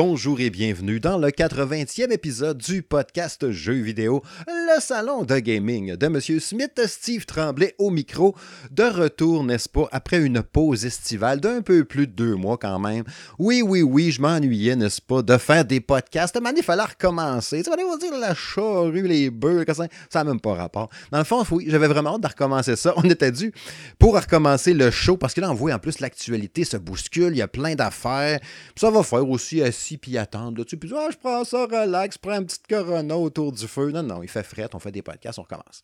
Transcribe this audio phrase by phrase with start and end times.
[0.00, 5.96] Bonjour et bienvenue dans le 80e épisode du podcast Jeux vidéo, le salon de gaming
[5.96, 8.36] de Monsieur Smith, Steve Tremblay au micro,
[8.70, 12.78] de retour, n'est-ce pas, après une pause estivale d'un peu plus de deux mois quand
[12.78, 13.02] même.
[13.40, 17.64] Oui, oui, oui, je m'ennuyais, n'est-ce pas, de faire des podcasts, mais il fallait recommencer.
[17.64, 20.90] Tu vas dire la charrue, les bœufs, ça n'a même pas rapport.
[21.10, 22.94] Dans le fond, oui, j'avais vraiment hâte de recommencer ça.
[22.98, 23.52] On était dû
[23.98, 27.38] pour recommencer le show, parce que là, on voit en plus l'actualité se bouscule, il
[27.38, 28.38] y a plein d'affaires.
[28.76, 29.60] Ça va faire aussi
[29.96, 30.58] puis attendre.
[30.58, 33.90] Là, tu puis ah, je prends ça, relax, prends une petite corona autour du feu.
[33.90, 35.82] Non, non, il fait fret, on fait des podcasts, on recommence.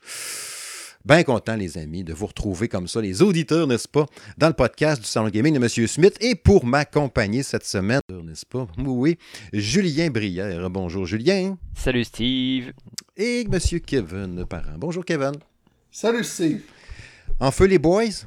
[1.05, 4.07] Bien content, les amis, de vous retrouver comme ça, les auditeurs, n'est-ce pas,
[4.39, 5.87] dans le podcast du Salon Gaming de M.
[5.87, 6.17] Smith.
[6.23, 9.19] Et pour m'accompagner cette semaine, n'est-ce pas, oui,
[9.53, 10.71] Julien Brière.
[10.71, 11.59] Bonjour, Julien.
[11.77, 12.73] Salut, Steve.
[13.19, 13.81] Et M.
[13.81, 14.79] Kevin Parent.
[14.79, 15.33] Bonjour, Kevin.
[15.91, 16.63] Salut, Steve.
[17.39, 18.25] En feu, les boys?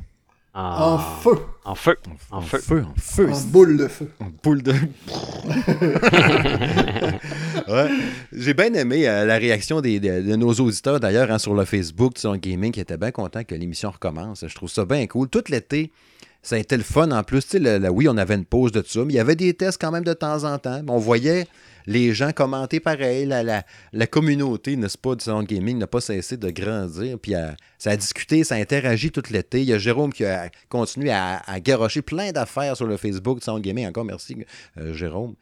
[0.59, 1.37] En feu.
[1.65, 1.95] En feu.
[2.31, 2.83] En, feu.
[2.87, 3.29] En feu.
[3.31, 4.09] En boule de feu.
[4.19, 4.71] En boule de.
[7.67, 7.89] ouais.
[8.33, 12.15] J'ai bien aimé euh, la réaction des, de, nos auditeurs d'ailleurs hein, sur le Facebook
[12.15, 14.45] de son gaming qui étaient bien contents que l'émission recommence.
[14.47, 15.29] Je trouve ça bien cool.
[15.29, 15.91] Tout l'été,
[16.41, 17.47] ça a été le fun en plus.
[17.47, 19.79] Tu sais, oui, on avait une pause de ça, mais il y avait des tests
[19.79, 20.81] quand même de temps en temps.
[20.87, 21.45] On voyait
[21.87, 23.25] les gens commentaient pareil.
[23.25, 27.17] La, la, la communauté, n'est-ce pas, du salon gaming n'a pas cessé de grandir.
[27.19, 27.33] Puis
[27.79, 29.61] ça a discuté, ça a interagi tout l'été.
[29.61, 33.39] Il y a Jérôme qui a continué à, à garocher plein d'affaires sur le Facebook
[33.39, 33.87] du salon gaming.
[33.87, 34.37] Encore merci,
[34.77, 35.33] euh, Jérôme.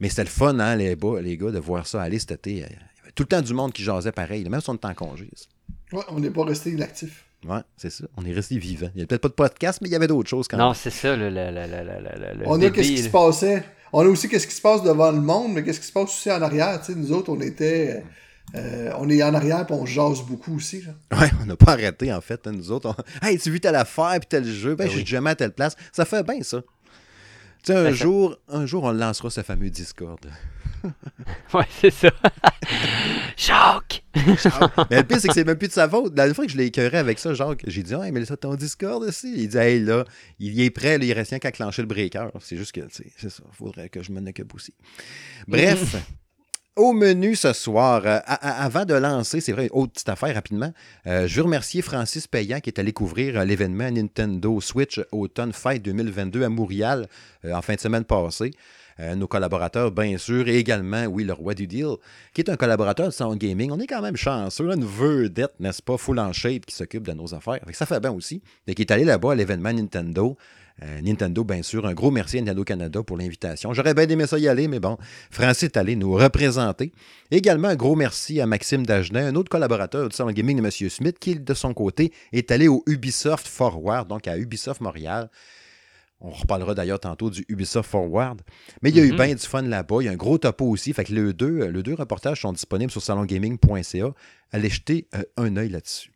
[0.00, 2.50] Mais c'était le fun, hein, les, les gars, de voir ça aller cet été.
[2.50, 2.78] Il y avait
[3.14, 5.28] tout le temps du monde qui jasait pareil, même si on était en congé.
[5.92, 7.26] Ouais, on n'est pas resté inactif.
[7.46, 8.04] Ouais, c'est ça.
[8.16, 8.88] On est resté vivant.
[8.94, 10.66] Il n'y a peut-être pas de podcast, mais il y avait d'autres choses quand même.
[10.66, 11.16] Non, c'est ça.
[11.16, 13.64] Le, le, le, on a qu'est-ce qui se passait.
[13.92, 16.04] On a aussi qu'est-ce qui se passe devant le monde, mais qu'est-ce qui se passe
[16.04, 16.80] aussi en arrière.
[16.80, 18.02] Tu sais, nous autres, on était.
[18.54, 20.82] Euh, on est en arrière et on jase beaucoup aussi.
[20.82, 21.18] Là.
[21.18, 22.94] Ouais, on n'a pas arrêté en fait, hein, nous autres.
[23.22, 25.76] Hey, tu vu telle affaire puis tel jeu, ben, ben j'ai jamais à telle place.
[25.92, 26.60] Ça fait bien ça.
[27.62, 30.18] Tu sais, un, ben, jour, un jour, on lancera ce fameux Discord.
[31.54, 32.10] ouais, c'est ça.
[33.36, 34.04] Jacques!
[34.90, 36.10] Mais le pire, c'est que c'est même plus de sa faute.
[36.10, 38.36] La dernière fois que je l'ai écœuré avec ça, Jacques, j'ai dit, hey, mais ça,
[38.36, 39.32] ton Discord aussi.
[39.36, 40.04] Il dit, hey, là,
[40.38, 42.28] il est prêt, là, il reste rien qu'à clencher le breaker.
[42.40, 44.74] C'est juste que, c'est ça, il faudrait que je m'en occupe aussi.
[45.46, 45.96] Bref.
[46.74, 50.72] Au menu ce soir, euh, avant de lancer, c'est vrai, autre petite affaire rapidement,
[51.06, 55.52] euh, je veux remercier Francis Payan qui est allé couvrir euh, l'événement Nintendo Switch Autumn
[55.52, 57.08] Fight 2022 à Montréal
[57.44, 58.52] en fin de semaine passée.
[59.00, 61.96] Euh, nos collaborateurs, bien sûr, et également, oui, le roi du deal,
[62.34, 63.70] qui est un collaborateur de Sound Gaming.
[63.70, 67.12] On est quand même chanceux, une vedette, n'est-ce pas, full en shape, qui s'occupe de
[67.12, 67.60] nos affaires.
[67.72, 68.42] ça fait bien aussi.
[68.66, 70.36] Et qui est allé là-bas à l'événement Nintendo.
[70.82, 71.86] Euh, Nintendo, bien sûr.
[71.86, 73.72] Un gros merci à Nintendo Canada pour l'invitation.
[73.72, 74.96] J'aurais bien aimé ça y aller, mais bon,
[75.30, 76.92] Francis est allé nous représenter.
[77.30, 80.90] Également, un gros merci à Maxime Dagenet, un autre collaborateur du Salon Gaming de M.
[80.90, 85.30] Smith, qui, de son côté, est allé au Ubisoft Forward, donc à Ubisoft Montréal.
[86.24, 88.40] On reparlera d'ailleurs tantôt du Ubisoft Forward.
[88.80, 89.16] Mais il y a eu mhm.
[89.16, 89.96] bien du fun là-bas.
[90.00, 90.92] Il y a un gros topo aussi.
[90.92, 94.14] Fait que les deux, les deux reportages sont disponibles sur salongaming.ca.
[94.52, 96.11] Allez jeter euh, un œil là-dessus.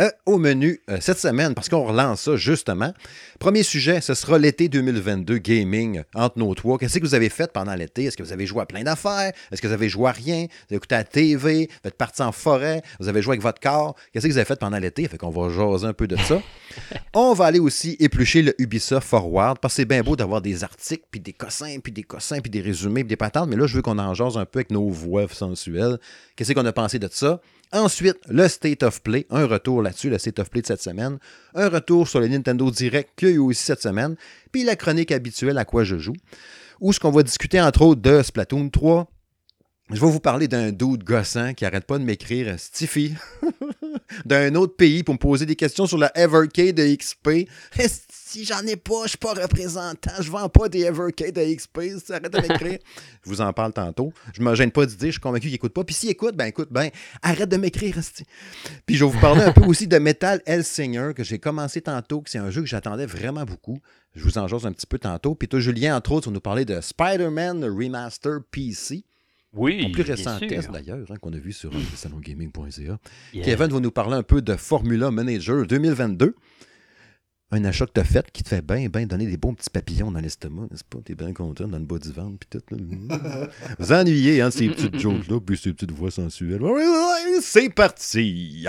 [0.00, 2.92] Euh, au menu euh, cette semaine, parce qu'on relance ça justement.
[3.38, 6.78] Premier sujet, ce sera l'été 2022 gaming entre nos trois.
[6.78, 8.02] Qu'est-ce que vous avez fait pendant l'été?
[8.06, 9.32] Est-ce que vous avez joué à plein d'affaires?
[9.52, 10.46] Est-ce que vous avez joué à rien?
[10.46, 11.68] Vous avez écouté à la TV?
[11.70, 12.82] Vous êtes parti en forêt?
[12.98, 13.94] Vous avez joué avec votre corps?
[14.12, 15.06] Qu'est-ce que vous avez fait pendant l'été?
[15.06, 16.42] Fait qu'on va jaser un peu de ça.
[17.14, 20.64] On va aller aussi éplucher le Ubisoft Forward, parce que c'est bien beau d'avoir des
[20.64, 23.68] articles, puis des cossins, puis des cossins, puis des résumés, puis des patentes, mais là,
[23.68, 26.00] je veux qu'on en jase un peu avec nos voix sensuelles.
[26.34, 27.40] Qu'est-ce qu'on a pensé de ça?
[27.74, 31.18] Ensuite, le State of Play, un retour là-dessus, le State of Play de cette semaine.
[31.56, 34.14] Un retour sur le Nintendo Direct qu'il y a eu aussi cette semaine.
[34.52, 36.14] Puis la chronique habituelle à quoi je joue.
[36.80, 39.10] Où ce qu'on va discuter entre autres de Splatoon 3.
[39.90, 43.14] Je vais vous parler d'un dude gossant qui arrête pas de m'écrire Stiffy
[44.24, 47.50] d'un autre pays pour me poser des questions sur la Evercade de XP
[48.34, 51.78] si j'en ai pas, je suis pas représentant, je vends pas des Evercade à XP,
[52.10, 52.78] arrête de m'écrire.
[53.24, 54.12] je vous en parle tantôt.
[54.36, 55.84] Je me gêne pas d'idée, je suis convaincu qu'il écoute pas.
[55.84, 56.90] Puis s'il écoute, ben écoute, ben
[57.22, 57.96] arrête de m'écrire.
[58.86, 62.22] Puis je vais vous parler un peu aussi de Metal Hellsinger que j'ai commencé tantôt,
[62.22, 63.78] que c'est un jeu que j'attendais vraiment beaucoup.
[64.16, 65.36] Je vous en jose un petit peu tantôt.
[65.36, 69.04] Puis toi, Julien, entre autres, on nous parlait de Spider-Man Remaster PC.
[69.52, 69.84] Oui.
[69.86, 72.98] En plus récent test d'ailleurs, hein, qu'on a vu sur le salongaming.ca.
[73.44, 76.34] Kevin va nous parler un peu de Formula Manager 2022
[77.54, 79.70] un achat que tu as fait qui te fait bien, bien donner des bons petits
[79.70, 80.98] papillons dans l'estomac, n'est-ce pas?
[81.04, 82.76] T'es bien content dans le bas du ventre, puis tout.
[83.78, 86.60] Vous ennuyez, hein, ces petites jokes-là, puis ces petites voix sensuelles.
[87.40, 88.66] C'est parti!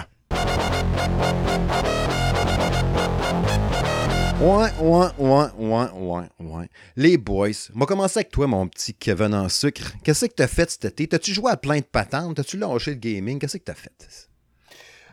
[4.42, 6.70] Ouais, ouais, ouais, ouais, ouais, ouais.
[6.98, 9.94] Les boys, on va commencer avec toi, mon petit Kevin en sucre.
[10.04, 11.08] Qu'est-ce que t'as fait cet été?
[11.08, 12.36] T'as-tu joué à plein de patentes?
[12.36, 13.40] T'as-tu lâché le gaming?
[13.40, 13.92] Qu'est-ce que t'as fait?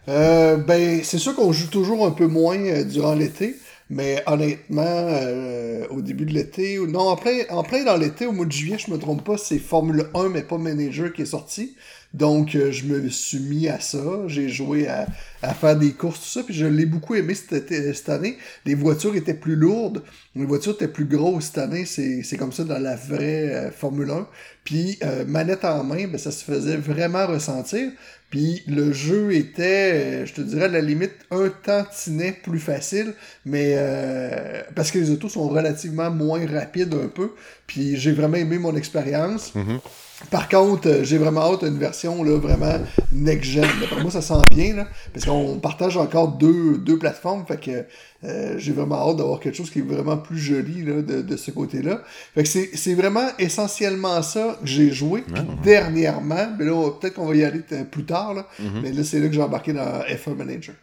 [0.09, 3.57] Euh, ben, c'est sûr qu'on joue toujours un peu moins euh, durant l'été.
[3.91, 8.27] Mais honnêtement, euh, au début de l'été, ou non, en plein, en plein dans l'été,
[8.27, 11.23] au mois de juillet, je me trompe pas, c'est Formule 1, mais pas Manager qui
[11.23, 11.77] est sorti.
[12.15, 14.03] Donc, euh, je me suis mis à ça.
[14.27, 15.07] J'ai joué à,
[15.55, 16.43] faire des courses, tout ça.
[16.43, 18.37] Puis je l'ai beaucoup aimé cette, cette, année.
[18.67, 20.03] Les voitures étaient plus lourdes.
[20.37, 21.85] Les voitures étaient plus grosses cette année.
[21.87, 24.27] C'est comme ça dans la vraie euh, Formule 1.
[24.65, 27.91] Puis, euh, manette en main, ben, ça se faisait vraiment ressentir.
[28.33, 33.13] Puis le jeu était, je te dirais, à la limite, un tantinet plus facile,
[33.45, 37.33] mais euh, parce que les autos sont relativement moins rapides un peu.
[37.67, 39.55] Puis j'ai vraiment aimé mon expérience.
[39.55, 39.81] Mhm.
[40.31, 42.79] Par contre, euh, j'ai vraiment hâte à une version là, vraiment
[43.13, 43.67] next-gen.
[43.89, 47.45] Pour moi, ça sent bien, là, parce qu'on partage encore deux, deux plateformes.
[47.47, 47.85] Fait que
[48.25, 51.37] euh, j'ai vraiment hâte d'avoir quelque chose qui est vraiment plus joli là, de, de
[51.37, 52.03] ce côté-là.
[52.35, 55.23] Fait que c'est vraiment essentiellement ça que j'ai joué.
[55.23, 57.61] Puis dernièrement, mais là, peut-être qu'on va y aller
[57.91, 58.81] plus tard, là, Mhm.
[58.83, 60.75] mais là, c'est là que j'ai embarqué dans F1 Manager.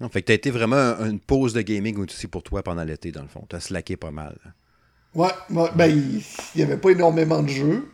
[0.00, 2.84] Ah, fait que t'as été vraiment un- une pause de gaming aussi pour toi pendant
[2.84, 3.44] l'été, dans le fond.
[3.48, 4.36] T'as slacké pas mal.
[5.14, 6.22] Ouais, ouais, ben, il
[6.54, 7.88] n'y avait pas énormément de jeux.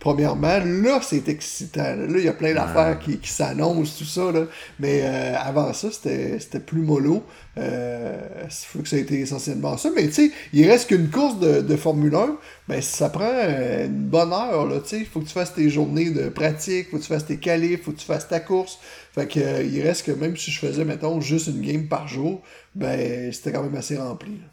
[0.00, 1.94] Premièrement, là, c'est excitant.
[1.94, 4.32] Là, il y a plein d'affaires qui, qui s'annoncent, tout ça.
[4.32, 4.46] Là.
[4.78, 7.22] Mais euh, avant ça, c'était c'était plus mollo.
[7.58, 9.90] Euh, il faut que ça ait été essentiellement ça.
[9.94, 12.38] Mais tu sais, il reste qu'une course de, de Formule 1.
[12.66, 14.66] Ben, ça prend euh, une bonne heure.
[14.66, 14.98] Là, tu sais.
[15.00, 17.82] Il faut que tu fasses tes journées de pratique, faut que tu fasses tes qualifs,
[17.82, 18.78] faut que tu fasses ta course.
[19.14, 22.08] Fait que euh, il reste que même si je faisais, mettons, juste une game par
[22.08, 22.40] jour,
[22.74, 24.32] ben c'était quand même assez rempli.
[24.32, 24.49] là.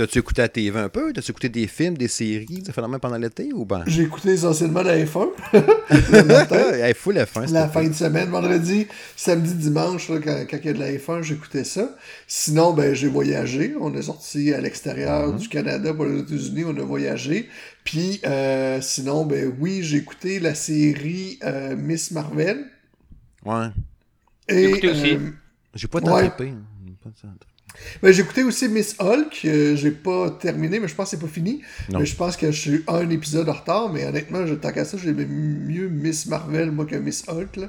[0.00, 1.12] T'as-tu écouté la TV un peu?
[1.12, 3.84] T'as-tu écouté des films, des séries, des phénomènes pendant l'été ou ben?
[3.86, 5.28] J'ai écouté essentiellement la F1.
[5.52, 6.56] le matin.
[6.72, 7.44] Elle est full la fin.
[7.44, 10.92] La fin de semaine, vendredi, samedi, dimanche, là, quand, quand il y a de la
[10.92, 11.94] F1, j'écoutais ça.
[12.26, 13.74] Sinon, ben, j'ai voyagé.
[13.78, 17.50] On est sorti à l'extérieur du Canada pour les États-Unis, on a voyagé.
[17.84, 22.64] Puis, euh, sinon, ben oui, j'ai écouté la série euh, Miss Marvel.
[23.44, 23.66] Ouais.
[24.48, 25.16] Et, écouté aussi.
[25.16, 25.30] euh,
[25.74, 26.30] J'ai pas tant Ouais.
[28.02, 29.40] Ben, j'ai écouté aussi Miss Hulk.
[29.44, 31.62] euh, j'ai pas terminé, mais je pense que c'est pas fini.
[31.88, 32.00] Non.
[32.00, 33.90] Mais je pense que je suis un épisode en retard.
[33.92, 37.56] Mais honnêtement, je, tant qu'à ça, j'aimais mieux Miss Marvel, moi, que Miss Hulk.
[37.56, 37.68] Là.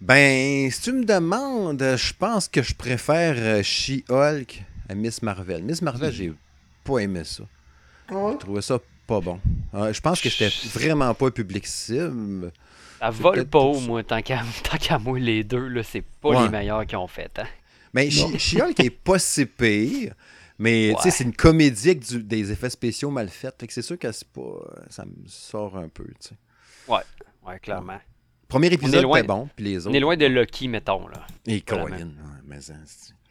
[0.00, 5.62] Ben, si tu me demandes, je pense que je préfère euh, She-Hulk à Miss Marvel.
[5.64, 6.32] Miss Marvel, j'ai
[6.84, 7.42] pas aimé ça.
[8.10, 8.32] Ouais?
[8.34, 9.40] Je trouvais ça pas bon.
[9.74, 12.52] Euh, je pense que j'étais vraiment pas public cible.
[13.00, 16.28] Ça vole pas haut, moi, tant qu'à tant qu'à moi, les deux, là, c'est pas
[16.30, 16.42] Ouais.
[16.44, 17.30] les meilleurs qu'ils ont fait.
[17.38, 17.46] Hein.
[17.94, 20.14] Mais She-Hulk est pas si pire.
[20.58, 21.10] Mais tu sais, Ouais.
[21.12, 23.54] c'est une comédie avec du- des effets spéciaux mal faits.
[23.60, 24.60] Fait que c'est sûr que c'est pas.
[24.90, 26.34] Ça me sort un peu, tu sais.
[26.88, 27.98] Ouais, clairement.
[28.48, 29.96] Premier épisode loin- était bon, puis les On autres.
[29.96, 31.26] est loin de Lucky, mettons, là.
[31.46, 31.96] Et Colin.
[31.96, 32.04] ouais,
[32.46, 32.74] mais ça,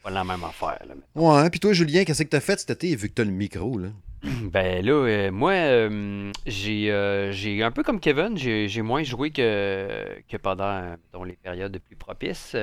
[0.04, 0.94] Pas la même affaire, là.
[1.16, 3.78] Ouais, puis toi, Julien, qu'est-ce que t'as fait cet été vu que t'as le micro,
[3.78, 3.90] là?
[4.52, 9.04] Ben là, euh, moi, euh, j'ai euh, j'ai un peu comme Kevin, j'ai j'ai moins
[9.04, 12.54] joué que, que pendant mettons, les périodes les plus propices.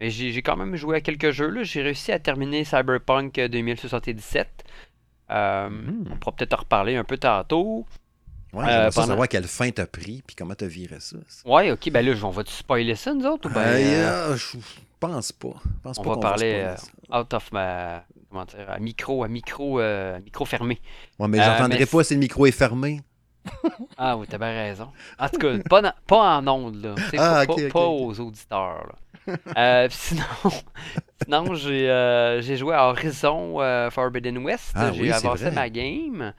[0.00, 1.48] Euh, mais j'ai quand même joué à quelques jeux.
[1.48, 1.62] là.
[1.62, 4.64] J'ai réussi à terminer Cyberpunk 2077.
[5.30, 6.04] Euh, Mhm.
[6.12, 7.86] On pourra peut-être en reparler un peu tantôt.
[8.52, 11.16] Ouais, Euh, pendant- savoir quelle fin t'as pris, puis comment t'as viré ça.
[11.44, 13.48] Ouais, ok, ben là, on va-tu spoiler ça, nous autres?
[13.50, 14.58] Ou ben, euh, euh, je
[15.00, 15.54] pense pas.
[15.82, 18.04] Pense on pas va parler euh, out of ma.
[18.30, 18.68] Comment dire?
[18.70, 20.80] À micro, à micro, euh, micro fermé.
[21.18, 23.00] Ouais, mais euh, j'entendrai mais pas si le micro est fermé.
[23.98, 24.88] Ah oui, t'as bien raison.
[25.18, 26.94] En tout cas, pas, pas en ondes, là.
[27.18, 29.36] Ah, pas, aux auditeurs, là.
[29.56, 30.22] Euh, sinon,
[31.22, 34.72] sinon j'ai euh, j'ai joué à Horizon euh, Forbidden West.
[34.74, 36.32] Ah j'ai oui, avancé ma game.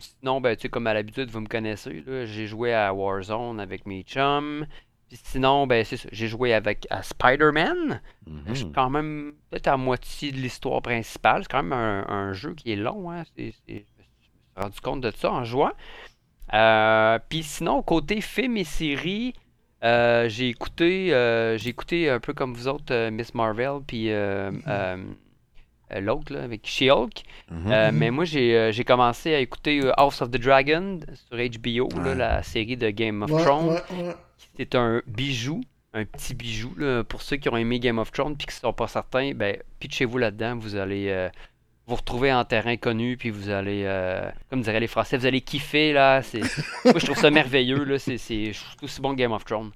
[0.00, 3.60] Sinon, ben, tu sais, comme à l'habitude, vous me connaissez, là, j'ai joué à Warzone
[3.60, 4.66] avec mes chums.
[5.08, 8.00] Puis sinon, ben, c'est ça, j'ai joué avec à Spider-Man.
[8.48, 8.72] Je suis Mhm.
[8.74, 11.42] quand même peut-être à moitié de l'histoire principale.
[11.44, 13.10] C'est quand même un, un jeu qui est long.
[13.10, 13.24] Hein.
[13.34, 13.97] C'est- c'est- suis
[14.58, 15.72] rendu compte de ça en jouant.
[16.54, 19.34] Euh, Puis sinon, côté film et séries,
[19.84, 24.10] euh, j'ai écouté, euh, j'ai écouté un peu comme vous autres, euh, Miss Marvel, puis
[24.10, 24.50] euh,
[26.00, 27.22] l'autre avec She-Hulk.
[27.50, 27.72] Mhm.
[27.72, 32.14] Euh, mais moi, j'ai euh, commencé à écouter House of the Dragon sur HBO, là,
[32.14, 33.68] la série de Game of Ouais, Thrones.
[33.68, 34.14] ouais, ouais.
[34.56, 35.60] C'est un bijou,
[35.94, 36.74] un petit bijou.
[36.76, 37.04] là.
[37.04, 39.56] Pour ceux qui ont aimé Game of Thrones puis qui ne sont pas certains, ben,
[39.80, 40.56] pitchez-vous là-dedans.
[40.56, 41.28] Vous allez euh,
[41.88, 45.40] vous retrouver en terrain connu, puis vous allez, euh, comme diraient les Français, vous allez
[45.40, 45.92] kiffer.
[45.92, 46.22] là.
[46.22, 46.40] C'est...
[46.84, 47.84] Moi, je trouve ça merveilleux.
[47.84, 47.98] Là.
[47.98, 48.52] C'est, c'est...
[48.52, 49.70] Je trouve aussi bon que Game of Thrones.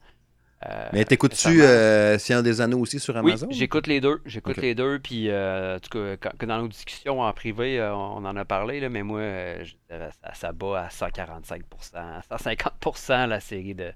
[0.65, 3.49] Euh, Mais t'écoutes-tu euh, Seigneur des Anneaux aussi sur Oui, Amazon?
[3.51, 4.21] j'écoute les deux.
[4.25, 7.81] J'écoute les deux, puis euh, en tout cas, quand- que dans nos discussions en privé,
[7.83, 11.63] on en a parlé, là, mais moi, euh, je dirais, ça, ça bat à 145%,
[11.97, 13.91] à 150% la série de,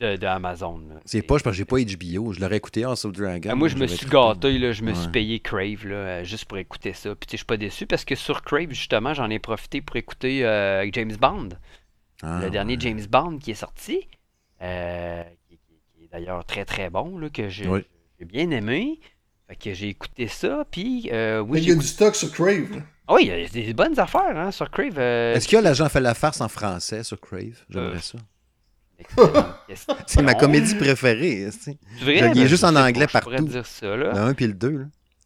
[0.00, 0.80] de, de Amazon.
[1.04, 2.32] C'est pas, je pense que j'ai pas HBO.
[2.32, 3.48] Je l'aurais écouté House of Dragon.
[3.50, 6.44] Ah, moi, je me suis gâté, là, je me suis payé Crave là, euh, juste
[6.44, 7.14] pour écouter ça.
[7.14, 10.44] Puis je suis pas déçu parce que sur Crave, justement, j'en ai profité pour écouter
[10.46, 11.48] euh, James Bond,
[12.22, 12.76] Ah, le dernier.
[12.80, 14.06] James Bond qui est sorti,
[14.62, 15.54] euh, qui,
[16.04, 17.80] est d'ailleurs très très bon, là, que j'ai Oui.
[18.24, 19.00] bien aimé.
[19.48, 22.70] Fait que j'ai écouté ça, puis euh, oui, il y a du stock sur Crave.
[22.70, 22.82] là.
[23.10, 24.98] Ah oui, il y a des bonnes affaires hein, sur Crave.
[24.98, 27.64] euh, Est-ce qu'il y a l'agent fait la farce en français sur Crave?
[27.70, 28.18] J'aimerais Euh, ça.
[30.06, 31.46] C'est ma comédie préférée.
[32.00, 33.52] vrai, Il est ben, juste en anglais pas, je pourrais partout.
[33.52, 34.12] dire ça, là.
[34.12, 34.68] Le 1 puis le 2.
[34.70, 34.84] là.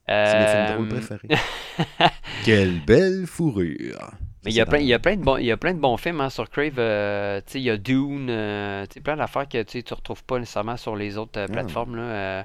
[0.09, 1.29] C'est mes films Euh, drôles préférés.
[2.45, 4.11] Quelle belle fourrure.
[4.45, 5.73] Mais il y, a plein, il, y a plein de bons, il y a plein
[5.73, 6.75] de bons films hein, sur Crave.
[6.79, 10.97] euh, il y a Dune, euh, plein d'affaires que tu ne retrouves pas nécessairement sur
[10.97, 11.53] les autres euh, Ah.
[11.53, 11.95] plateformes.
[11.97, 12.43] Là, euh,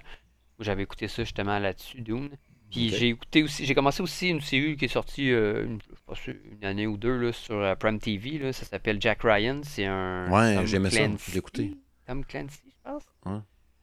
[0.60, 2.30] où j'avais écouté ça justement là-dessus, Dune.
[2.72, 5.80] Puis j'ai écouté aussi, j'ai commencé aussi une série qui est sortie euh, une,
[6.28, 8.38] une année ou deux là, sur euh, Prime TV.
[8.40, 9.62] Là, ça s'appelle Jack Ryan.
[9.64, 10.30] C'est un.
[10.32, 11.76] Ouais, j'aimais ça, je écouté.
[12.06, 13.04] Tom Clancy, je pense.
[13.28, 13.40] Euh,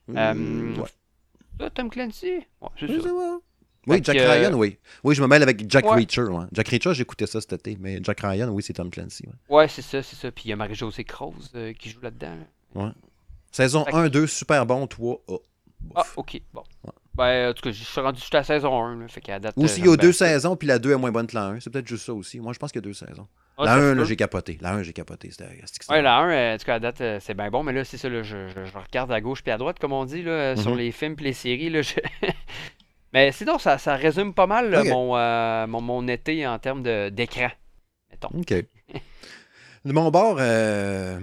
[0.09, 0.89] Euh, ouais.
[1.59, 2.31] Ça, Tom Clancy?
[2.61, 3.09] Ouais, c'est Oui, ça.
[3.09, 3.37] vrai.
[3.87, 4.77] Oui, Jack que, euh, Ryan, oui.
[5.03, 5.95] Oui, je me mêle avec Jack Ouais.
[5.97, 6.23] Reacher.
[6.23, 6.45] Ouais.
[6.51, 9.25] Jack Reacher, j'écoutais ça cet été, mais Jack Ryan, oui, c'est Tom Clancy.
[9.27, 9.55] ouais.
[9.55, 10.31] Ouais, c'est ça, c'est ça.
[10.31, 12.35] Puis il y a Marie-Josée Croze euh, qui joue là-dedans.
[12.75, 12.93] là.
[13.51, 15.35] Saison Fait que- 1, 2, super bon, 3, A.
[15.95, 16.63] Ah, ok, bon.
[17.17, 18.99] Ben, en tout cas, je suis rendu jusqu'à la saison 1.
[18.99, 19.53] Là, fait qu'à date.
[19.57, 21.45] Ou s'il euh, y a deux saisons, puis la 2 est moins bonne que la
[21.45, 21.59] 1.
[21.61, 22.39] C'est peut-être juste ça aussi.
[22.39, 23.27] Moi, je pense qu'il y a deux saisons.
[23.57, 24.05] ah, la ça se 1, là, peut.
[24.07, 24.57] j'ai capoté.
[24.61, 25.31] La 1, j'ai capoté.
[25.31, 25.45] C'était-
[25.89, 27.83] Ouais, la 1, euh, en tout cas, à date, euh, c'est bien bon, mais là,
[27.85, 30.23] c'est ça, là, je, je- je regarde à gauche puis à droite, comme on dit,
[30.23, 30.77] là, euh, sur Mhm.
[30.77, 31.69] les films et les séries.
[31.69, 31.93] Là, je-
[33.13, 37.49] mais sinon, ça, ça résume pas mal mon, euh, mon, mon été en termes d'écran.
[38.11, 38.37] Mettons.
[38.37, 38.53] OK.
[39.85, 41.19] De mon bord, euh,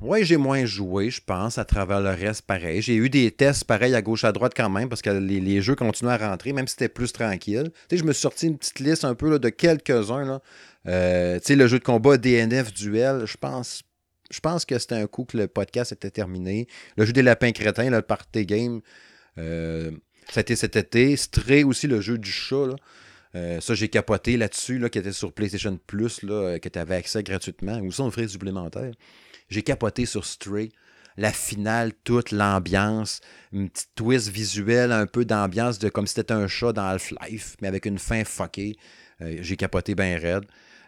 [0.00, 2.80] ouais, j'ai moins joué, je pense, à travers le reste, pareil.
[2.80, 5.74] J'ai eu des tests pareils à gauche, à droite quand même, parce que les, jeux
[5.74, 7.70] continuaient à rentrer, même si c'était plus tranquille.
[7.90, 10.40] Tu je me suis sorti une petite liste un peu là, de quelques-uns.
[10.86, 13.82] Euh, le jeu de combat DNF Duel, je pense,
[14.30, 16.66] je pense que c'était un coup que le podcast était terminé.
[16.96, 18.80] Le jeu des lapins crétins, le Party Game,
[19.36, 19.42] ça
[20.36, 21.14] a été cet été.
[21.14, 22.74] Stray aussi, le jeu du chat.
[23.34, 26.78] Euh, ça, j'ai capoté là-dessus, là, qui était sur PlayStation Plus, là, euh, que tu
[26.78, 28.92] avais accès gratuitement, ou sans frais supplémentaires.
[29.48, 30.70] J'ai capoté sur Stray.
[31.16, 33.20] La finale, toute l'ambiance,
[33.52, 37.56] une petite twist visuelle, un peu d'ambiance de comme si c'était un chat dans Half-Life,
[37.60, 38.76] mais avec une fin fuckée.
[39.20, 40.44] Euh, j'ai capoté bien raide.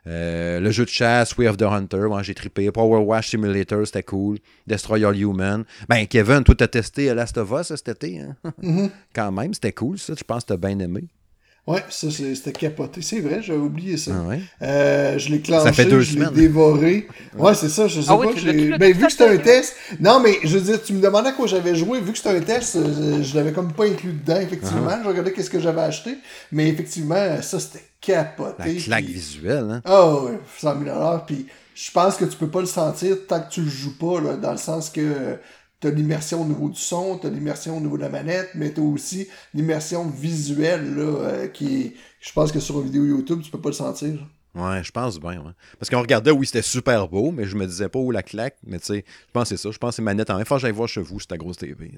[0.06, 2.70] Euh, le jeu de chasse, Way of the Hunter, ouais, j'ai trippé.
[2.70, 4.38] Power Wash Simulator, c'était cool.
[4.66, 5.64] Destroy All Human.
[5.88, 8.36] Ben, Kevin, toi, t'as testé Last of Us cet été, hein?
[8.62, 8.90] Mhm.
[9.14, 10.14] Quand même, c'était cool, ça.
[10.16, 11.04] Je pense que t'as bien aimé.
[11.66, 13.00] Ouais, ça, c'est- c'était capoté.
[13.02, 14.12] C'est vrai, j'avais oublié ça.
[14.16, 14.40] Ah ouais?
[14.62, 17.06] Euh, je l'ai clenché, Ça fait deux je l'ai dévoré.
[17.36, 18.32] Ouais, c'est ça, je sais Ah oui, pas.
[18.32, 19.76] tu tu Ben, vu que c'était un test.
[20.00, 22.00] Non, mais je veux dire, tu me demandais à quoi j'avais joué.
[22.00, 24.88] Vu que c'était un test, euh, je l'avais comme pas inclus dedans, effectivement.
[24.90, 25.02] Uh-huh.
[25.04, 26.16] Je regardais qu'est-ce que j'avais acheté.
[26.50, 28.74] Mais effectivement, ça, c'était capoté.
[28.74, 29.82] La claque Puis- visuelle, hein?
[29.84, 33.50] Ah ouais, 100 000 Puis je pense que tu peux pas le sentir tant que
[33.50, 35.36] tu le joues pas, là, dans le sens que
[35.80, 38.50] tu as l'immersion au niveau du son, tu as l'immersion au niveau de la manette,
[38.54, 41.94] mais tu as aussi l'immersion visuelle là, euh, qui est.
[42.20, 44.18] Je pense que sur une vidéo YouTube, tu peux pas le sentir.
[44.54, 45.52] Ouais, je pense bien, ouais.
[45.78, 48.56] Parce qu'on regardait, oui, c'était super beau, mais je me disais pas où la claque.
[48.66, 49.70] Mais tu sais, je pense que c'est ça.
[49.70, 50.44] Je pense que c'est manette en main.
[50.44, 51.90] Faut que j'aille voir chez vous, c'est ta grosse TV.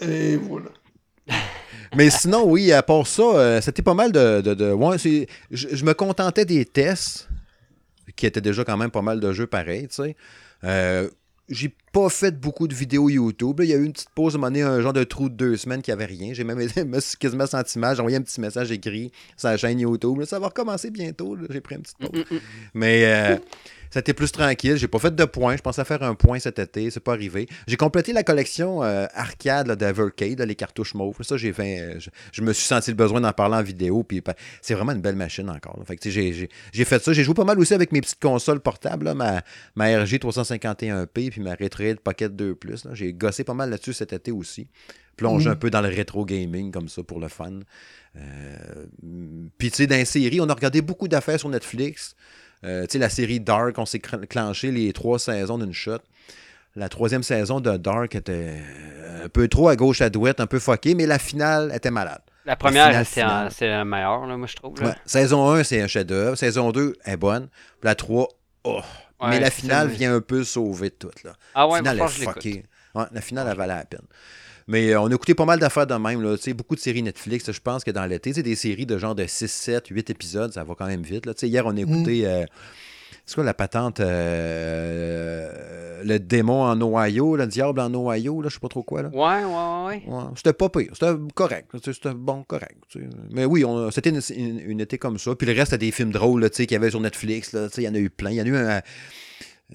[0.00, 0.70] Et voilà.
[1.96, 4.40] Mais sinon, oui, à part ça, euh, c'était pas mal de.
[4.40, 7.28] de, de- ouais, je, je me contentais des tests,
[8.16, 10.16] qui étaient déjà quand même pas mal de jeux pareils, tu sais.
[10.64, 11.08] Euh,
[11.50, 13.58] j'ai pas fait beaucoup de vidéos YouTube.
[13.58, 13.64] là.
[13.64, 15.28] Il y a eu une petite pause, à un moment donné, un genre de trou
[15.28, 16.32] de deux semaines qui avait rien.
[16.32, 16.60] J'ai même
[17.18, 17.96] quasiment senti mal.
[17.96, 20.20] J'ai envoyé un petit message écrit sur la chaîne YouTube.
[20.20, 21.36] là, ça va recommencer bientôt.
[21.50, 22.24] J'ai pris une petite pause.
[22.72, 23.36] Mais euh,
[23.90, 24.76] c'était plus tranquille.
[24.76, 25.56] J'ai pas fait de points.
[25.56, 26.90] Je pensais faire un point cet été.
[26.90, 27.48] C'est pas arrivé.
[27.66, 31.16] J'ai complété la collection euh, arcade là, les cartouches mauves.
[31.22, 31.80] Ça, j'ai fait.
[31.80, 34.02] euh, je, je me suis senti le besoin d'en parler en vidéo.
[34.02, 34.22] Puis
[34.62, 35.78] c'est vraiment une belle machine encore.
[35.78, 35.84] là.
[35.84, 37.12] Fait que, tu sais, j'ai, fait ça.
[37.12, 39.42] J'ai joué pas mal aussi avec mes petites consoles portables, là, ma,
[39.74, 42.86] ma RG 351P puis ma Retroid Pocket 2 Plus.
[42.92, 44.68] J'ai gossé pas mal là-dessus cet été aussi.
[45.16, 45.52] Plongé Mhm.
[45.52, 47.60] un peu dans le rétro gaming comme ça pour le fun.
[48.16, 48.86] Euh,
[49.58, 52.14] puis tu sais, dans les séries, on a regardé beaucoup d'affaires sur Netflix.
[52.64, 55.98] Euh, tu sais, la série Dark, on s'est clenché les trois saisons d'une shot.
[56.76, 60.46] La troisième saison de Dark était euh, un peu trop à gauche à douette, un
[60.46, 62.20] peu fucké, mais la finale était malade.
[62.46, 64.80] La première, c'est la meilleure, là, moi, je trouve.
[64.80, 64.88] là.
[64.88, 64.94] Ouais.
[65.04, 66.36] Saison 1, c'est un chef-d'œuvre.
[66.36, 67.48] Saison 2 est bonne.
[67.82, 68.28] La 3,
[68.64, 68.80] oh.
[69.20, 71.10] Ouais, mais la finale vient un peu sauver tout.
[71.24, 71.32] Là.
[71.54, 72.64] Ah ouais, la finale moi, est je fuckée.
[72.94, 74.06] Ouais, la finale, elle valait la peine.
[74.70, 76.22] Mais euh, on a écouté pas mal d'affaires de même.
[76.22, 76.36] Là.
[76.54, 77.50] Beaucoup de séries Netflix.
[77.50, 80.52] Je pense que dans l'été, sais, des séries de genre de 6, 7, 8 épisodes,
[80.52, 81.26] ça va quand même vite.
[81.26, 81.32] Là.
[81.42, 82.26] Hier, on a écouté.
[82.26, 82.44] euh,
[83.26, 88.54] c'est quoi la patente euh, Le démon en Ohio, le diable en Ohio, là, je
[88.54, 89.02] sais pas trop quoi.
[89.02, 89.08] Là.
[89.12, 90.02] Ouais, ouais, ouais.
[90.12, 90.90] Ouais, c'était pas pire.
[90.94, 91.68] C'était correct.
[91.84, 92.76] C'était bon, correct.
[93.30, 95.34] Mais oui, c'était une, une- une été comme ça.
[95.34, 97.56] Puis le reste, c'était des films drôles là, tu sais, qu'il y avait sur Netflix.
[97.76, 98.30] Il y en a eu plein.
[98.30, 98.80] Il y en a eu un.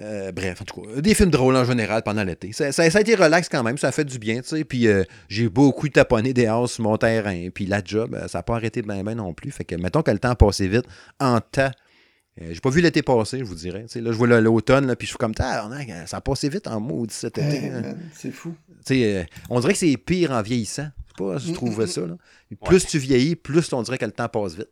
[0.01, 2.51] Euh, bref, en tout cas, des films drôles en général pendant l'été.
[2.51, 4.63] Ça, ça- ça a été relax quand même, ça a fait du bien, tu sais.
[4.65, 7.49] Puis euh, j'ai beaucoup taponné des hausses sur mon terrain.
[7.53, 9.51] Puis la job, euh, ça n'a pas arrêté de ben ben non plus.
[9.51, 10.85] Fait que mettons que le temps a passé vite
[11.19, 11.71] en temps.
[12.41, 13.83] Euh, j'ai pas vu l'été passer, je vous dirais.
[13.83, 15.69] Tu sais, là, je vois l'automne, là, puis je suis comme, Ah,
[16.05, 17.69] ça a passé vite en maudit cet été.
[17.69, 17.95] Hein.
[18.13, 18.53] c'est fou.
[18.85, 20.89] Tu sais, on dirait que c'est pire en vieillissant.
[21.17, 22.01] pas, je Mm, trouve mm, ça.
[22.01, 22.17] Là.
[22.65, 24.67] Plus tu vieillis, plus on dirait que le temps passe vite.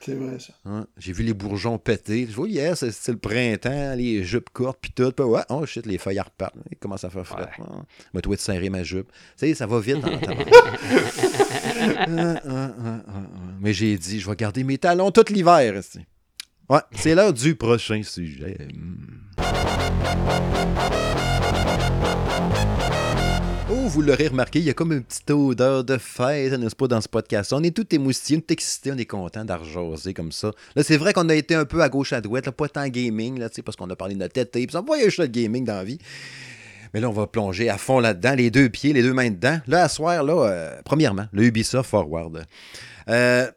[0.00, 0.52] C'est vrai, ça.
[0.64, 0.86] Hein?
[0.98, 2.26] J'ai vu les bourgeons péter.
[2.28, 5.10] Je vois, hier, c'est c'est le printemps, les jupes courtes, puis tout.
[5.10, 6.54] Puis ouais, oh shit, les feuilles repartent.
[6.70, 7.42] Il commence à faire frais.
[7.42, 7.50] Ouais.
[7.58, 9.10] Ah, Moi, toi, de serrer ma jupe.
[9.38, 10.04] Tu sais, ça va vite.
[10.04, 10.08] en
[12.18, 13.02] ah, ah.
[13.60, 15.80] Mais j'ai dit, je vais garder mes talons tout l'hiver.
[16.68, 18.58] Ouais, c'est l'heure du prochain sujet.
[18.74, 19.16] Hmm.
[23.68, 26.86] Oh, vous l'aurez remarqué, il y a comme une petite odeur de fête, n'est-ce pas,
[26.86, 27.52] dans ce podcast.
[27.52, 30.52] On est tout émoustillés, on est excités, on est content d'arjoser comme ça.
[30.76, 32.86] Là, c'est vrai qu'on a été un peu à gauche à droite, là, pas tant
[32.86, 35.74] gaming, là, parce qu'on a parlé de notre tête, puis voyait juste le gaming dans
[35.74, 35.98] la vie.
[36.94, 39.58] Mais là, on va plonger à fond là-dedans, les deux pieds, les deux mains dedans.
[39.66, 42.46] Là, à soir, là, euh, premièrement, le Ubisoft Forward.
[43.08, 43.50] Euh,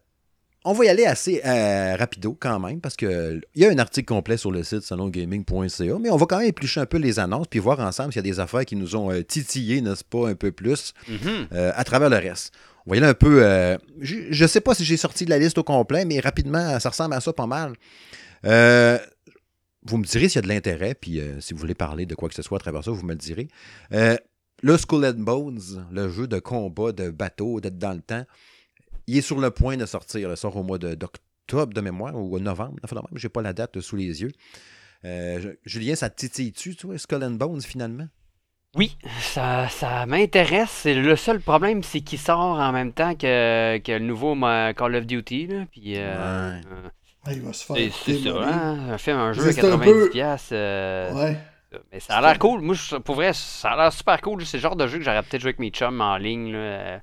[0.69, 4.05] on va y aller assez euh, rapido quand même, parce qu'il y a un article
[4.05, 7.47] complet sur le site salongaming.ca, mais on va quand même éplucher un peu les annonces,
[7.47, 10.29] puis voir ensemble s'il y a des affaires qui nous ont euh, titillé, n'est-ce pas,
[10.29, 11.47] un peu plus, Mhm.
[11.53, 12.53] euh, à travers le reste.
[12.85, 13.43] On va y aller un peu...
[13.43, 16.79] euh, je ne sais pas si j'ai sorti de la liste au complet, mais rapidement,
[16.79, 17.73] ça ressemble à ça pas mal.
[18.43, 22.29] Vous me direz s'il y a de l'intérêt, puis si vous voulez parler de quoi
[22.29, 23.47] que ce soit à travers ça, vous me le direz.
[23.91, 28.25] Le Skull and Bones, le jeu de combat de bateau, d'être dans le temps,
[29.09, 30.29] il est sur le point de sortir.
[30.31, 32.75] Il sort au mois de- d'octobre de mémoire, ou novembre.
[33.15, 34.31] Je n'ai pas la date sous les yeux.
[35.05, 38.07] Euh, Julien, ça te titille-tu, toi, Skull and Bones, finalement?
[38.75, 40.85] Oui, ça, ça m'intéresse.
[40.85, 45.05] Le seul problème, c'est qu'il sort en même temps que, que le nouveau Call of
[45.07, 45.47] Duty.
[45.47, 46.15] Là, puis, euh,
[46.55, 46.61] Ouais.
[46.71, 46.89] euh,
[47.25, 47.75] Ah, il va se faire.
[48.05, 48.91] c'est ça, hein?
[48.91, 49.85] Un film, un jeu à C'est un 90$.
[50.05, 51.37] peu- piastres, euh, Ouais.
[51.91, 52.61] Mais ça a l'air cool.
[52.61, 54.43] Moi, je- pour vrai, ça a l'air super cool.
[54.45, 56.51] C'est le genre de jeu que j'aurais peut-être joué avec mes chums en ligne.
[56.51, 57.01] Là.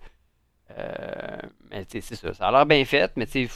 [0.70, 1.38] Euh, euh,
[1.70, 2.34] mais tu sais, c'est ça.
[2.34, 3.48] Ça a l'air bien fait, mais tu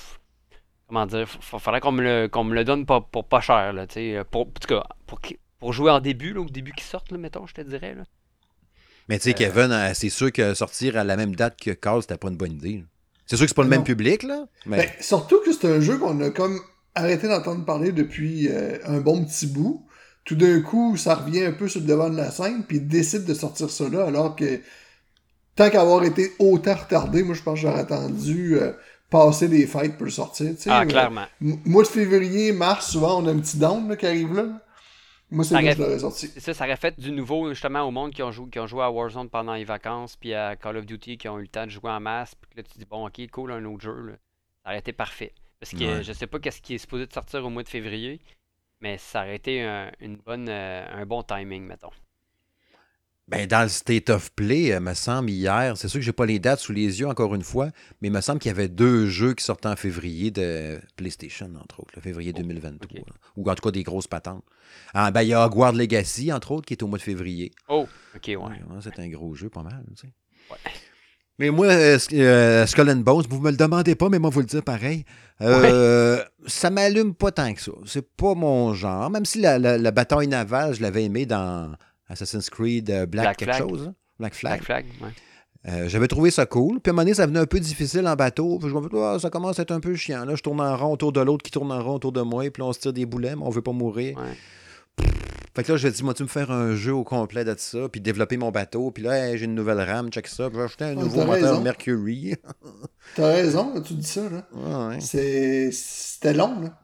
[0.88, 3.72] comment dire, il faudrait qu'on me, le, qu'on me le donne pas, pour pas cher.
[3.72, 4.23] Là, tu sais.
[4.30, 7.12] pour, en tout cas, pour, qui- pour jouer en début, là, au début qu'ils sortent,
[7.12, 7.94] là, mettons, je te dirais.
[7.94, 8.02] Là.
[9.08, 12.02] Mais tu sais, Kevin, euh, c'est sûr que sortir à la même date que Carl,
[12.02, 12.84] c'était pas une bonne idée.
[13.26, 13.76] C'est sûr que c'est pas le Non.
[13.76, 14.46] même public, là.
[14.66, 16.58] Mais Ben, surtout que c'est un jeu qu'on a comme
[16.96, 19.86] arrêté d'entendre parler depuis euh, un bon petit bout.
[20.25, 22.88] Tout d'un coup, ça revient un peu sur le devant de la scène, puis ils
[22.88, 24.60] décident de sortir ça là, alors que
[25.60, 28.73] tant qu'avoir été autant retardé, moi je pense que j'aurais attendu euh,
[29.10, 30.52] passer les fêtes pour le sortir.
[30.66, 31.26] Ah, clairement.
[31.40, 34.44] mois de février, mars, souvent on a un petit down là, qui arrive là.
[35.32, 36.26] Moi, c'est que je l'aurais sorti.
[36.38, 38.82] Ça, ça aurait fait du nouveau justement au monde qui ont, joué, qui ont joué
[38.82, 41.66] à Warzone pendant les vacances, puis à Call of Duty qui ont eu le temps
[41.66, 44.12] de jouer en masse, puis là tu dis bon ok cool un autre jeu, là.
[44.64, 45.32] ça aurait été parfait.
[45.60, 46.02] Parce que Ouais.
[46.02, 48.18] je sais pas qu'est-ce qui est supposé de sortir au mois de février,
[48.80, 51.90] mais ça aurait été un, une bonne, euh, un bon timing, mettons.
[53.30, 56.26] Ben, dans le State of Play, euh, me semble, hier, c'est sûr que j'ai pas
[56.26, 57.69] les dates sous les yeux, encore une fois,
[58.02, 61.49] mais il me semble qu'il y avait deux jeux qui sortaient en février de PlayStation,
[61.62, 62.86] entre autres, le février 2023.
[63.00, 63.06] ok.
[63.06, 63.14] là.
[63.36, 64.43] Ou en tout cas des grosses patentes.
[64.95, 67.52] Ah, ben, il y a Hogwarts Legacy, entre autres, qui est au mois de février.
[67.69, 68.36] Oh, ok ouais.
[68.36, 70.12] Ouais, ouais, c'est un gros jeu, pas mal, tu sais.
[70.50, 70.56] Ouais.
[71.38, 74.40] Mais moi, euh, euh, Skull and Bones, vous me le demandez pas, mais moi, vous
[74.40, 75.04] le dire pareil.
[75.40, 77.73] Euh, Ça m'allume pas tant que ça.
[77.86, 79.08] C'est pas mon genre.
[79.08, 81.75] Même si la, la- la bataille navale, je l'avais aimé dans
[82.10, 83.68] Assassin's Creed euh, Black, Black quelque Flag.
[83.68, 83.86] chose.
[83.88, 83.94] hein?
[84.18, 84.52] Black Flag.
[84.52, 85.08] Black Flag, ouais.
[85.68, 86.80] Euh, J'avais trouvé ça cool.
[86.80, 88.58] Puis à un moment donné, ça venait un peu difficile en bateau.
[88.58, 90.25] Puis je me dis, Ah, ça commence à être un peu chiant.
[90.25, 92.44] Là, je tourne en rond autour de l'autre qui tourne en rond autour de moi.
[92.50, 94.16] Puis là, on se tire des boulets, mais on veut pas mourir.
[94.18, 95.06] Ouais.
[95.54, 97.88] Fait que là, je dis, moi, tu me faire un jeu au complet de ça,
[97.90, 100.58] puis développer mon bateau, puis là, hey, j'ai une nouvelle RAM, check ça, puis je
[100.60, 101.60] vais acheter un Ah, nouveau moteur raison.
[101.60, 102.36] Mercury.
[103.16, 104.46] T'as raison, là, tu dis ça, là.
[104.54, 105.00] Ouais, ouais.
[105.00, 105.70] C'est...
[105.73, 106.78] C'était long, là.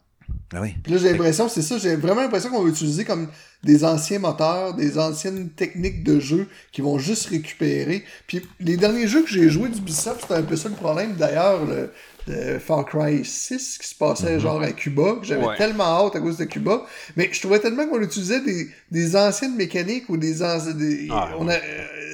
[0.53, 0.75] Ah oui.
[0.83, 3.29] Puis là, j'ai l'impression, c'est ça, j'ai vraiment l'impression qu'on va utiliser comme
[3.65, 8.05] des anciens moteurs, des anciennes techniques de jeu qui vont juste récupérer.
[8.27, 11.15] Puis les derniers jeux que j'ai joués d'Ubisoft, c'était un peu ça le problème.
[11.15, 11.91] D'ailleurs, le,
[12.29, 15.57] le Far Cry 6 qui se passait genre à Cuba, que j'avais Ouais.
[15.57, 16.85] tellement hâte à cause de Cuba.
[17.17, 20.79] Mais je trouvais tellement qu'on utilisait des, des anciennes mécaniques ou des anciennes...
[20.79, 21.59] des- Ah, on a, euh,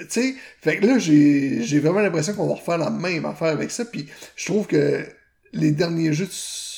[0.03, 3.49] tu sais, fait que là, j'ai j'ai vraiment l'impression qu'on va refaire la même affaire
[3.49, 3.85] avec ça.
[3.85, 5.05] Puis je trouve que
[5.53, 6.29] les derniers jeux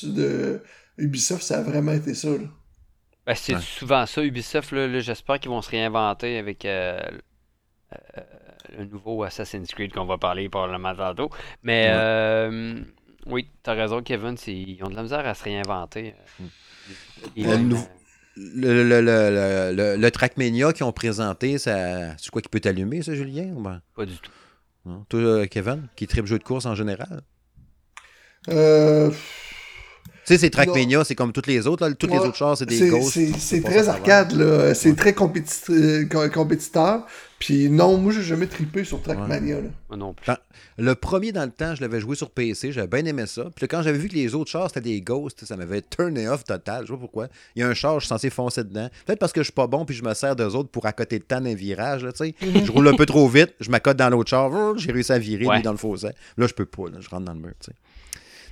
[0.02, 0.60] de, de
[0.98, 2.28] Ubisoft, ça a vraiment été ça.
[2.28, 2.38] Là.
[3.26, 3.60] Ben, c'est Ouais.
[3.60, 4.72] souvent ça, Ubisoft.
[4.72, 7.00] Là, là, J'espère qu'ils vont se réinventer avec euh,
[7.92, 8.20] euh,
[8.78, 11.30] le nouveau Assassin's Creed qu'on va parler probablement tantôt.
[11.62, 11.92] Mais Ouais.
[11.94, 12.80] euh,
[13.26, 14.36] oui, t'as raison, Kevin.
[14.36, 16.14] c'est- Ils ont de la misère à se réinventer.
[16.38, 16.44] Mm.
[17.36, 17.88] Et, Le euh, nouveau-
[18.36, 22.58] Le, le, le, le, le- le Trackmania qu'ils ont présenté, ça, c'est quoi qui peut
[22.58, 23.44] t'allumer, ça, Julien?
[23.54, 24.30] ou ben, Pas du tout.
[24.84, 25.04] non?
[25.08, 27.22] Toi, Kevin, qui tripe jeu de course en général?
[28.48, 29.10] Euh,
[30.26, 31.86] sais, c'est Trackmania, c'est comme toutes les autres.
[31.86, 31.94] Là.
[31.94, 33.18] Toutes les autres chars, c'est des Ghosts.
[33.38, 34.74] C'est très arcade, là.
[34.74, 37.06] C'est très compétit- euh, com- compétiteur.
[37.38, 39.68] Puis non, moi, j'ai jamais trippé sur Trackmania, là.
[39.90, 40.24] Moi non plus.
[40.24, 40.38] Quand-
[40.78, 43.42] Le premier dans le temps, je l'avais joué sur PC, j'avais bien aimé ça.
[43.54, 46.26] Puis là, quand j'avais vu que les autres chars c'était des ghosts, ça m'avait turné
[46.28, 46.82] off total.
[46.82, 47.28] Je sais pas pourquoi.
[47.54, 48.88] Il y a un char, je suis censé foncer dedans.
[49.06, 51.16] Peut-être parce que je suis pas bon puis je me sers d'eux autres pour accoter
[51.18, 52.02] le temps d'un virage.
[52.04, 52.34] là, tu sais.
[52.64, 55.46] je roule un peu trop vite, je m'accote dans l'autre char, j'ai réussi à virer,
[55.46, 55.56] Ouais.
[55.56, 56.08] lui dans le fossé.
[56.38, 57.52] Là, je peux pas, là, je rentre dans le mur.
[57.60, 57.70] tu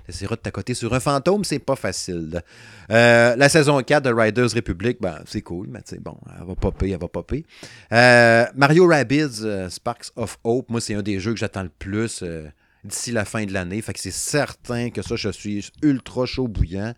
[0.06, 0.12] sais.
[0.12, 2.42] T'essaieras de t'accoter sur un fantôme, c'est pas facile.
[2.90, 6.54] Euh, la saison 4 de Riders Republic, ben, c'est cool, mais tu bon, elle va
[6.54, 7.44] popper, elle va popper.
[7.92, 11.70] Euh, Mario Rabbids euh, Sparks of Hope, moi, c'est un des jeux que j'attends le
[11.78, 12.46] plus euh,
[12.84, 13.80] d'ici la fin de l'année.
[13.82, 16.94] Fait que c'est certain que ça, je suis ultra chaud bouillant.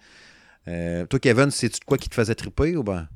[0.67, 3.07] Toi, Kevin, c'est-tu de quoi qui te faisait triper ou ben?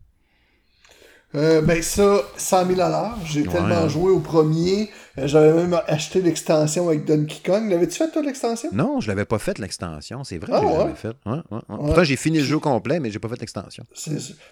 [1.32, 3.18] Ben ça, 100 000 à l'heure.
[3.24, 3.52] J'ai Ouais.
[3.52, 4.90] tellement joué au premier.
[5.26, 7.68] J'avais même acheté l'extension avec Donkey Kong.
[7.70, 8.70] L'avais-tu fait, toi, l'extension?
[8.72, 10.78] Non, je l'avais pas fait l'extension, c'est vrai, Ah je ouais?
[10.78, 11.08] jamais fait.
[11.26, 11.76] Ouais, ouais, ouais.
[11.76, 13.84] Pourtant, j'ai fini le jeu complet, mais j'ai pas fait l'extension.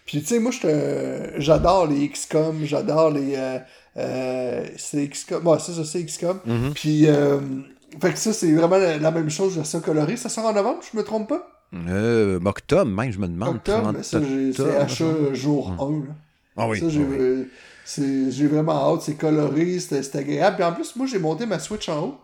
[0.04, 0.50] Puis tu sais, moi,
[1.38, 3.34] j'adore les XCOM, j'adore les.
[3.36, 3.58] Euh,
[3.98, 5.58] euh, c'est XCOM.
[5.58, 6.38] C'est ça, c'est XCOM.
[6.44, 6.72] Mhm.
[6.74, 7.38] Puis, euh,
[8.00, 10.16] fait que ça, c'est vraiment la, la même chose, version colorée.
[10.16, 11.48] Ça sort en novembre, je me trompe pas?
[11.88, 13.56] Euh, octobre, même, je me demande.
[13.56, 14.20] Octobre, 30 mais ça,
[14.56, 16.06] c'est achat jour 1.
[16.06, 16.14] Là.
[16.56, 16.80] Ah oui.
[16.80, 17.48] Ça, j'ai ah oui.
[17.86, 19.02] C'est- j'ai vraiment hâte.
[19.02, 20.56] C'est coloré, c'est agréable.
[20.56, 22.18] Puis en plus, moi, j'ai monté ma Switch en haut.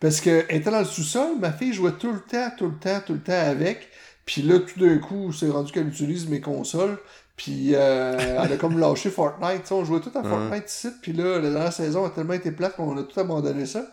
[0.00, 3.00] Parce que étant dans le sous-sol, ma fille jouait tout le temps, tout le temps,
[3.04, 3.88] tout le temps avec.
[4.24, 6.98] Puis là, tout d'un coup, c'est rendu qu'elle utilise mes consoles.
[7.36, 9.70] Puis euh, elle a comme lâché Fortnite.
[9.72, 10.88] On jouait tout à Fortnite ici.
[11.02, 13.86] Puis là, la dernière saison a tellement été plate qu'on a tout abandonné ça.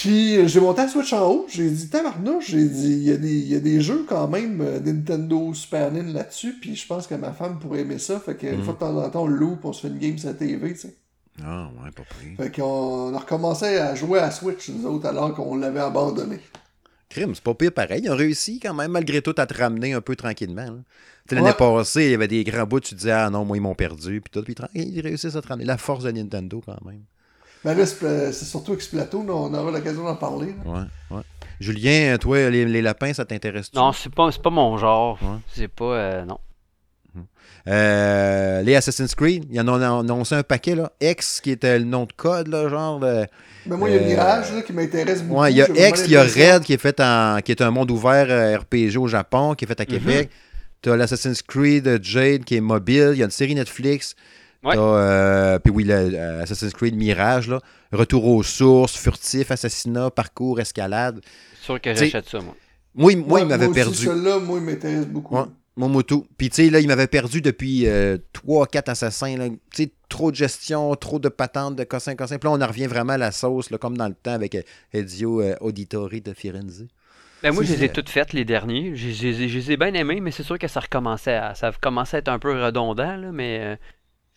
[0.00, 1.46] Puis euh, j'ai monté la Switch en haut.
[1.48, 4.28] J'ai dit, tabarnouche, j'ai dit, il y, a des- il y a des jeux quand
[4.28, 6.54] même euh, Nintendo Super Nintendo là-dessus.
[6.60, 8.18] Puis je pense que ma femme pourrait aimer ça.
[8.18, 10.28] Fait qu'une fois de temps en temps, on puis on se fait une game sur
[10.28, 10.94] la TV, tu sais.
[11.44, 12.34] Ah, ouais, pas pris.
[12.36, 16.40] Fait qu'on a recommencé à jouer à Switch, nous autres, alors qu'on l'avait abandonné.
[17.08, 18.02] Crime, c'est pas pire pareil.
[18.04, 20.62] Ils ont réussi quand même, malgré tout, à te ramener un peu tranquillement.
[20.64, 20.74] là.
[21.28, 21.54] Tu sais, L'année Ouais.
[21.56, 24.20] passée, il y avait des grands bouts, tu disais, ah non, moi, ils m'ont perdu.
[24.20, 25.64] Puis tout, puis ils réussissent à te ramener.
[25.66, 27.02] La force de Nintendo, quand même.
[27.64, 30.54] Mais là, c'est c'est surtout Explato, on aura l'occasion d'en parler.
[30.64, 30.70] là.
[30.72, 31.22] Ouais, ouais.
[31.60, 33.76] Julien, toi, les, les lapins, ça t'intéresse-tu?
[33.76, 35.18] Non, c'est pas, c'est pas mon genre.
[35.22, 35.38] Ouais.
[35.54, 35.84] C'est pas.
[35.84, 36.38] euh, non.
[37.68, 40.90] Euh, les Assassin's Creed, il y en a annoncé un paquet, là.
[41.00, 42.98] X, qui était le nom de code, là, genre.
[43.00, 43.26] de-
[43.66, 45.42] Mais moi, il y a Euh, Mirage là, qui m'intéresse beaucoup.
[45.42, 47.40] Ouais, il y a X, il y a Red, qui est fait en.
[47.44, 50.30] qui est un monde ouvert euh, RPG au Japon, qui est fait à Québec.
[50.82, 53.10] T'as l'Assassin's Creed euh, Jade, qui est mobile.
[53.12, 54.14] Il y a une série Netflix.
[54.62, 54.74] Ouais.
[54.76, 57.60] Euh, puis oui, le, euh, Assassin's Creed Mirage, là.
[57.92, 61.20] Retour aux sources, furtif, assassinat, parcours, escalade.
[61.58, 62.54] C'est sûr que j'achète ça, moi.
[62.94, 63.94] Moi, il- moi, Ouais, il m'avait perdu.
[63.94, 65.36] Celui-là, moi, il m'intéresse beaucoup.
[65.36, 65.44] Ouais.
[65.76, 66.26] Momoto.
[66.36, 67.86] Puis, tu sais, là, il m'avait perdu depuis
[68.32, 69.36] 3-4 assassins.
[69.36, 69.48] là.
[69.48, 72.36] Tu sais, trop de gestion, trop de patentes, de cossin, cossin.
[72.38, 74.54] Puis là, on en revient vraiment à la sauce, là, comme dans le temps avec
[74.56, 76.86] euh, Ezio euh, Auditore de Firenze.
[77.42, 78.94] Ben, moi, je les ai toutes faites, les derniers.
[78.96, 82.18] Je, les ai bien aimés, mais c'est sûr que ça recommençait à, ça commençait à
[82.18, 83.76] être un peu redondant, là, mais euh,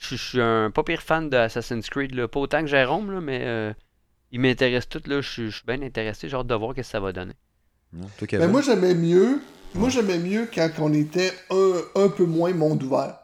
[0.09, 2.27] je, suis un pas pire fan de Assassin's Creed, là.
[2.27, 3.73] pas autant que Jérôme, là, mais euh,
[4.31, 6.99] ils m'intéressent tous, là, je, suis- bien intéressé, j'ai hâte de voir ce que ça
[6.99, 7.33] va donner.
[7.93, 8.07] Non?
[8.21, 8.27] Mais?
[8.39, 9.39] Ben, moi, j'aimais mieux.
[9.75, 13.17] Moi, j'aimais mieux quand on était un, un peu moins monde ouvert.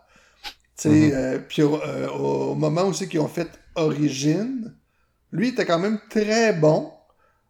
[0.43, 1.11] Tu sais, Mhm.
[1.13, 4.73] euh, puis au, euh, au moment aussi qu'ils ont fait Origine,
[5.31, 6.91] lui il était quand même très bon,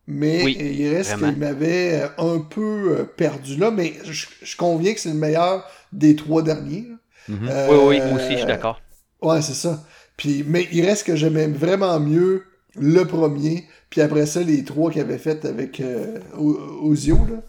[0.08, 5.00] mais Oui, il reste qu'il m'avait un peu perdu là, mais je, je conviens que
[5.00, 6.88] c'est le meilleur des trois derniers.
[7.28, 7.48] Mhm.
[7.50, 8.82] Euh, Oui, oui, moi aussi, je suis d'accord.
[9.22, 9.84] Ouais, c'est ça.
[10.18, 12.44] Puis, mais il reste que j'aimais vraiment mieux
[12.76, 17.42] le premier, puis après ça, les trois qu'il avait fait avec euh, Ozio, là.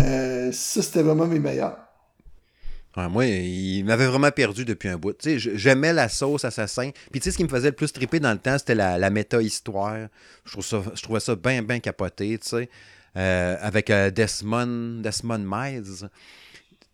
[0.00, 1.78] Euh, ça, c'était vraiment mes meilleurs.
[2.96, 5.16] Ouais, moi, il m'avait vraiment perdu depuis un bout.
[5.24, 6.90] J'aimais la sauce assassin.
[7.10, 8.98] Puis tu sais, ce qui me faisait le plus triper dans le temps, c'était la,
[8.98, 10.08] la méta-histoire.
[10.44, 12.68] Je, trouve ça, je trouvais ça bien, bien capoté, tu sais.
[13.16, 16.08] Euh, avec Desmond, Desmond Miles.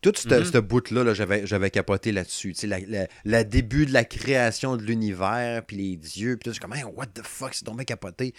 [0.03, 0.45] Tout ce Mhm.
[0.45, 2.53] ce bout-là, là, j'avais, j'avais capoté là-dessus.
[2.55, 6.45] Tu sais, la, la- la début de la création de l'univers, puis les dieux, puis
[6.45, 8.33] tout, je suis comme, Hey, what the fuck, c'est tombé capoté.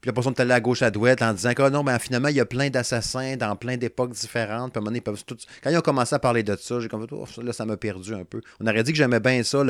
[0.00, 1.98] Puis la personne est allée à gauche à droite en disant que ah non, ben,
[1.98, 4.72] finalement, il y a plein d'assassins dans plein d'époques différentes.
[4.72, 6.54] Puis à un moment donné, ils peuvent tous- Quand ils ont commencé à parler de
[6.56, 8.40] ça, j'ai comme Oh, là, ça m'a perdu un peu.
[8.60, 9.62] On aurait dit que j'aimais bien ça,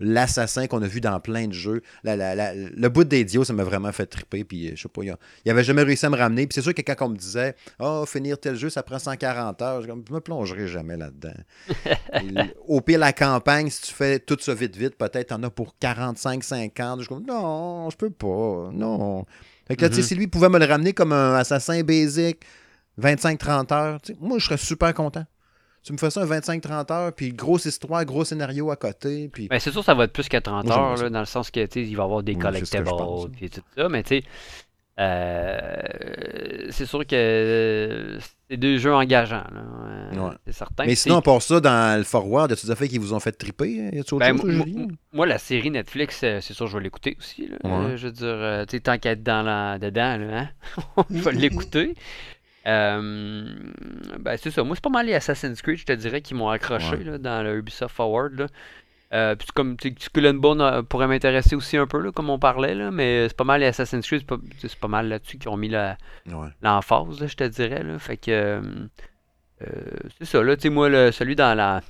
[0.00, 1.82] l'assassin qu'on a vu dans plein de jeux.
[2.04, 4.44] La- la- la- le bout des idiots, ça m'a vraiment fait triper.
[4.44, 6.46] Puis je sais pas, il, il avait jamais réussi à me ramener.
[6.46, 9.60] Puis c'est sûr que quand on me disait, oh, finir tel jeu, ça prend 140
[9.62, 11.34] heures, je me plongerai jamais là-dedans.
[12.66, 15.76] Au pire, la campagne, si tu fais tout ça vite, vite, peut-être t'en as pour
[15.78, 17.02] 45, 50.
[17.02, 19.24] Je comme, non, je peux pas, non.
[19.66, 20.06] Fait que là, tu sais, Mhm.
[20.06, 22.38] si lui pouvait me le ramener comme un assassin basic,
[22.98, 25.24] 25-30 heures, tu sais, moi, je serais super content.
[25.82, 29.46] Tu me fais ça un 25-30 heures, puis grosse histoire, gros scénario à côté, puis...
[29.48, 31.26] Ben, c'est sûr ça va être plus que 30 Moi, j'aimerais heures, là, dans le
[31.26, 32.84] sens que, il va y avoir des Oui, collectibles,
[33.36, 34.24] puis tout ça, mais tu sais,
[34.98, 39.64] c'est sûr que euh, c'est deux jeux engageants, là.
[40.14, 40.86] Euh, c'est certain.
[40.86, 43.90] Mais sinon, pour ça, dans le Forward, as-tu des fait qu'ils vous ont fait triper?
[43.92, 44.38] Y a ben,
[45.12, 47.48] moi, la série Netflix, c'est sûr, je vais l'écouter aussi.
[47.48, 47.96] Là.
[47.96, 49.78] je veux dire, tu tant qu'à être dans la...
[49.78, 50.48] dedans, là, hein?
[50.96, 51.94] on va l'écouter.
[52.66, 53.54] Euh,
[54.18, 54.64] ben, c'est ça.
[54.64, 57.42] Moi, c'est pas mal les Assassin's Creed, je te dirais, qui m'ont accroché là, dans
[57.42, 58.38] le Ubisoft Forward.
[58.38, 58.46] Là.
[59.16, 62.38] Euh, puis comme Skull and Bone euh, pourrait m'intéresser aussi un peu, là, comme on
[62.38, 64.22] parlait, là, mais c'est pas mal les Assassin's Creed,
[64.58, 65.72] c'est pas, mal là-dessus qui ont mis
[66.62, 67.82] l'emphase, je te dirais.
[67.82, 67.98] Là.
[67.98, 68.60] Fait que
[70.18, 71.80] c'est ça, là, tu sais, moi, le, celui dans la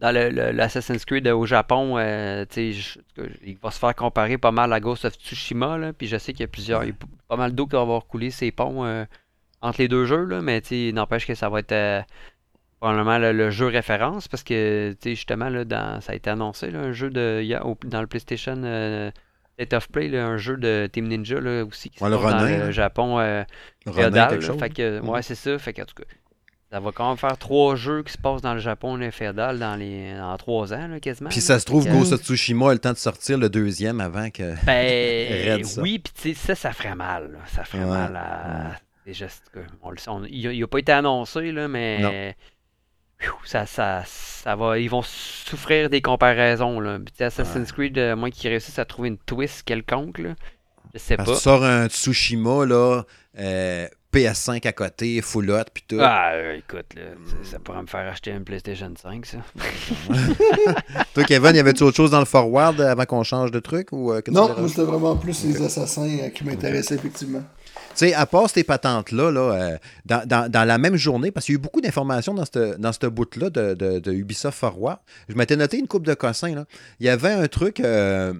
[0.00, 5.14] dans l'Assassin's Creed au Japon, il va se faire comparer pas mal à Ghost of
[5.14, 7.66] Tsushima, là, puis je sais qu'il y a plusieurs, il y a pas mal d'eau
[7.66, 9.06] qui va avoir coulé ces ponts
[9.60, 10.62] entre les deux jeux, là, mais
[10.92, 12.02] n'empêche que ça va être euh,
[12.80, 16.92] probablement le, jeu référence parce que justement, là, dans, ça a été annoncé, là, un
[16.92, 17.44] jeu de,
[17.86, 19.10] dans le PlayStation euh,
[19.54, 22.70] State of Play, un jeu de Team Ninja là, aussi qui se passe dans le
[22.70, 23.44] Japon euh,
[23.92, 24.40] féodal.
[24.40, 25.58] fait que, ouais, c'est ça.
[25.58, 26.04] Fait que, en tout cas,
[26.70, 29.74] ça va quand même faire trois jeux qui se passent dans le Japon féodal dans
[29.74, 31.30] les dans trois ans là, quasiment.
[31.30, 34.30] Puis ça se trouve, Ghost of Tsushima a le temps de sortir le deuxième avant
[34.30, 34.54] que.
[34.66, 37.38] Ben oui, puis ça, ça ferait mal.
[37.46, 38.76] Ça ferait mal à
[40.30, 42.36] il n'a pas été annoncé, là, mais
[43.44, 46.80] ça, ça, ça va, ils vont souffrir des comparaisons.
[46.80, 46.98] Là.
[47.20, 50.34] Assassin's Creed, euh, moins qu'ils réussissent à trouver une twist quelconque, là,
[50.94, 51.24] je sais pas.
[51.24, 53.02] Tu sors un Tsushima, là,
[53.38, 55.98] euh, PS5 à côté, full hot, puis tout.
[56.00, 57.02] Ah, euh, écoute, là,
[57.42, 59.38] ça pourrait me faire acheter une PlayStation 5, ça.
[61.14, 64.12] Toi, Kevin, y avait-tu autre chose dans le forward avant qu'on change de truc ou
[64.28, 67.42] Non, moi, c'était vraiment plus les assassins qui m'intéressaient, effectivement.
[67.98, 71.56] Tu sais, à part ces patentes-là, là, euh, dans, la même journée, parce qu'il y
[71.56, 72.44] a eu beaucoup d'informations dans
[72.78, 76.54] dans bout-là de, Ubisoft Forward, je m'étais noté une coupe de cossins.
[76.54, 76.64] Là.
[77.00, 77.80] Il y avait un truc.
[77.80, 78.34] Euh,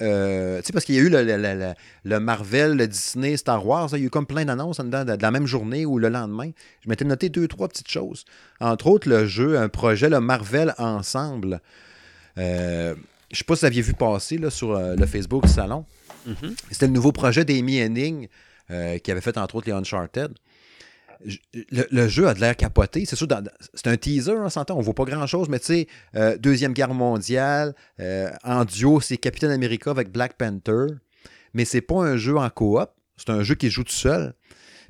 [0.00, 3.98] euh, tu sais, parce qu'il y a eu le, Marvel, le Disney, Star Wars, il
[3.98, 6.50] y a eu comme plein d'annonces de, de, la même journée ou le lendemain.
[6.82, 8.24] Je m'étais noté deux, trois petites choses.
[8.58, 11.60] Entre autres, le jeu, un projet, le Marvel Ensemble.
[12.38, 12.96] je ne
[13.32, 15.84] sais pas si vous aviez vu passer là, sur le Facebook Salon.
[16.26, 16.56] Mm-hmm.
[16.70, 18.28] C'était le nouveau projet d'Amy Henning
[18.70, 20.32] euh, qui avait fait entre autres les Uncharted.
[21.72, 23.04] Le, jeu a de l'air capoté.
[23.04, 23.26] C'est sûr,
[23.74, 26.94] c'est un teaser, on s'entend, on voit pas grand-chose, mais tu sais, euh, Deuxième Guerre
[26.94, 30.86] mondiale, euh, en duo, c'est Captain America avec Black Panther,
[31.54, 34.34] mais c'est pas un jeu en coop, c'est un jeu qui joue tout seul.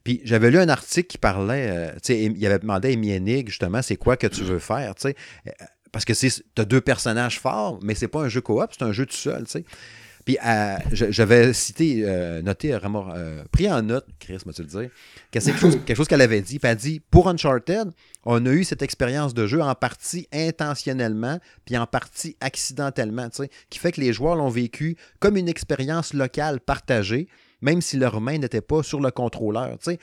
[0.05, 3.81] Puis j'avais lu un article qui parlait, tu sais, il avait demandé à Amy justement,
[3.81, 5.17] c'est quoi que tu veux faire, tu sais,
[5.93, 8.93] parce que tu as deux personnages forts, mais c'est pas un jeu coop, c'est un
[8.93, 9.65] jeu tout seul, tu sais.
[10.29, 10.37] Puis
[10.93, 14.91] j'avais cité, euh, noté, vraiment, euh, pris en note, Chris, m'a-tu le dire,
[15.31, 16.59] quelque chose, qu'elle avait dit.
[16.59, 17.93] Puis elle dit Pour Uncharted,
[18.27, 23.31] on a eu cette expérience de jeu en partie intentionnellement, puis en partie accidentellement,
[23.71, 27.27] qui fait que les joueurs l'ont vécu comme une expérience locale partagée,
[27.63, 29.79] même si leurs mains n'étaient pas sur le contrôleur.
[29.79, 29.97] Tu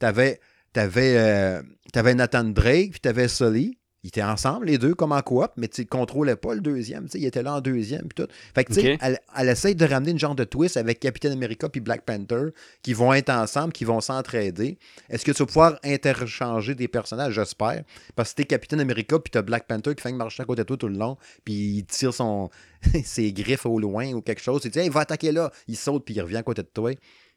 [0.00, 0.38] avais,
[0.76, 1.60] avais, euh,
[1.96, 5.52] avais Nathan Drake, puis tu avais Sully ils étaient ensemble, les deux, comme en coop,
[5.56, 7.06] mais tu ne contrôlais pas le deuxième.
[7.14, 8.08] Il était là en deuxième.
[8.08, 8.32] Puis tout.
[8.52, 11.68] Fait que, sais, elle, elle, essaye de ramener une genre de twist avec Captain America
[11.68, 12.46] puis Black Panther
[12.82, 14.76] qui vont être ensemble, qui vont s'entraider.
[15.08, 17.34] Est-ce que tu vas pouvoir interchanger des personnages?
[17.34, 17.84] J'espère.
[18.16, 20.66] Parce que t'es Captain America puis t'as Black Panther qui fait marcher à côté de
[20.66, 22.50] toi tout le long, puis il tire son,
[23.04, 24.62] ses griffes au loin ou quelque chose.
[24.62, 25.52] Tu dis, il va attaquer là.
[25.68, 26.90] Il saute puis il revient à côté de toi.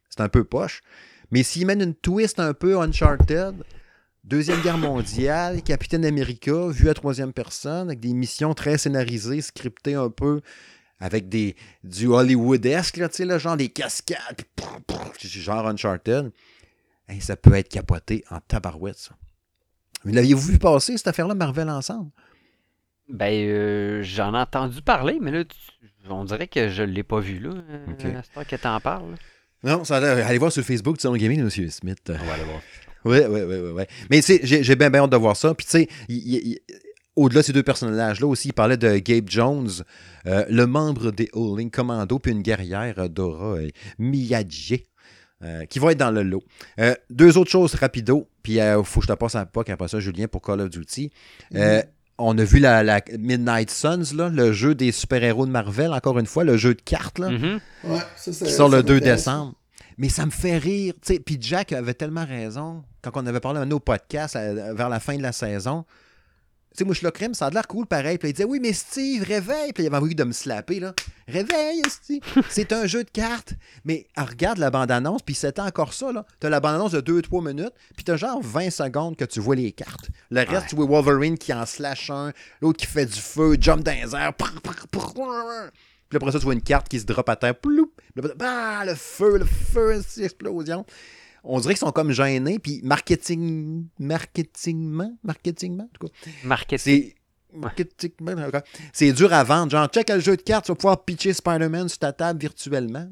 [0.10, 0.82] C'est un peu poche.
[1.30, 3.56] Mais s'il mène une twist un peu Uncharted,
[4.26, 9.94] Deuxième Guerre mondiale, Capitaine America, vu à troisième personne, avec des missions très scénarisées, scriptées
[9.94, 10.42] un peu,
[11.00, 14.42] avec des du Hollywoodesque, là, là, genre des cascades,
[15.22, 16.32] genre Uncharted.
[17.20, 19.16] ça peut être capoté en tabarouette, ça.
[20.06, 22.10] L'aviez-vous vu passer, cette affaire-là, Marvel ensemble?
[23.08, 25.44] Ben, euh, j'en ai entendu parler, mais là,
[26.10, 27.52] on dirait que je ne l'ai pas vu, là.
[27.92, 28.14] Okay.
[28.24, 29.14] C'est toi qui t'en parle.
[29.64, 31.50] Non, ça allez voir sur Facebook, Salon Gaming, M.
[31.70, 32.00] Smith.
[32.10, 32.62] On va aller voir.
[33.06, 33.84] Oui, oui, oui, oui.
[34.10, 35.54] Mais tu sais, j'ai bien, bien hâte de voir ça.
[35.54, 36.62] Puis tu sais,
[37.16, 39.70] au-delà de ces deux personnages-là aussi, il parlait de Gabe Jones,
[40.28, 44.86] euh, le membre des Howling Commando, puis une guerrière, euh, Dora euh, Miyagi.
[45.70, 46.44] qui va être dans le lot.
[47.12, 50.00] deux autres choses rapido, puis il faut que je te passe à POC après ça,
[50.00, 51.12] Julien, pour Call of Duty.
[51.54, 51.84] Mm-hmm.
[52.18, 56.26] On a vu la, Midnight Suns, là, le jeu des super-héros de Marvel, encore une
[56.26, 57.60] fois, le jeu de cartes, là, mm-hmm.
[57.84, 59.54] ouais, ça, qui sort le 2 décembre.
[59.98, 60.94] Mais ça me fait rire.
[61.04, 65.16] Puis Jack avait tellement raison quand on avait parlé à nos podcasts vers la fin
[65.18, 65.86] de la saison.
[66.76, 68.18] Tu sais, moi, je le crème, ça a l'air cool pareil.
[68.18, 69.72] Puis il disait, oui, mais Steve, réveille.
[69.72, 70.94] Puis il avait envie de me slapper, là.
[71.26, 72.22] Réveille, Steve.
[72.50, 73.54] c'est un jeu de cartes.
[73.86, 76.26] Mais ah, regarde la bande-annonce, puis c'était encore ça, là.
[76.42, 79.72] T'as la bande-annonce de 2-3 minutes, puis t'as genre 20 secondes que tu vois les
[79.72, 80.10] cartes.
[80.32, 83.82] Le reste, tu vois Wolverine qui en slash un, l'autre qui fait du feu, jump
[83.82, 84.34] dans les airs.
[86.10, 87.56] Puis après ça, tu vois une carte qui se drop à terre.
[87.60, 90.86] Ploup, bah, le feu, le feu, explosion.
[91.44, 96.14] on dirait qu'ils sont comme gênés, puis marketing, marketingment, marketingment, en tout cas.
[96.44, 97.14] Marketing.
[98.94, 99.14] C'est.
[99.14, 99.72] dur à vendre.
[99.72, 103.08] Genre, check le jeu de cartes, tu vas pouvoir pitcher Spider-Man sur ta table virtuellement.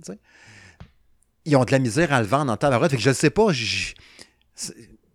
[1.45, 2.91] Ils ont de la misère à le vendre en tabarouette.
[2.91, 3.51] Fait que je sais pas.
[3.51, 3.93] Je,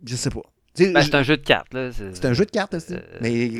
[0.05, 0.41] je sais pas.
[0.75, 1.73] Sais, Ben, je- c'est un jeu de cartes.
[1.73, 1.89] Là.
[1.91, 2.93] c'est un jeu de cartes, aussi.
[2.93, 3.51] Euh, mais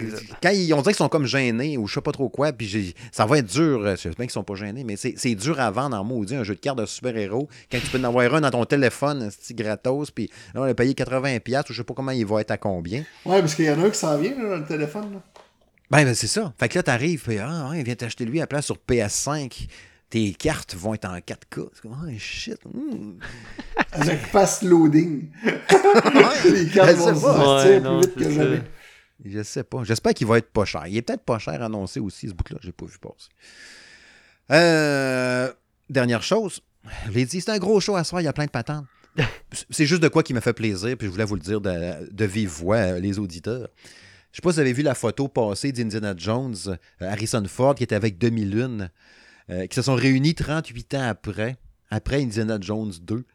[0.41, 2.93] quand ils, on dirait qu'ils sont comme gênés ou je sais pas trop quoi, puis
[3.11, 3.81] ça va être dur.
[3.83, 6.43] euh, J'espère qu'ils sont pas gênés, mais c'est c'est dur à vendre en maudit un
[6.43, 9.55] jeu de cartes de super-héros quand tu peux en avoir un dans ton téléphone, c'est
[9.55, 12.41] gratos, puis là, on a payé 80$ piastres, ou je sais pas comment il va
[12.41, 13.03] être à combien.
[13.25, 15.13] Ouais, parce qu'il y en a un qui s'en vient là, dans le téléphone.
[15.13, 15.21] Là.
[15.91, 16.53] Ben, ben, c'est ça.
[16.59, 19.67] Fait que là, t'arrives, puis ah, ouais, viens t'acheter lui à la place sur PS5.
[20.09, 21.69] Tes cartes vont être en 4K.
[21.73, 22.57] C'est comme, oh shit.
[22.65, 23.19] hmm.
[23.91, 25.29] Avec fast loading.
[26.45, 27.35] Les je cartes sais vont pas.
[27.35, 28.31] sortir Ouais, plus non, vite que ça.
[28.31, 28.61] jamais.
[29.23, 29.83] Je sais pas.
[29.83, 30.87] J'espère qu'il va être pas cher.
[30.87, 32.57] Il est peut-être pas cher annoncé aussi, ce bout-là.
[32.61, 33.29] J'ai pas vu passer.
[34.51, 35.51] Euh,
[35.89, 36.61] dernière chose.
[37.07, 38.21] Je l'ai dit, c'est un gros show à soir.
[38.21, 38.85] Il y a plein de patentes.
[39.69, 42.09] C'est juste de quoi qui me fait plaisir, puis je voulais vous le dire de,
[42.09, 43.67] de vive voix, euh, les auditeurs.
[44.31, 47.75] Je sais pas si vous avez vu la photo passée d'Indiana Jones, euh, Harrison Ford,
[47.75, 48.87] qui était avec Demi-Lune, euh,
[49.49, 51.57] qui se sont réunis 38 ans après,
[51.89, 53.25] après Indiana Jones 2.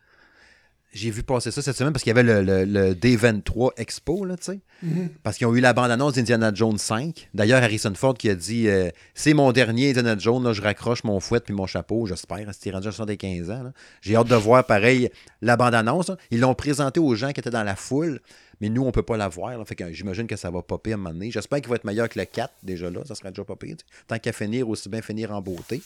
[0.94, 4.24] J'ai vu passer ça cette semaine parce qu'il y avait le, le, le D23 Expo,
[4.24, 4.60] là, tu sais.
[4.82, 5.08] Mhm.
[5.24, 7.28] Parce qu'ils ont eu la bande-annonce d'Indiana Jones 5.
[7.34, 11.02] D'ailleurs, Harrison Ford qui a dit euh, C'est mon dernier Indiana Jones, là, je raccroche
[11.02, 12.46] mon fouet puis mon chapeau, j'espère.
[12.52, 13.72] C'était rendu à 75 ans.
[14.02, 15.10] J'ai hâte de voir, pareil,
[15.42, 16.08] la bande-annonce.
[16.10, 16.16] là.
[16.30, 18.20] Ils l'ont présenté aux gens qui étaient dans la foule,
[18.60, 19.58] mais nous, on peut pas la voir.
[19.58, 19.64] là.
[19.64, 21.32] Fait que j'imagine que ça va popper à un moment donné.
[21.32, 23.00] J'espère qu'il va être meilleur que le 4, déjà là.
[23.04, 23.76] Ça serait déjà popé.
[24.06, 25.82] Tant qu'à finir, aussi bien finir en beauté.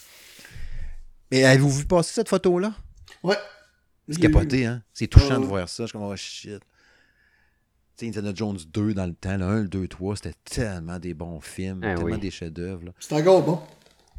[1.30, 2.72] Mais avez-vous vu passer cette photo-là?
[3.22, 3.36] Ouais.
[4.08, 4.82] C'est capoté, hein?
[4.94, 5.40] C'est touchant Ouais.
[5.40, 5.84] de voir ça.
[5.84, 6.60] Je suis comme, oh shit.
[7.96, 10.98] Tu sais, Indiana Jones 2 dans le temps, le 1, le 2, 3, c'était tellement
[10.98, 12.18] des bons films, Ah tellement oui.
[12.18, 12.92] des chefs-d'œuvre.
[13.00, 13.60] C'est encore bon.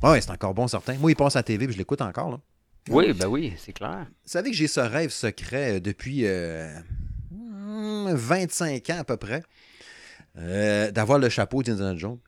[0.08, 0.96] Ouais, c'est encore bon, certain.
[0.98, 2.30] Moi, il passe à la TV puis je l'écoute encore.
[2.32, 2.40] Là.
[2.90, 4.06] Oui, ben oui, c'est clair.
[4.10, 6.74] Vous savez que j'ai ce rêve secret euh, depuis euh,
[7.32, 9.44] hmm, 25 ans à peu près,
[10.38, 12.20] euh, d'avoir le chapeau d'Indiana Jones.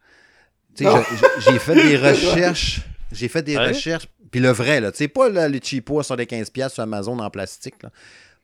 [0.85, 0.99] Oh!
[1.39, 2.81] j'ai fait des recherches.
[3.11, 3.67] J'ai fait des Ouais?
[3.69, 4.07] recherches.
[4.31, 4.91] Puis le vrai, là.
[4.91, 7.81] Tu sais, pas là, le cheapo sur les 15$ sur Amazon en plastique.
[7.83, 7.89] Là.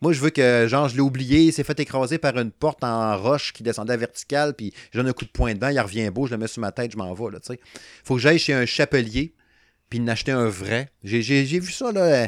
[0.02, 2.84] Moi, je veux que, genre, je l'ai oublié, il s'est fait écraser par une porte
[2.84, 5.80] en roche qui descendait à verticale, puis je donne un coup de poing dedans, il
[5.80, 7.60] revient beau, je le mets sur ma tête, je m'en vais, là, tu sais.
[8.04, 9.34] Faut que j'aille chez un chapelier,
[9.90, 10.92] puis en acheter un vrai.
[11.04, 12.28] J'ai, j'ai- j'ai vu ça, là, euh,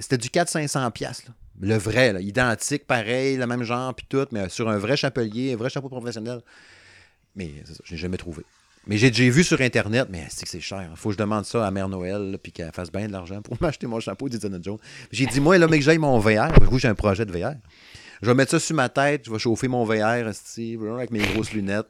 [0.00, 1.34] c'était du 400-500$, piastres, là.
[1.60, 5.54] Le vrai, là, identique, pareil, le même genre, puis tout, mais sur un vrai chapelier,
[5.54, 6.40] un vrai chapeau professionnel.
[7.34, 8.44] Mais c'est ça, je l'ai jamais trouvé.
[8.88, 10.90] Mais j'ai vu sur Internet, mais c'est que c'est cher?
[10.96, 13.40] Faut que je demande ça à Mère Noël, là, puis qu'elle fasse bien de l'argent
[13.42, 14.78] pour m'acheter mon chapeau d'Indiana Jones.
[15.12, 17.32] J'ai dit, moi, là, mais que j'aille mon VR, parce que j'ai un projet de
[17.32, 17.52] VR.
[18.22, 21.52] Je vais mettre ça sur ma tête, je vais chauffer mon VR, avec mes grosses
[21.52, 21.86] lunettes,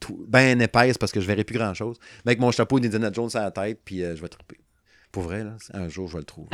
[0.00, 1.96] tout- bien épaisse parce que je verrai plus grand-chose.
[2.24, 4.58] Mais avec mon chapeau d'Indiana Jones à la tête, puis euh, je vais triper.
[5.12, 6.48] Pour vrai, là, un jour, je vais le trouver.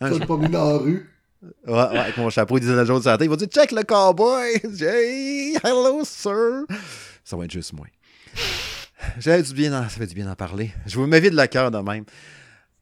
[0.00, 0.20] Un jour.
[0.20, 1.08] te promener dans la rue.
[1.66, 3.82] Ouais, ouais, avec mon chapeau d'Indiana Jones à la tête, il va dire Check le
[3.82, 4.60] cowboy!
[4.80, 6.64] Hey, hello, sir!
[7.24, 7.86] Ça va être juste moi.
[9.18, 10.72] J'avais du bien en- ça fait du bien d'en parler.
[10.86, 12.04] Je vous m'avide le cœur de même.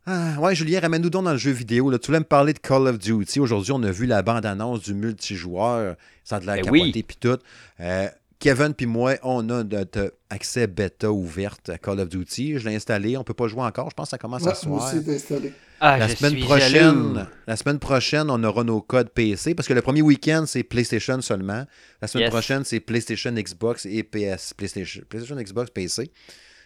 [0.06, 1.90] Ah, ouais, Julien, ramène-nous donc dans le jeu vidéo.
[1.90, 1.98] Là.
[1.98, 3.38] Tu voulais me parler de Call of Duty.
[3.40, 5.96] Aujourd'hui, on a vu la bande-annonce du multijoueur.
[6.24, 7.02] Ça a de la Ben capoté oui.
[7.02, 7.38] puis tout.
[7.80, 12.58] Euh, Kevin puis moi, on a notre accès bêta ouverte à Call of Duty.
[12.58, 13.16] Je l'ai installé.
[13.18, 13.90] On peut pas jouer encore.
[13.90, 14.94] Je pense que ça commence Ouais, à moi soir.
[14.94, 15.52] aussi, c'est installé.
[15.80, 17.18] Ah, La semaine prochaine, jaloux.
[17.46, 21.20] la semaine prochaine, on aura nos codes PC parce que le premier week-end c'est PlayStation
[21.22, 21.64] seulement.
[22.02, 22.30] La semaine Yes.
[22.30, 26.10] prochaine c'est PlayStation, Xbox et PS, PlayStation, PlayStation, Xbox, PC.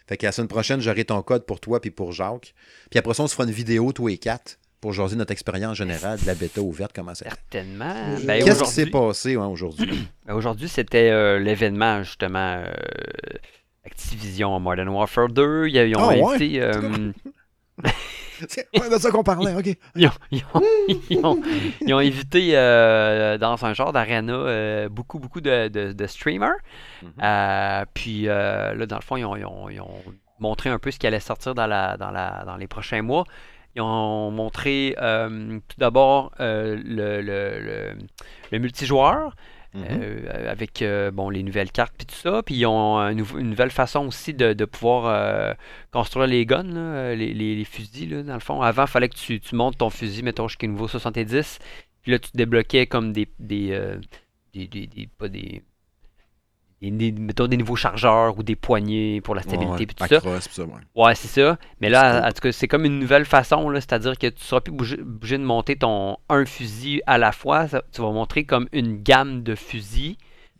[0.09, 2.55] Fait que la semaine prochaine j'aurai ton code pour toi puis pour Jacques.
[2.91, 5.77] Puis après ça on se fera une vidéo tous les quatre pour jaser notre expérience
[5.79, 7.25] générale de la bêta ouverte comment ça.
[7.25, 7.95] Certainement.
[8.25, 10.09] Ben, Qu'est-ce qui s'est passé ouais, aujourd'hui?
[10.27, 12.73] Ben, Aujourd'hui, c'était euh, l'événement, justement, euh,
[13.87, 15.69] Activision Modern Warfare 2.
[15.69, 16.21] Ils, ont ouais?
[16.35, 16.61] invité...
[16.61, 17.13] euh,
[18.49, 19.55] C'est de ça qu'on parlait.
[19.55, 19.77] Ok.
[19.97, 20.63] ils, ont, ils ont-
[21.11, 21.43] ils ont-
[21.81, 26.57] ils ont invité euh, dans un genre d'arena euh, beaucoup, beaucoup de, de- de streamers.
[27.03, 27.13] Mhm.
[27.23, 30.03] Euh, puis euh, là, dans le fond, ils ont, ils ont- ils ont
[30.41, 33.25] montré un peu ce qui allait sortir dans, la, dans, la, dans les prochains mois.
[33.77, 37.97] Ils ont montré euh, tout d'abord euh, le, le- le-
[38.53, 39.35] le multijoueur.
[39.75, 39.85] Mhm.
[39.91, 42.43] Euh, avec euh, bon, les nouvelles cartes puis tout ça.
[42.45, 45.55] Puis ils ont une nouvelle façon aussi de, pouvoir euh,
[45.91, 48.11] construire les guns, les, fusils.
[48.11, 50.87] Là, dans le fond, avant, il fallait que tu, montes ton fusil, mettons, jusqu'à niveau
[50.87, 51.59] 70.
[52.03, 53.29] Puis là, tu débloquais comme des.
[53.39, 53.99] des,
[54.55, 55.63] des- des- pas des,
[56.91, 60.21] des- mettons des nouveaux chargeurs ou des poignées pour la stabilité Ouais, puis tout ça.
[60.65, 60.73] ouais.
[60.95, 61.59] Ouais, c'est ça.
[61.81, 64.73] Mais là, en tout cas, c'est comme une nouvelle façon, c'est-à-dire que tu seras plus
[64.73, 67.69] obligé, obligé de monter ton un fusil à la fois.
[67.69, 70.17] Ça- tu vas montrer comme une gamme de fusils.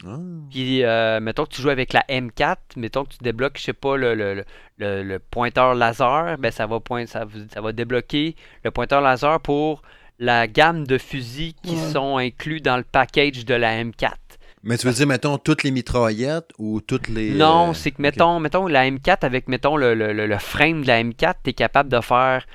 [0.07, 0.19] Ah.
[0.51, 3.73] Puis, euh, mettons que tu joues avec la M4, mettons que tu débloques, je sais
[3.73, 4.45] pas, le, le,
[4.79, 9.83] le- le- pointeur laser, ben ça va, point, ça, va débloquer le pointeur laser pour
[10.19, 11.91] la gamme de fusils qui Ouais.
[11.93, 14.13] sont inclus dans le package de la M4.
[14.65, 17.31] Mais tu veux dire, mettons, toutes les mitraillettes ou toutes les.
[17.33, 20.87] Non, euh, c'est que, mettons, mettons, la M4 avec, mettons, le, le- le- frame de
[20.87, 22.47] la M4, tu es capable de faire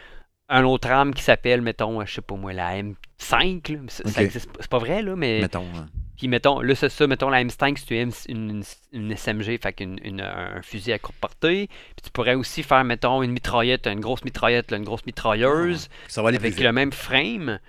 [0.49, 3.72] un autre arme qui s'appelle, mettons, je sais pas moi, la M5.
[3.74, 3.80] là.
[3.89, 4.26] Ça, ça Ok.
[4.26, 5.39] existe pas- c'est pas vrai, là, mais.
[5.41, 5.66] Mettons.
[5.76, 5.88] hein.
[6.18, 9.99] Puis, mettons, là, c'est ça, mettons, la M5, c'est une, une, une SMG, fait qu'une-
[10.03, 11.68] une- un fusil à courte portée.
[11.68, 15.88] Puis, tu pourrais aussi faire, mettons, une mitraillette, une grosse mitraillette, là, une grosse mitrailleuse
[16.07, 17.60] Ça va aller avec le même frame.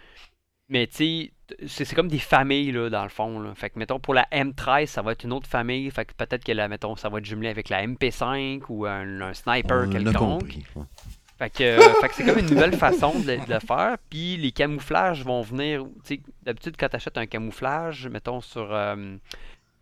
[0.68, 1.32] Mais tu sais,
[1.66, 3.40] c'est comme des familles là, dans le fond.
[3.40, 3.52] Là.
[3.54, 5.90] Fait que mettons pour la M13, ça va être une autre famille.
[5.90, 9.20] Fait que peut-être que la, mettons, ça va être jumelé avec la MP5 ou un,
[9.20, 10.54] un sniper On quelconque.
[11.38, 13.96] Fait que, euh, fait que c'est comme une nouvelle façon de, le- de le faire.
[14.10, 15.84] Puis les camouflages vont venir.
[16.04, 19.16] tu sais, D'habitude, quand tu achètes un camouflage, mettons sur, euh,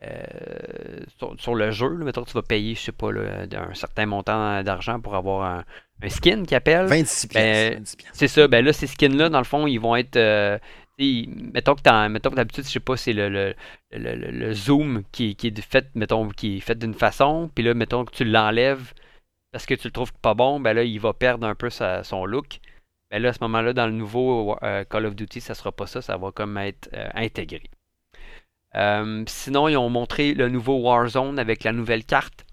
[0.04, 3.46] euh, sur, sur le jeu, là, mettons que tu vas payer, je sais pas, là,
[3.70, 5.64] un certain montant d'argent pour avoir un,
[6.02, 6.86] un skin qui appelle.
[6.86, 7.70] 26 pièces.
[7.72, 8.10] Ben, 26 pièces.
[8.12, 10.16] C'est ça, ben là, ces skins-là, dans le fond, ils vont être.
[10.16, 10.58] euh,
[10.98, 13.54] mettons que t'en- mettons que d'habitude, je sais pas, c'est le, le,
[13.92, 18.04] le, zoom qui, qui est fait, mettons, qui est fait d'une façon, puis là, mettons
[18.04, 18.92] que tu l'enlèves
[19.52, 22.26] parce que tu le trouves pas bon, ben là, il va perdre un peu son
[22.26, 22.60] look.
[23.10, 25.86] Ben là, à ce moment-là, dans le nouveau euh, Call of Duty, ça sera pas
[25.86, 27.62] ça, ça va comme être euh, intégré.
[28.76, 32.44] Euh, sinon, ils ont montré le nouveau Warzone avec la nouvelle carte.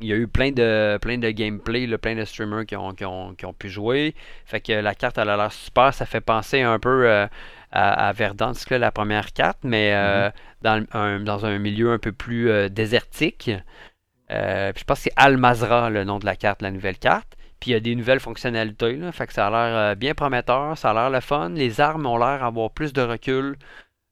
[0.00, 3.04] Il y a eu plein de, plein de gameplay, plein de streamers qui ont, qui
[3.04, 4.14] ont, qui ont pu jouer.
[4.44, 5.92] Fait que la carte, elle a l'air super.
[5.94, 7.26] Ça fait penser un peu
[7.70, 10.30] à, à Verdansk, là, la première carte, mais euh,
[10.62, 13.50] dans, un, dans un milieu un peu plus euh, désertique.
[14.30, 17.34] Euh, je pense que c'est Al-Mazra, le nom de la carte, la nouvelle carte.
[17.60, 18.96] Puis il y a des nouvelles fonctionnalités.
[18.96, 21.48] Là, fait que ça a l'air bien prometteur, ça a l'air le fun.
[21.50, 23.56] Les armes ont l'air d'avoir plus de recul.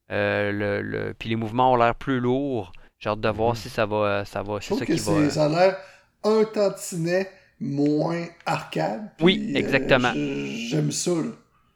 [0.09, 2.73] Le, le- puis les mouvements ont l'air plus lourds.
[2.99, 3.57] J'ai hâte de voir Mhm.
[3.57, 4.25] si ça va.
[4.25, 5.31] Ça va c'est ça qui va.
[5.31, 5.77] ça a l'air
[6.25, 7.31] un tantinet
[7.61, 9.11] moins arcade.
[9.21, 10.13] Oui, puis, exactement.
[10.15, 11.11] J'aime ça.
[11.13, 11.31] là.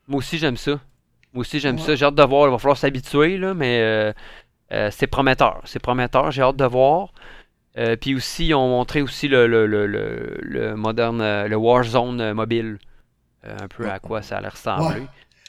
[0.08, 0.80] Moi aussi, j'aime ça.
[1.32, 1.82] Moi aussi, j'aime Ouais.
[1.82, 1.94] ça.
[1.94, 2.48] J'ai hâte de voir.
[2.48, 4.12] Il va falloir s'habituer, là, mais euh,
[4.72, 5.60] euh, c'est prometteur.
[5.64, 6.30] C'est prometteur.
[6.30, 7.12] J'ai hâte de voir.
[7.78, 12.32] Euh, puis aussi, ils ont montré aussi le, le, le, le, le moderne, le Warzone
[12.32, 12.78] mobile.
[13.44, 15.02] Un peu à quoi ça a l'air ressembler.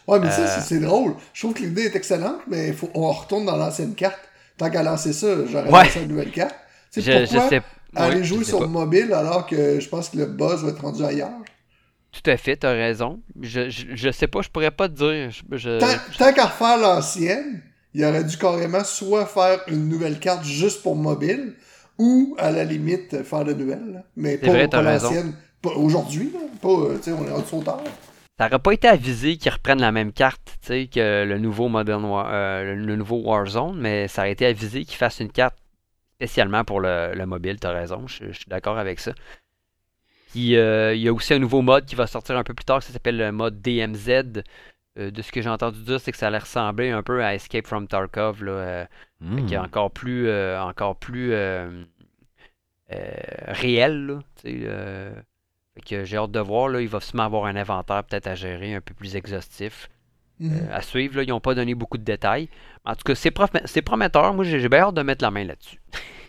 [0.08, 1.16] Ouais, mais ça, c'est- drôle.
[1.34, 4.20] Je trouve que l'idée est excellente, mais faut, on retourne dans l'ancienne carte.
[4.58, 5.84] Tant qu'à lancer ça, j'aurais Ouais.
[5.84, 6.56] lancé une nouvelle carte.
[6.96, 7.62] Je, sais, je pourquoi sais.
[7.96, 8.68] aller ouais, jouer je sais sur pas.
[8.68, 11.30] mobile alors que je pense que le buzz va être rendu ailleurs?
[12.12, 13.22] Tout à fait, t'as raison.
[13.42, 15.32] Je, je, je sais pas, je pourrais pas te dire.
[15.52, 15.88] Je, Tant,
[16.18, 17.62] tant qu'à refaire l'ancienne,
[17.94, 21.54] il aurait dû carrément soit faire une nouvelle carte juste pour mobile,
[21.98, 23.94] ou à la limite faire de nouvelles.
[23.94, 24.04] là.
[24.16, 25.34] Mais pas, vrai, pas l'ancienne.
[25.62, 26.32] Pas aujourd'hui.
[26.62, 27.82] Pas, euh, on est rendu trop tard.
[28.40, 32.30] Ça aurait pas été avisé qu'ils reprennent la même carte, que le nouveau Modern War-
[32.32, 35.56] euh, le, le nouveau Warzone, mais ça aurait été avisé qu'ils fassent une carte
[36.16, 39.12] spécialement pour le, le mobile, t'as raison, je, je suis d'accord avec ça.
[40.32, 42.64] Puis euh, il y a aussi un nouveau mode qui va sortir un peu plus
[42.66, 44.44] tard, ça s'appelle le mode DMZ.
[45.00, 47.34] Euh, de ce que j'ai entendu dire, c'est que ça allait ressembler un peu à
[47.36, 48.86] Escape from Tarkov, là, euh,
[49.22, 49.46] Hmm.
[49.46, 50.28] qui est encore plus,
[50.58, 51.32] encore plus
[52.90, 54.06] réel.
[54.08, 54.20] là,
[55.86, 56.68] que j'ai hâte de voir.
[56.70, 59.90] Là, il va sûrement avoir un inventaire peut-être à gérer un peu plus exhaustif.
[60.42, 61.18] Euh, à suivre.
[61.18, 62.50] Là, ils n'ont pas donné beaucoup de détails.
[62.84, 64.34] En tout cas, c'est promet- c'est prometteur.
[64.34, 65.80] Moi, j'ai bien hâte de mettre la main là-dessus.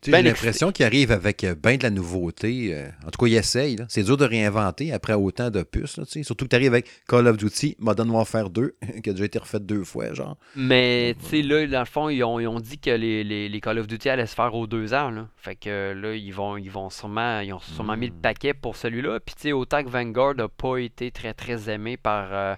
[0.00, 2.70] Tu Ben J'ai l'impression qu'il arrive avec euh, ben de la nouveauté.
[2.74, 3.76] euh, en tout cas, il essaye.
[3.76, 3.86] là.
[3.88, 5.96] C'est dur de réinventer après autant de puces.
[5.96, 6.22] là, tu.
[6.24, 9.38] Surtout que tu arrives avec Call of Duty Modern Warfare 2, qui a déjà été
[9.38, 10.36] refait deux fois, genre.
[10.56, 13.48] Mais, tu sais, là, dans le fond, ils ont, ils ont dit que les, les,
[13.48, 15.10] les Call of Duty allaient se faire aux deux ans.
[15.10, 15.28] Là.
[15.36, 18.20] Fait que euh, là, ils vont, ils vont sûrement, ils ont sûrement mis le Mm.
[18.20, 19.18] paquet pour celui-là.
[19.20, 22.54] Puis, tu sais, autant que Vanguard n'a pas été très, très aimé par euh,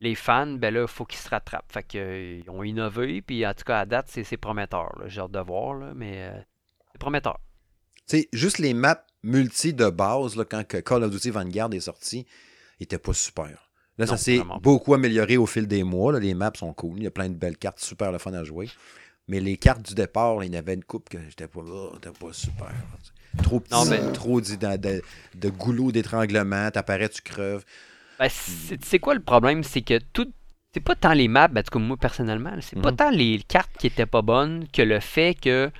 [0.00, 1.72] les fans, ben là, il faut qu'ils se rattrapent.
[1.72, 3.20] Fait que, euh, ils ont innové.
[3.22, 4.92] Puis, en tout cas, à date, c'est prometteur.
[5.06, 6.40] J'ai hâte de voir, là, mais euh,
[6.92, 7.38] c'est prometteur.
[8.08, 11.80] Tu sais, juste les maps multi de base, là, quand Call of Duty Vanguard est
[11.80, 12.26] sorti,
[12.80, 13.70] n'étaient pas super.
[13.98, 16.12] Là, ça s'est beaucoup amélioré au fil des mois.
[16.12, 16.20] là.
[16.20, 16.98] Les maps sont cool.
[16.98, 18.70] Il y a plein de belles cartes super le fun à jouer.
[19.26, 21.60] Mais les cartes du départ, là, il y en avait une coupe que j'étais pas,
[21.60, 22.72] oh, pas super.
[23.42, 25.02] Trop petit, Non, mais- trop de-
[25.34, 27.64] de goulot d'étranglement, t'apparais, tu creves.
[28.18, 30.32] Ben, c'est- tu sais quoi le problème, c'est que tout.
[30.74, 32.96] C'est pas tant les maps, ben, en tout cas moi personnellement, c'est pas Mhm.
[32.96, 35.70] tant les cartes qui étaient pas bonnes que le fait que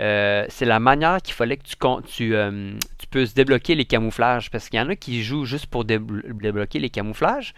[0.00, 1.64] euh, c'est la manière qu'il fallait que
[2.06, 4.48] tu, euh, tu puisses débloquer les camouflages.
[4.50, 7.52] Parce qu'il y en a qui jouent juste pour déblo- débloquer les camouflages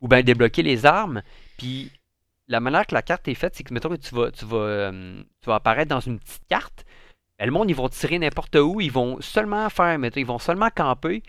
[0.00, 1.20] ou bien débloquer les armes.
[1.58, 1.90] Puis
[2.48, 4.56] la manière que la carte est faite, c'est que mettons que tu vas, tu vas,
[4.56, 6.84] euh, tu vas apparaître dans une petite carte.
[7.38, 8.80] ben, le monde, ils vont tirer n'importe où.
[8.80, 11.22] Ils vont seulement faire, mettons, ils vont seulement camper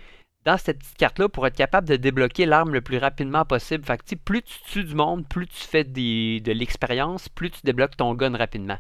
[0.46, 3.86] dans cette petite carte-là pour être capable de débloquer l'arme le plus rapidement possible.
[3.86, 7.60] Fait que, plus tu tues du monde, plus tu fais des- de l'expérience, plus tu
[7.64, 8.78] débloques ton gun rapidement.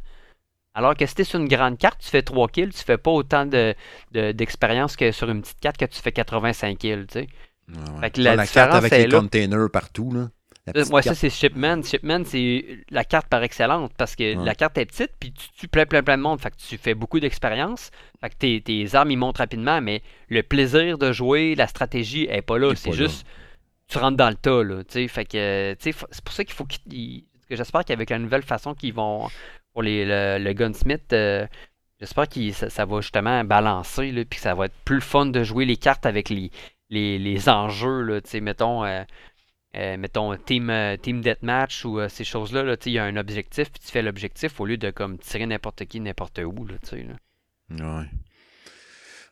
[0.75, 3.11] Alors que si t'es sur une grande carte, tu fais 3 kills, tu fais pas
[3.11, 3.75] autant de-
[4.11, 7.27] de- d'expérience que sur une petite carte que tu fais 85 kills, tu sais.
[7.69, 7.99] Ouais, ouais.
[8.01, 9.19] Fait que la différence carte avec les là.
[9.19, 10.11] containers partout.
[10.11, 10.29] Là.
[10.65, 11.83] La Euh, Moi, ça, c'est Shipman.
[11.83, 14.45] Shipman, c'est la carte par excellence parce que Ouais.
[14.45, 16.39] la carte est petite, puis tu tues plein, plein, plein de monde.
[16.39, 17.91] Fait que tu fais beaucoup d'expérience.
[18.21, 22.27] Fait que tes, tes armes, ils montent rapidement, mais le plaisir de jouer, la stratégie,
[22.29, 22.73] elle est pas là.
[22.75, 22.95] C'est là.
[22.95, 23.25] juste,
[23.89, 24.83] tu rentres dans le tas, là.
[24.85, 25.07] tu sais.
[25.09, 25.93] Fait que, c'est
[26.23, 27.25] pour ça qu'il faut qu'ils.
[27.49, 29.27] J'espère qu'avec la nouvelle façon qu'ils vont.
[29.73, 31.47] Pour les, le, le Gunsmith, euh,
[31.99, 35.25] j'espère que ça, ça va justement balancer, là, puis que ça va être plus fun
[35.25, 36.51] de jouer les cartes avec les,
[36.91, 38.85] les, les enjeux, là, tu sais, mettons.
[38.85, 39.03] euh,
[39.75, 43.17] euh, mettons team, euh, team deathmatch ou euh, ces choses-là, là, il y a un
[43.17, 46.65] objectif, puis tu fais l'objectif au lieu de comme tirer n'importe qui, n'importe où.
[46.67, 47.99] Là, tu sais, là.
[47.99, 48.05] Ouais.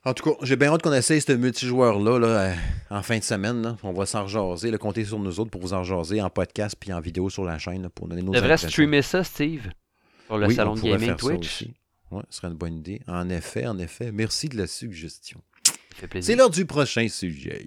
[0.03, 2.55] En tout cas, j'ai bien hâte qu'on essaye ce multijoueur-là là, euh,
[2.89, 3.61] en fin de semaine.
[3.61, 3.77] là.
[3.83, 4.75] On va s'en rejaser.
[4.79, 7.59] Comptez sur nous autres pour vous en rejaser en podcast puis en vidéo sur la
[7.59, 8.69] chaîne pour donner nos Tu devrais impressions.
[8.69, 9.69] streamer ça, Steve,
[10.25, 11.65] sur le Oui, salon on de gaming Twitch?
[12.09, 12.99] Ouais, ce serait une bonne idée.
[13.07, 14.11] En effet, en effet.
[14.11, 15.39] Merci de la suggestion.
[16.21, 17.63] C'est l'heure du prochain sujet.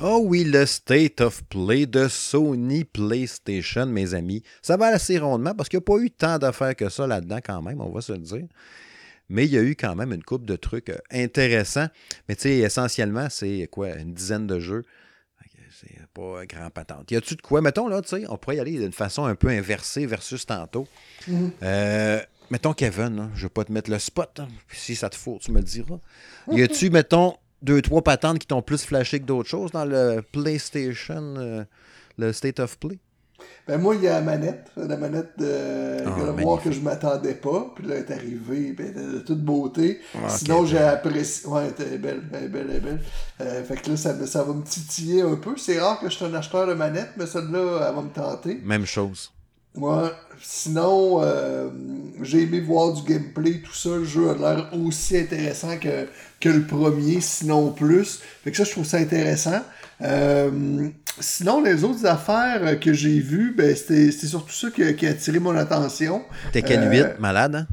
[0.00, 4.42] Oh oui, le State of Play de Sony PlayStation, mes amis.
[4.60, 7.38] Ça va assez rondement parce qu'il n'y a pas eu tant d'affaires que ça là-dedans
[7.44, 8.46] quand même, on va se le dire.
[9.28, 11.88] Mais il y a eu quand même une coupe de trucs euh, intéressants.
[12.28, 14.84] Mais tu sais, essentiellement, c'est quoi, une dizaine de jeux?
[15.80, 17.10] C'est pas grand patente.
[17.10, 19.34] Y a-tu de quoi, mettons là, tu sais, on pourrait y aller d'une façon un
[19.34, 20.88] peu inversée versus tantôt.
[21.28, 21.52] Mhm.
[21.62, 22.20] Euh,
[22.50, 24.40] mettons Kevin, hein, je vais pas te mettre le spot.
[24.40, 25.98] hein, si ça te faut, tu me le diras.
[26.50, 30.22] Y a-tu, mettons, deux, trois patentes qui t'ont plus flashé que d'autres choses dans le
[30.32, 31.64] PlayStation, euh,
[32.18, 32.98] le State of Play?
[33.68, 36.62] Ben moi, il y a la manette, la manette de Ah, of War magnifique.
[36.64, 40.00] que je m'attendais pas, puis là, elle est arrivée, ben, de, de toute beauté.
[40.14, 41.46] Ah, Sinon, j'ai apprécié...
[41.48, 43.02] Ouais, elle était belle, elle est belle, elle est belle.
[43.42, 45.54] Euh, fait que là, ça, ça va me titiller un peu.
[45.58, 48.60] C'est rare que je sois un acheteur de manette, mais celle-là, elle va me tenter.
[48.64, 49.32] Même chose.
[49.76, 50.10] Ouais.
[50.40, 51.68] Sinon, euh,
[52.22, 53.90] j'ai aimé voir du gameplay, tout ça.
[53.90, 56.06] Le jeu a l'air aussi intéressant que,
[56.40, 58.20] que le premier, sinon plus.
[58.44, 59.62] Fait que ça, je trouve ça intéressant.
[60.02, 60.88] Euh,
[61.20, 65.06] sinon, les autres affaires que j'ai vues, ben, c'était c'était surtout ça qui a, qui
[65.06, 66.22] a attiré mon attention.
[66.52, 67.66] Tekken Euh, 8, malade, hein?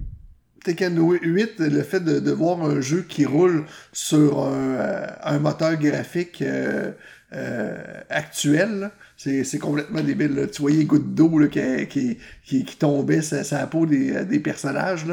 [0.63, 5.39] Tekken 8, le fait de, de voir un jeu qui roule sur un, euh, un
[5.39, 6.91] moteur graphique euh,
[7.33, 7.75] euh,
[8.09, 10.35] actuel, c'est complètement débile.
[10.35, 10.47] là.
[10.47, 14.25] Tu voyais les gouttes d'eau qui, qui, qui, qui tombaient sur, sur la peau des,
[14.25, 15.05] des personnages.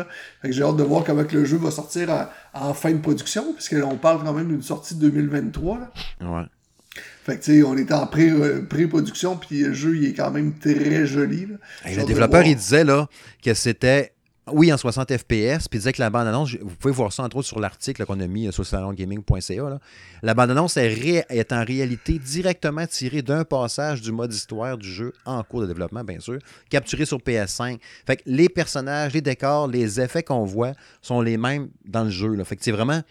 [0.45, 2.27] J'ai hâte de voir comment que le jeu va sortir en,
[2.71, 5.79] en fin de production, parce qu'on parle quand même d'une sortie de 2023.
[5.79, 5.93] Là.
[6.29, 6.45] Ouais.
[7.25, 10.15] Fait que tu sais, on est en pré- euh, pré-production, puis le jeu il est
[10.15, 11.47] quand même très joli.
[11.47, 11.55] Là.
[11.85, 13.09] Hey, J'ai le développeur, il disait là,
[13.45, 14.13] que c'était,
[14.53, 17.49] oui, en 60 FPS, puis disait que la bande-annonce, vous pouvez voir ça entre autres
[17.49, 19.81] sur l'article qu'on a mis euh, sur salongaming.ca.
[20.23, 25.43] La bande-annonce est, en réalité directement tirée d'un passage du mode histoire du jeu en
[25.43, 26.39] cours de développement, bien sûr,
[26.69, 27.79] capturé sur PS5.
[28.07, 30.73] Fait que les personnages, les décors, les effets qu'on voit
[31.03, 32.43] sont les mêmes dans le jeu.
[32.45, 33.03] Fait que c'est vraiment.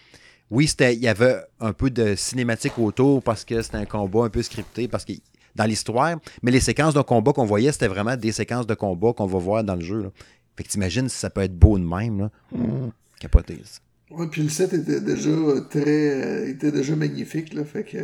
[0.52, 4.30] Oui, il y avait un peu de cinématique autour parce que c'était un combat un
[4.30, 5.14] peu scripté, parce que
[5.56, 9.14] dans l'histoire, mais les séquences de combat qu'on voyait, c'était vraiment des séquences de combat
[9.14, 10.12] qu'on va voir dans le jeu.
[10.60, 12.32] Fait que t'imagines si ça peut être beau de même, là.
[12.52, 13.62] Mmh, capoté.
[13.64, 13.80] ça.
[14.14, 15.30] Ouais, puis le set était déjà
[15.70, 15.86] très.
[15.88, 17.64] euh, était déjà magnifique, là.
[17.64, 18.00] Fait que.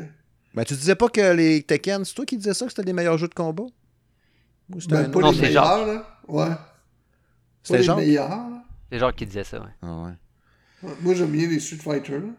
[0.53, 2.93] Ben, tu disais pas que les Tekken, c'est toi qui disais ça, que c'était les
[2.93, 3.66] meilleurs jeux de combat?
[4.74, 5.20] Ou c'était Ben, un pas?
[5.20, 6.20] Non, les meilleurs, là.
[6.30, 6.56] Ouais.
[7.62, 8.64] C'était les meilleurs, là.
[8.89, 9.68] C'est genre qui disait ça, ouais.
[9.82, 10.12] Ah ouais.
[10.89, 12.30] Ouais, Moi, j'aime bien les Street Fighter, là.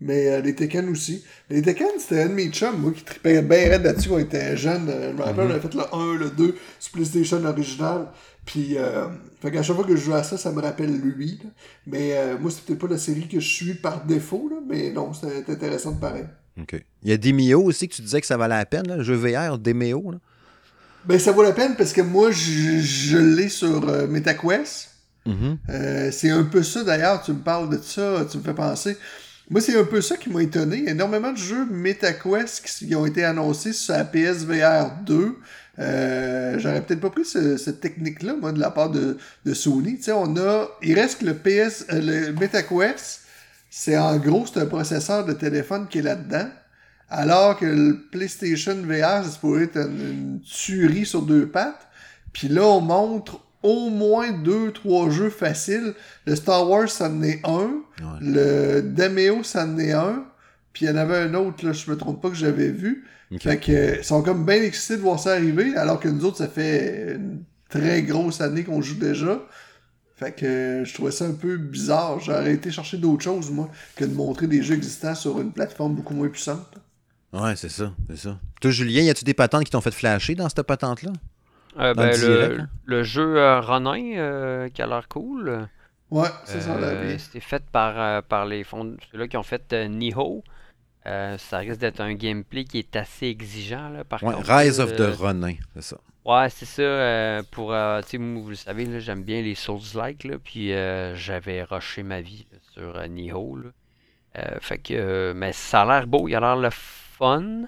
[0.00, 1.24] Mais euh, les Tekken aussi.
[1.50, 4.18] Les Tekken, c'était un de mes chums, moi, qui tripait bien raide là-dessus quand on
[4.20, 4.88] était jeune.
[4.88, 8.06] Euh, Je me rappelle, on avait fait le 1, le 2 sur PlayStation original.
[8.46, 9.06] Puis, euh,
[9.42, 11.40] fait qu'à chaque fois que je joue à ça, ça me rappelle lui.
[11.42, 11.50] là.
[11.86, 14.56] Mais euh, moi, c'était pas la série que je suis par défaut, là.
[14.68, 16.26] Mais non, c'était intéressant de pareil.
[16.60, 16.80] OK.
[17.02, 19.02] Il y a Demio aussi que tu disais que ça valait la peine, là, le
[19.02, 20.12] jeu VR, Demio.
[20.12, 20.18] Là.
[21.06, 24.90] Ben, ça vaut la peine parce que moi, je, je l'ai sur MetaQuest.
[25.26, 25.58] Mhm.
[26.10, 28.96] C'est un peu ça d'ailleurs, tu me parles de ça, tu me fais penser.
[29.50, 30.88] Moi, c'est un peu ça qui m'a étonné.
[30.88, 35.36] Énormément de jeux MetaQuest qui, ont été annoncés sur la PSVR 2.
[35.78, 39.96] Euh, J'aurais peut-être pas pris ce- cette technique-là, moi, de la part de, de Sony.
[39.96, 40.68] Tu sais, on a.
[40.82, 41.86] Il reste que le PS.
[41.92, 43.22] euh, le MetaQuest,
[43.70, 46.48] c'est en gros, c'est un processeur de téléphone qui est là-dedans.
[47.10, 51.86] Alors que le PlayStation VR, ça pourrait être une tuerie sur deux pattes.
[52.34, 55.94] Puis là, on montre au moins deux, trois jeux faciles.
[56.26, 57.82] Le Star Wars, ça en est un.
[58.00, 58.18] Ouais.
[58.20, 60.24] Le Demeo, ça en est un.
[60.72, 63.06] Puis il y en avait un autre, là, je me trompe pas, que j'avais vu.
[63.40, 66.24] Fait que, euh, ils sont comme bien excités de voir ça arriver, alors que nous
[66.24, 69.42] autres, ça fait une très grosse année qu'on joue déjà.
[70.16, 72.20] Fait que euh, je trouvais ça un peu bizarre.
[72.20, 75.94] J'aurais été chercher d'autres choses, moi, que de montrer des jeux existants sur une plateforme
[75.94, 76.78] beaucoup moins puissante.
[77.32, 78.38] Ouais, c'est ça, c'est ça.
[78.60, 81.12] Toi, Julien, y a-tu des patentes qui t'ont fait flasher dans cette patente-là?
[81.78, 82.68] Euh, le ben, direct, le, hein.
[82.84, 85.68] le jeu euh, Ronin qui a l'air cool.
[86.10, 87.18] Ouais, ça, ça Euh.
[87.18, 90.42] C'était fait par, euh, par les fonds, ceux-là qui ont fait euh, Niho.
[91.06, 93.88] Euh, ça risque d'être un gameplay qui est assez exigeant.
[93.90, 95.96] Là, par Ouais, contre, Rise of the euh, Ronin, c'est ça.
[96.24, 96.82] Ouais, c'est ça.
[96.82, 100.36] euh, pour, euh, tu sais, moi, vous le savez, là, j'aime bien les Souls-like, là,
[100.42, 103.70] puis euh, j'avais rushé ma vie là, sur euh, là.
[104.38, 107.62] Euh, fait que, euh, mais ça a l'air beau, il a l'air le fun.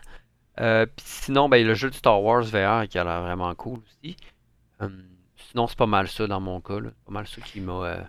[0.61, 3.79] Euh, puis sinon, ben, le jeu de Star Wars VR qui a l'air vraiment cool
[3.79, 4.17] aussi.
[4.81, 5.03] Hum,
[5.51, 6.91] sinon, c'est pas mal ça dans mon cas, là.
[6.91, 8.07] C'est pas mal ça qui m'a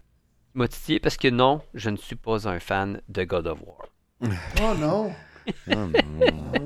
[0.58, 3.88] euh, titillé, parce que non, je ne suis pas un fan de God of War.
[4.62, 5.12] Oh non!
[5.70, 5.91] Oh, non.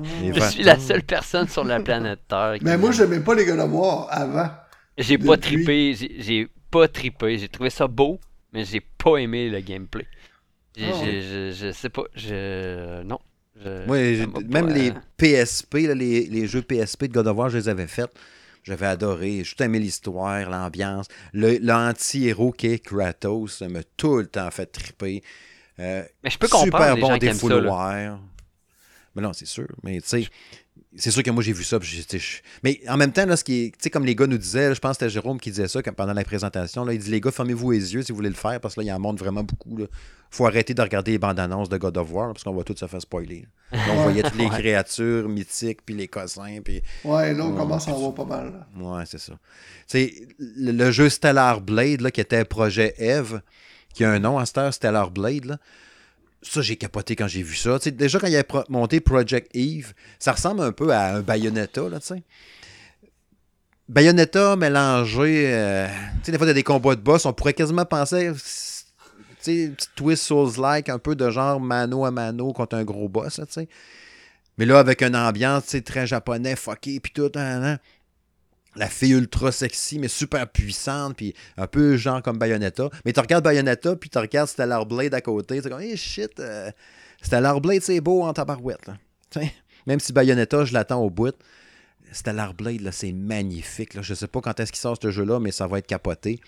[0.34, 3.34] Je suis la seule personne sur la planète Terre qui Mais moi, m'a- j'aimais pas
[3.34, 4.50] les God of War avant.
[4.98, 7.38] J'ai pas trippé, j'ai pas trippé.
[7.38, 8.20] J'ai trouvé ça beau,
[8.52, 10.06] mais j'ai pas aimé le gameplay.
[10.76, 13.02] J'ai- Ah je, je sais pas, je.
[13.04, 13.18] Non.
[13.64, 17.48] Je- même pas, les euh, PSP, là, les, les jeux PSP de God of War,
[17.50, 18.10] je les avais faits.
[18.64, 19.44] J'avais adoré.
[19.44, 21.06] J'ai tout aimé l'histoire, l'ambiance.
[21.32, 25.22] Le- L'anti-héros qui est Kratos ça m'a tout le temps fait triper.
[25.78, 27.18] Euh, Mais je peux comprendre super les bon gens ça.
[27.54, 28.18] défouloir.
[29.14, 29.68] Mais non, c'est sûr.
[29.84, 30.28] Mais tu sais,
[30.96, 31.78] c'est sûr que moi j'ai vu ça.
[31.78, 32.18] puis je-
[32.62, 34.68] Mais en même temps, là, ce qui est, tu sais, comme les gars nous disaient,
[34.68, 36.84] là, je pense que c'était Jérôme qui disait ça comme pendant la présentation.
[36.84, 38.80] Là, il dit les gars, fermez-vous les yeux si vous voulez le faire parce que
[38.80, 39.78] là, il en montre vraiment beaucoup.
[39.78, 39.86] Il
[40.30, 42.64] faut arrêter de regarder les bandes annonces de God of War là, parce qu'on va
[42.64, 43.46] tout se faire spoiler.
[43.72, 47.56] Là, on voyait toutes les créatures mythiques, puis les cossins, puis Ouais, là, on Ouais,
[47.58, 48.52] commence à en voir pas mal.
[48.76, 48.82] là.
[48.98, 49.32] Ouais, c'est ça.
[49.32, 49.38] Tu
[49.98, 53.40] sais, le, le jeu Stellar Blade, là, qui était projet Eve,
[53.94, 55.58] qui a un nom à cette heure, Stellar Blade, là,
[56.42, 57.78] ça, j'ai capoté quand j'ai vu ça.
[57.78, 62.00] Déjà, quand il a monté Project Eve, ça ressemble un peu à un Bayonetta, là,
[62.00, 62.22] tu sais.
[63.88, 65.86] Bayonetta mélangé, euh,
[66.24, 68.32] des fois, il y a des combats de boss, on pourrait quasiment penser,
[69.42, 73.36] tu petit twist Souls-like, un peu de genre mano à mano contre un gros boss,
[73.36, 73.68] tu sais.
[74.58, 77.78] Mais là, avec une ambiance, tu très japonais, fucké, puis tout, hein, hein.
[78.76, 82.88] La fille ultra sexy, mais super puissante, puis un peu genre comme Bayonetta.
[83.04, 86.38] Mais tu regardes Bayonetta, puis tu regardes Stellar Blade à côté, c'est comme, hey shit,
[86.40, 86.70] euh,
[87.22, 88.90] Stellar Blade, c'est beau en tabarouette,
[89.86, 91.34] Même si Bayonetta, je l'attends au bout.
[92.12, 93.94] Stellar Blade, là, c'est magnifique.
[93.94, 94.02] Là.
[94.02, 96.40] Je sais pas quand est-ce qu'il sort ce jeu-là, mais ça va être capoté.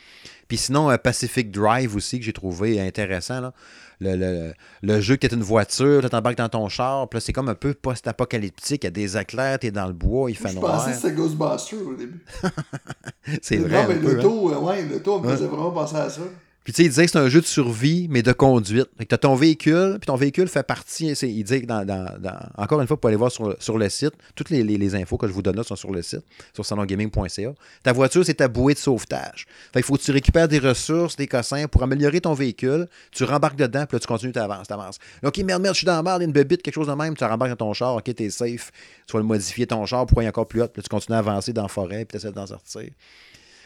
[0.47, 3.53] Puis sinon, euh, Pacific Drive aussi, que j'ai trouvé intéressant.
[4.01, 7.21] Le, le- le jeu que t'es une voiture, tu t'embarques dans ton char, puis là,
[7.21, 8.85] c'est comme un peu post-apocalyptique.
[8.85, 10.77] Il y a des éclairs, t'es dans le bois, il fait Je noir.
[10.77, 12.25] pensais que c'était Ghostbusters au début.
[13.43, 13.83] C'est vrai.
[13.83, 14.15] Non, mais un peu, hein?
[14.23, 16.21] l'auto, euh, ouais, l'auto, me faisait vraiment penser à ça.
[16.69, 18.89] Puis tu sais, il disait que c'est un jeu de survie, mais de conduite.
[18.99, 21.17] Fait que t'as ton véhicule, puis ton véhicule fait partie.
[21.17, 21.73] c'est- Il dit que
[22.61, 24.13] encore une fois, vous pouvez aller voir sur, le site.
[24.35, 26.21] Toutes les, infos que je vous donne là sont sur le site,
[26.53, 27.55] sur salongaming.ca.
[27.83, 29.47] Ta voiture, c'est ta bouée de sauvetage.
[29.73, 32.87] Fait qu'il faut que tu récupères des ressources, des cossins pour améliorer ton véhicule.
[33.13, 34.99] Tu rembarques dedans, puis là, tu continues, tu avances, tu avances.
[35.25, 37.17] Ok, merde, merde, je suis dans la merde, une bébite, quelque chose de même.
[37.17, 38.73] Tu rembarques dans ton char, ok, t'es safe.
[39.07, 40.69] Tu vas le modifier ton char pour aller encore plus haut.
[40.69, 42.91] Puis là, tu continues à avancer dans la forêt, puis tu essaies d'en sortir.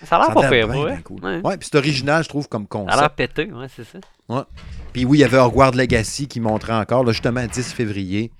[0.04, 0.92] Ça a l'air pas a pire, ouais.
[0.92, 1.24] bien cool.
[1.24, 1.40] Ouais.
[1.44, 3.00] Ouais, puis c'est original, je trouve, comme Ça a concept.
[3.00, 3.98] l'air pété, ouais, c'est ça.
[4.92, 8.32] Puis oui, il y avait Hogwarts Legacy qui montrait encore, là, justement, 10 février.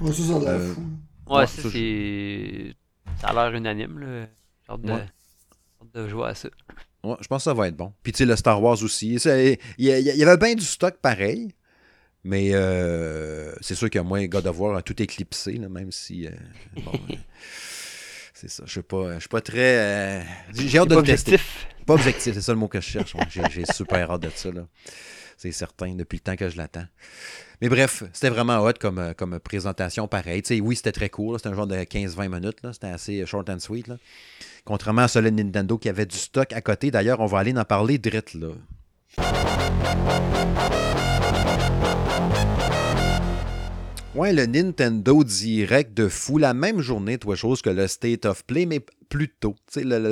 [0.00, 0.80] Ouais, ça, ça a l'air Euh, fou.
[1.28, 2.74] Ouais, Ouais, ça, c'est.
[3.20, 4.26] Ça a l'air unanime, là.
[4.70, 4.92] Hâte de...
[4.92, 4.98] Ouais.
[5.82, 6.48] hâte de jouer à ça.
[7.04, 7.92] Ouais, je pense que ça va être bon.
[8.02, 9.18] Puis tu sais, le Star Wars aussi.
[9.18, 11.52] Ça, Il y, avait bien du stock pareil.
[12.24, 16.26] Mais euh, c'est sûr que moi, God of War a tout éclipsé, là, même si.
[16.26, 16.30] euh,
[16.84, 16.92] bon,
[18.40, 18.62] c'est ça.
[18.66, 19.78] Je suis pas, je suis pas très.
[19.78, 20.22] euh,
[20.54, 21.66] j'ai hâte de pas objectif.
[21.84, 23.16] Pas objectif, c'est ça le mot que je cherche.
[23.50, 24.52] J'ai, super hâte de ça.
[24.52, 24.62] Là.
[25.36, 26.86] C'est certain, depuis le temps que je l'attends.
[27.60, 30.42] Mais bref, c'était vraiment hot comme, euh, comme présentation pareil.
[30.62, 31.38] Oui, c'était très court.
[31.38, 32.62] C'était un genre de 15-20 minutes.
[32.62, 32.72] là.
[32.72, 33.88] C'était assez short and sweet.
[33.88, 33.96] Là.
[34.64, 36.92] Contrairement à celui de Nintendo qui avait du stock à côté.
[36.92, 38.52] D'ailleurs, on va aller en parler direct là.
[44.26, 48.66] Le Nintendo Direct de fou, la même journée, toi, chose que le State of Play,
[48.66, 49.54] mais plus tôt.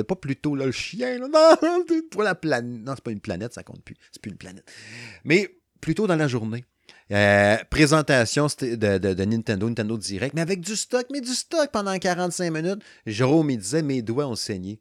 [0.07, 1.27] Pas plus tôt, là, le chien, là,
[1.61, 2.81] non, toi, la planète.
[2.85, 3.95] Non, c'est pas une planète, ça compte plus.
[4.11, 4.65] C'est plus une planète.
[5.23, 5.49] Mais
[5.81, 6.63] plutôt dans la journée.
[7.11, 11.97] Euh, présentation de- de Nintendo, Nintendo Direct, mais avec du stock, mais du stock pendant
[11.97, 12.81] 45 minutes.
[13.05, 14.79] Jérôme, il disait, mes doigts ont saigné.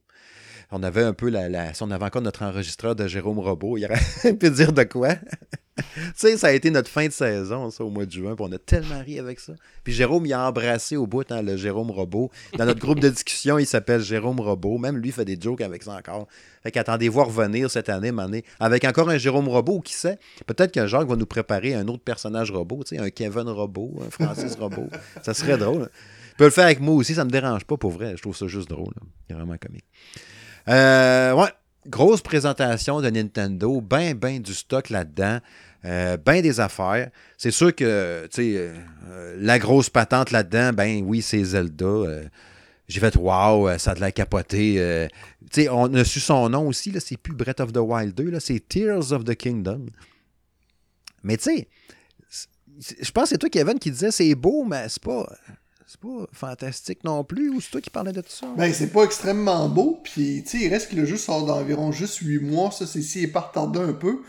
[0.73, 3.77] On avait un peu la, la- si on avait encore notre enregistreur de Jérôme Robot,
[3.79, 5.15] il aurait pu dire de quoi.
[5.77, 5.83] tu
[6.17, 8.53] sais, ça a été notre fin de saison, ça, au mois de juin, puis on
[8.53, 9.53] a tellement ri avec ça.
[9.85, 12.31] Puis Jérôme, il a embrassé au bout hein, le Jérôme Robot.
[12.59, 14.79] Dans notre groupe de discussion, il s'appelle Jérôme Robot.
[14.79, 16.27] Même lui fait des jokes avec ça encore.
[16.63, 20.73] Fait qu'attendez-vous à revenir cette année, année, avec encore un Jérôme Robot, qui sait, peut-être
[20.73, 24.11] qu'un Jacques va nous préparer un autre personnage robot, tu sais, un Kevin Robot, un
[24.11, 24.89] Francis Robot.
[25.23, 25.83] Ça serait drôle.
[25.83, 25.89] hein.
[26.33, 28.15] Il peut le faire avec moi aussi, ça me dérange pas pour vrai.
[28.17, 28.93] Je trouve ça juste drôle.
[28.97, 29.03] là.
[29.29, 29.85] C'est vraiment comique.
[30.69, 31.49] Euh, ouais,
[31.87, 35.39] grosse présentation de Nintendo, ben, ben du stock là-dedans,
[35.85, 37.11] euh, ben des affaires.
[37.39, 38.73] C'est sûr que, tu sais,
[39.09, 41.85] euh, la grosse patente là-dedans, ben oui, c'est Zelda.
[41.85, 42.25] euh,
[42.89, 44.77] j'ai fait wow, ça a de la capoté.
[44.79, 45.09] euh.
[45.53, 48.15] tu sais, on a su son nom aussi, là, c'est plus Breath of the Wild
[48.15, 49.87] 2, là, c'est Tears of the Kingdom.
[51.23, 51.69] Mais tu sais,
[53.01, 55.27] Je pense que c'est toi, Kevin, qui disais c'est beau, mais c'est pas.
[55.87, 58.47] C'est pas fantastique non plus, ou c'est toi qui parlais de tout ça?
[58.57, 61.93] Ben, c'est pas extrêmement beau, puis tu sais, il reste que le jeu sort d'environ
[61.93, 64.23] juste 8 mois, ça, c'est si retardé un peu.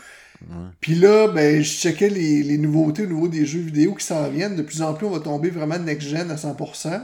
[0.80, 4.28] Puis là, ben, je checkais les, les, nouveautés au niveau des jeux vidéo qui s'en
[4.28, 4.54] viennent.
[4.54, 7.02] De plus en plus, on va tomber vraiment next-gen à 100%.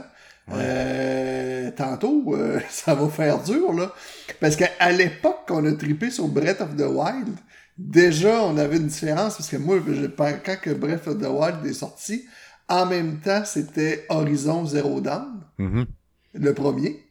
[0.51, 3.93] Euh, tantôt, euh, ça va faire dur, là.
[4.39, 7.35] Parce qu'à l'époque, qu'on a trippé sur Breath of the Wild,
[7.77, 9.35] déjà, on avait une différence.
[9.35, 12.25] Parce que moi, je, quand que Breath of the Wild est sorti,
[12.67, 15.85] en même temps, c'était Horizon Zero Dawn, Mm-hmm.
[16.33, 17.01] le premier.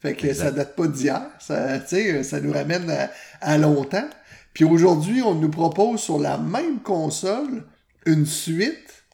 [0.00, 0.44] Fait que Exact.
[0.44, 1.22] ça date pas d'hier.
[1.40, 4.08] Ça, nous ramène à, à longtemps.
[4.54, 7.64] Puis aujourd'hui, on nous propose sur la même console
[8.06, 9.04] une suite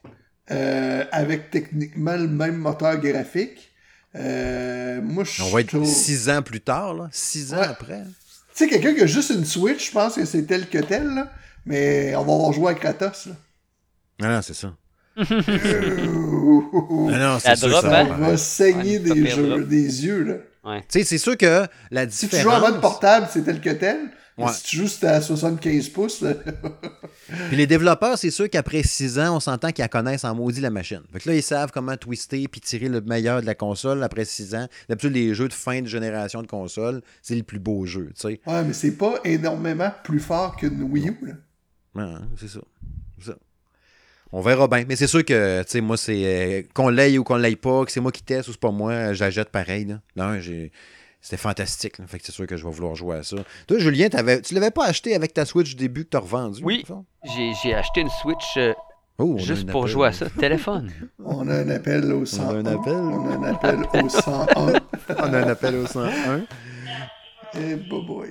[0.50, 3.70] euh, avec techniquement le même moteur graphique.
[4.16, 7.08] Euh, moi, je On va être six ans plus tard, là.
[7.12, 8.02] Six ans après.
[8.54, 11.06] Tu sais, quelqu'un qui a juste une Switch, je pense que c'est tel que tel,
[11.14, 11.32] là.
[11.66, 13.34] Mais on va avoir joué à Kratos, là.
[14.22, 14.76] Ah c'est ça.
[15.16, 15.22] Ah
[17.18, 18.16] non, La c'est sûr drop, ça va hein?
[18.18, 20.80] va saigner Ouais, des, jeux, des yeux, là.
[20.80, 22.30] Tu sais, c'est sûr que la Si différence...
[22.30, 23.98] tu joues en mode portable, c'est tel que tel.
[24.36, 24.50] Ouais.
[24.52, 26.24] si tu joues c'était à 75 pouces,
[27.48, 30.60] Puis les développeurs, c'est sûr qu'après 6 ans, on s'entend qu'ils la connaissent en maudit
[30.60, 31.02] la machine.
[31.12, 34.24] Fait que là, ils savent comment twister puis tirer le meilleur de la console après
[34.24, 34.66] 6 ans.
[34.88, 38.22] D'habitude, les jeux de fin de génération de console, c'est le plus beau jeu, tu
[38.28, 38.40] sais.
[38.44, 41.18] Ouais, mais c'est pas énormément plus fort qu'une Wii U.
[41.26, 41.32] Là.
[41.94, 42.60] Ouais, hein, c'est ça.
[43.20, 43.36] C'est ça.
[44.36, 44.84] On verra bien.
[44.88, 47.84] Mais c'est sûr que, tu sais, moi, c'est euh, qu'on l'aille ou qu'on l'aille pas,
[47.84, 49.84] que c'est moi qui teste ou c'est pas moi, j'achète pareil.
[49.84, 50.00] Là.
[50.16, 50.72] Non, j'ai.
[51.20, 51.98] C'était fantastique.
[51.98, 52.06] là.
[52.08, 53.36] Fait que c'est sûr que je vais vouloir jouer à ça.
[53.68, 56.60] Toi, Julien, t'avais- tu l'avais pas acheté avec ta Switch du début que t'as revendu?
[56.64, 56.84] Oui.
[57.34, 58.74] J'ai j'ai acheté une Switch euh,
[59.18, 59.92] Oh, on a juste un pour appel.
[59.92, 60.26] jouer à ça.
[60.28, 60.90] Téléphone.
[61.24, 62.56] On a un appel au 101.
[62.56, 62.92] un appel.
[62.94, 64.46] On a un appel au 101.
[65.18, 66.40] On a un appel au 101.
[67.60, 68.28] Et boy boy.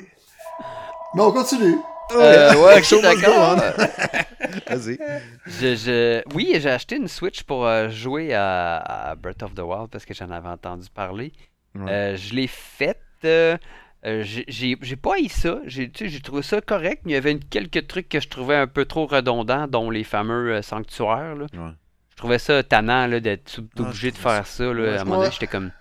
[1.16, 1.78] Mais on continue.
[2.12, 3.58] Euh, ouais, ok, go d'accord.
[3.58, 4.76] on.
[4.76, 5.00] Vas-y.
[5.48, 9.60] Je, je- Oui, j'ai acheté une Switch pour euh, jouer à, à Breath of the
[9.62, 11.32] Wild parce que j'en avais entendu parler.
[11.76, 11.92] Ouais.
[11.92, 13.00] Euh, je l'ai faite.
[13.26, 13.58] euh,
[14.06, 15.60] euh, j'ai pas haï ça.
[15.66, 18.20] J'ai tu sais, j'ai trouvé ça correct, mais il y avait une- quelques trucs que
[18.20, 21.36] je trouvais un peu trop redondants, dont les fameux euh, sanctuaires.
[21.36, 21.46] là.
[21.54, 21.72] Ouais.
[22.12, 24.66] Je trouvais ça tannant d'être Ah, obligé de faire ça.
[24.72, 24.98] là.
[24.98, 25.72] À un moment donné, j'étais comme,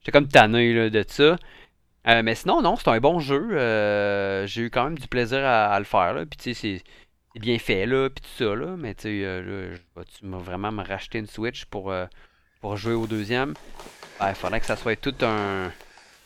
[0.00, 1.36] j'étais comme tanné là, de ça.
[2.06, 3.48] Euh, mais sinon, non, c'est un bon jeu.
[3.52, 6.12] euh, j'ai eu quand même du plaisir à, à le faire.
[6.14, 6.26] là.
[6.26, 6.82] Puis tu sais,
[7.34, 8.76] c'est bien fait, là, puis tout ça, là.
[8.76, 12.06] Mais tu sais, euh, vas-tu me- vraiment me racheter une Switch pour, euh,
[12.60, 13.54] pour jouer au deuxième?
[14.20, 15.72] Ben, il faudrait que ça soit tout un,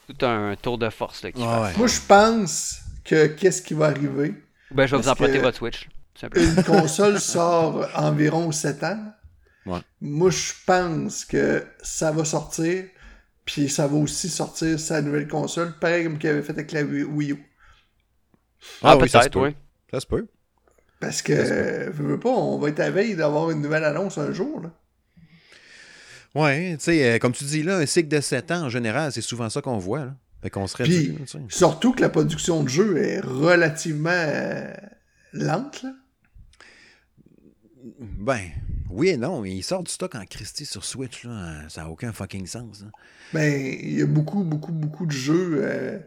[0.09, 1.73] tout un tour de force, là, Ah ouais.
[1.79, 4.35] Moi, je pense que qu'est-ce qui va arriver?
[4.71, 5.89] Ben, je vais vous emprunter votre Switch.
[6.35, 9.13] Une console sort environ 7 ans.
[9.67, 9.81] Ouais.
[10.01, 12.85] Moi, je pense que ça va sortir.
[13.49, 16.83] Puis ça va aussi sortir sa nouvelle console, pareil comme qu'il avait fait avec la
[16.83, 17.47] Wii U.
[18.83, 19.47] Ah, oui, ça se peut-être, peut.
[19.47, 19.57] oui.
[19.91, 20.27] Ça se peut.
[21.01, 24.33] Parce que, euh, veux, pas, on va être à veille d'avoir une nouvelle annonce un
[24.33, 24.61] jour.
[24.61, 24.71] Là.
[26.35, 29.13] Ouais, tu sais, euh, comme tu dis là, un cycle de 7 ans, en général,
[29.13, 30.05] c'est souvent ça qu'on voit.
[30.05, 30.15] Là.
[30.43, 31.17] Fait qu'on serait Puis,
[31.49, 34.75] surtout que la production de jeu est relativement euh,
[35.33, 35.83] lente.
[35.85, 35.93] Là.
[37.99, 38.43] Ben,
[38.91, 41.69] oui et non, mais il sort du stock en Christie sur Switch, là.
[41.69, 42.83] Ça n'a aucun fucking sens.
[42.87, 42.91] hein.
[43.33, 45.99] Ben, il y a beaucoup, beaucoup, beaucoup de jeux euh,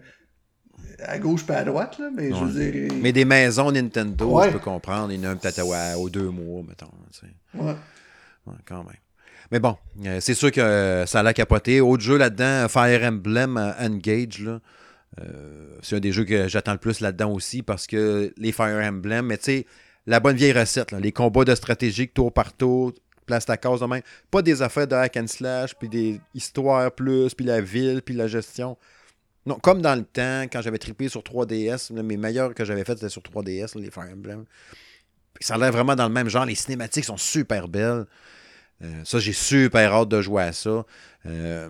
[0.99, 2.41] à gauche pas à droite, là, mais je Ouais.
[2.51, 2.93] veux dire.
[3.01, 4.47] Mais des maisons Nintendo, Ouais.
[4.47, 5.11] je peux comprendre.
[5.13, 6.91] Il y en a peut-être aux deux mois, mettons.
[7.11, 7.27] tu sais.
[7.53, 7.75] Ouais.
[8.47, 8.95] Ouais, quand même.
[9.51, 11.81] Mais bon, euh, c'est sûr que euh, ça l'a capoté.
[11.81, 14.59] Autre jeu là-dedans, Fire Emblem Engage, là.
[15.81, 19.25] C'est un des jeux que j'attends le plus là-dedans aussi parce que les Fire Emblem,
[19.25, 19.65] mais tu sais,
[20.07, 22.93] la bonne vieille recette, les combats de stratégique tour par tour,
[23.25, 24.01] place ta case de même.
[24.29, 28.15] Pas des affaires de hack and slash, puis des histoires plus, puis la ville, puis
[28.15, 28.77] la gestion.
[29.45, 32.83] Non, comme dans le temps, quand j'avais trippé sur 3DS, là, mes meilleurs que j'avais
[32.83, 34.45] fait, c'était sur 3DS, là, les Fire Emblem.
[35.39, 36.45] Ça a l'air vraiment dans le même genre.
[36.45, 38.05] Les cinématiques sont super belles.
[38.83, 40.85] Euh, ça, j'ai super hâte de jouer à ça.
[41.25, 41.69] Euh,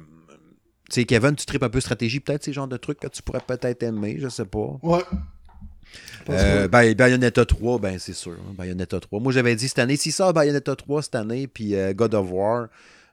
[0.89, 3.21] tu sais, Kevin, tu tripes un peu stratégie, peut-être ces genres de trucs que tu
[3.21, 4.77] pourrais peut-être aimer, je sais pas.
[4.81, 5.03] Ouais.
[6.29, 8.33] Euh, ben, Bayonetta 3, ben c'est sûr.
[8.33, 9.19] hein, Bayonetta 3.
[9.19, 12.27] Moi, j'avais dit cette année, si ça, Bayonetta 3 cette année, puis euh, God of
[12.31, 12.67] War,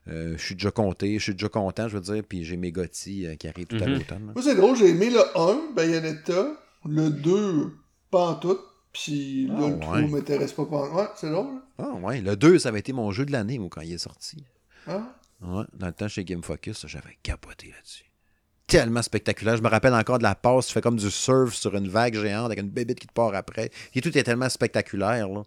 [0.08, 2.70] euh, je suis déjà compté, je suis déjà content, je veux dire, puis j'ai mes
[2.72, 3.94] GOTY euh, qui arrivent tout à Mhm.
[3.94, 4.26] l'automne.
[4.28, 4.32] là.
[4.34, 6.56] Moi, c'est drôle, j'ai aimé le 1, Bayonetta,
[6.88, 7.72] le 2,
[8.10, 8.58] pas en tout,
[8.92, 10.06] puis là, Ah, le 3 ouais.
[10.08, 10.64] m'intéresse pas.
[10.66, 11.46] pas en- Ouais, c'est drôle.
[11.46, 11.62] hein?
[11.78, 13.98] Ah ouais, le 2, ça avait été mon jeu de l'année, moi, quand il est
[13.98, 14.44] sorti.
[14.86, 15.14] Ah.
[15.42, 18.04] Ouais, dans le temps chez Game Focus, j'avais capoté là-dessus.
[18.68, 19.56] Tellement spectaculaire.
[19.56, 22.14] Je me rappelle encore de la passe, tu fais comme du surf sur une vague
[22.14, 23.70] géante avec une bébête qui te part après.
[23.94, 25.42] Et tout est tellement spectaculaire, là.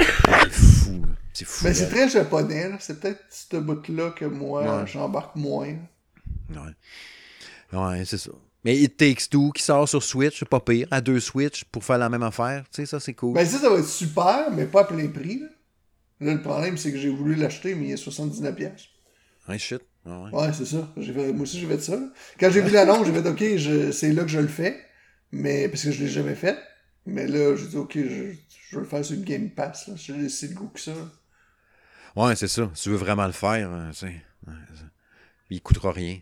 [0.00, 1.02] C'est fou.
[1.32, 1.64] C'est fou.
[1.66, 4.86] Mais c'est très japonais, c'est peut-être ce bout-là que moi, Ouais.
[4.86, 5.76] j'embarque moins.
[6.50, 6.58] Ouais.
[7.72, 8.30] Ouais, c'est ça.
[8.64, 10.86] Mais It Takes Two qui sort sur Switch, c'est pas pire.
[10.90, 12.64] À deux Switch pour faire la même affaire.
[12.72, 13.34] Tu sais, ça, c'est cool.
[13.34, 15.38] Ben ça, ça va être super, mais pas à plein prix.
[15.38, 15.46] là.
[16.20, 18.54] Là, le problème, c'est que j'ai voulu l'acheter, mais il est 79$.
[18.54, 18.88] piastres.
[19.48, 19.80] Ouais, shit.
[20.06, 20.30] Ah ouais.
[20.32, 20.88] Ouais, c'est ça.
[20.96, 21.98] Fait- moi aussi, j'ai fait ça.
[22.38, 24.80] Quand j'ai vu l'annonce, j'ai fait OK, je- c'est là que je le fais.
[25.32, 26.58] Mais parce que je l'ai jamais fait.
[27.06, 28.32] Mais là, j'ai dit OK, je,
[28.70, 29.86] je veux le faire sur le Game Pass.
[29.88, 29.94] Là.
[29.96, 30.92] J'ai laissé le goût que ça.
[32.16, 32.70] Ouais, c'est ça.
[32.74, 34.06] Si tu veux vraiment le faire, euh, tu sais.
[34.46, 34.84] ouais, c'est
[35.50, 36.18] il coûtera rien.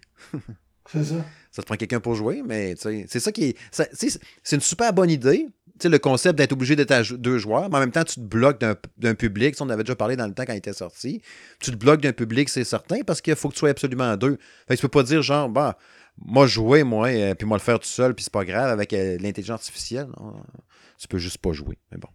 [0.90, 1.16] C'est ça.
[1.50, 3.56] Ça te prend quelqu'un pour jouer, mais c'est ça qui est.
[3.70, 5.48] ça- c'est une super bonne idée.
[5.78, 8.16] Tu sais, le concept d'être obligé d'être à deux joueurs, mais en même temps, tu
[8.16, 9.54] te bloques d'un public.
[9.54, 11.22] Ça, on avait déjà parlé dans le temps quand il était sorti.
[11.60, 14.16] Tu te bloques d'un public, c'est certain, parce qu'il faut que tu sois absolument à
[14.16, 14.38] deux.
[14.66, 15.78] Fait que tu peux pas dire, genre, bah,
[16.20, 19.18] moi, jouer, moi, puis moi, le faire tout seul, puis c'est pas grave avec euh,
[19.20, 20.08] l'intelligence artificielle.
[20.18, 20.42] Non,
[20.98, 21.78] tu peux juste pas jouer.
[21.92, 22.08] Mais bon.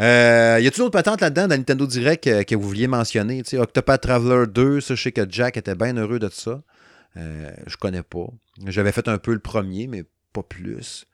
[0.00, 3.42] Euh, y a-t-il d'autres patentes là-dedans dans Nintendo Direct euh, que vous vouliez mentionner?
[3.42, 6.62] Tu sais, Octopath Traveler 2, ça, je sais que Jack était bien heureux de ça.
[7.16, 8.26] Euh, je connais pas.
[8.66, 11.06] J'avais fait un peu le premier, mais pas plus.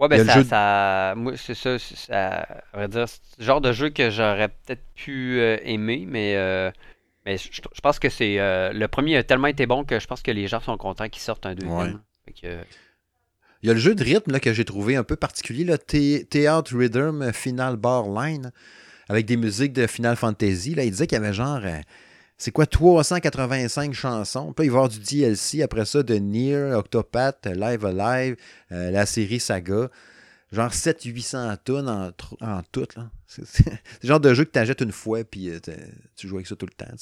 [0.00, 2.38] Ouais, ben ça, jeu de- ça- moi, c'est ça, ça,
[2.72, 6.34] à vrai dire, c'est le genre de jeu que j'aurais peut-être pu euh, aimer, mais,
[6.36, 6.70] euh,
[7.24, 10.06] mais je, je pense que c'est euh, le premier a tellement été bon que je
[10.06, 12.00] pense que les gens sont contents qu'ils sortent un deuxième.
[12.26, 12.32] Ouais.
[12.40, 12.58] Que,
[13.62, 15.78] Il y a le jeu de rythme là, que j'ai trouvé un peu particulier, le
[15.78, 18.50] Theatre Rhythm Final Bar Line,
[19.08, 20.74] avec des musiques de Final Fantasy.
[20.74, 21.78] Là, il disait qu'il y avait genre, euh,
[22.36, 24.52] c'est quoi, 385 chansons?
[24.52, 28.36] Puis là, il va y avoir du DLC après ça de Nier, Octopath, Live Alive,
[28.72, 29.88] euh, la série Saga.
[30.52, 32.86] Genre 700-800 tonnes en, en tout.
[33.26, 33.64] C'est
[34.02, 35.58] le genre de jeu que tu achètes une fois puis euh,
[36.14, 36.92] tu joues avec ça tout le temps.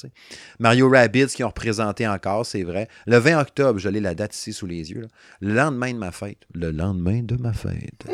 [0.59, 2.89] Mario Rabbids qui ont représenté encore, c'est vrai.
[3.07, 5.03] Le 20 octobre, je l'ai la date ici sous les yeux.
[5.03, 5.09] là.
[5.43, 6.39] Le lendemain de ma fête.
[6.55, 8.07] Le lendemain de ma fête.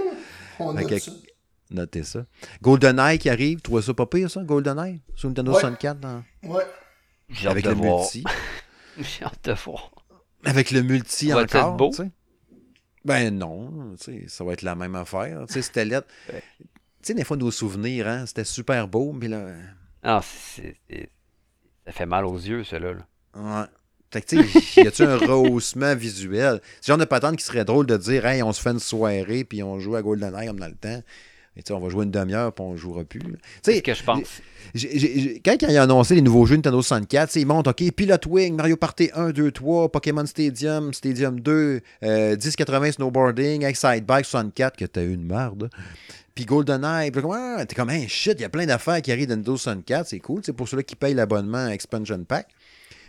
[0.58, 1.12] On note que- ça.
[1.70, 2.24] Notez ça.
[2.60, 3.58] GoldenEye qui arrive.
[3.58, 5.00] Tu trouves ça pas pire, ça, GoldenEye?
[5.14, 5.60] Sur Nintendo Ouais.
[5.60, 6.64] 64, dans- Ouais.
[7.28, 7.98] J'ai hâte avec de le voir.
[8.00, 8.24] multi.
[8.98, 9.90] J'ai hâte de voir.
[10.44, 11.76] Avec le multi Ça encore.
[11.76, 11.90] beau?
[11.90, 12.10] tu sais?
[13.04, 15.44] Ben non, tu sais, ça va être la même affaire.
[15.46, 16.08] Tu sais, c'était lettre.
[16.32, 16.42] Ouais.
[17.00, 19.52] Tu sais, des fois, nos souvenirs, hein, c'était super beau, mais là.
[20.02, 21.08] Non, c'est, c'est-
[21.86, 22.92] ça fait mal aux yeux, cela.
[22.92, 23.06] Là.
[23.36, 23.66] Ouais.
[24.10, 26.60] Fait que, tu sais, y a-tu un rehaussement visuel?
[26.80, 29.44] C'est genre de patente qui serait drôle de dire, hey, on se fait une soirée,
[29.44, 31.00] puis on joue à GoldenEye comme dans le temps.
[31.58, 33.20] Et on va jouer une demi-heure, puis on jouera plus.
[33.62, 34.40] C'est ce que je pense.
[35.44, 38.16] Quand il a annoncé les nouveaux jeux Nintendo 64, tu sais, ils montrent, OK, Pilot
[38.28, 44.26] Wing, Mario Party 1, 2, 3, Pokémon Stadium, Stadium 2, euh, 1080 Snowboarding, Excite Bike
[44.26, 45.68] 64, que t'as eu une merde.
[46.34, 49.10] Puis GoldenEye, puis comme, ah, t'es comme, hey, shit, il y a plein d'affaires qui
[49.10, 52.46] arrivent de Nintendo 64, c'est cool, c'est pour ceux-là qui payent l'abonnement à Expansion Pack.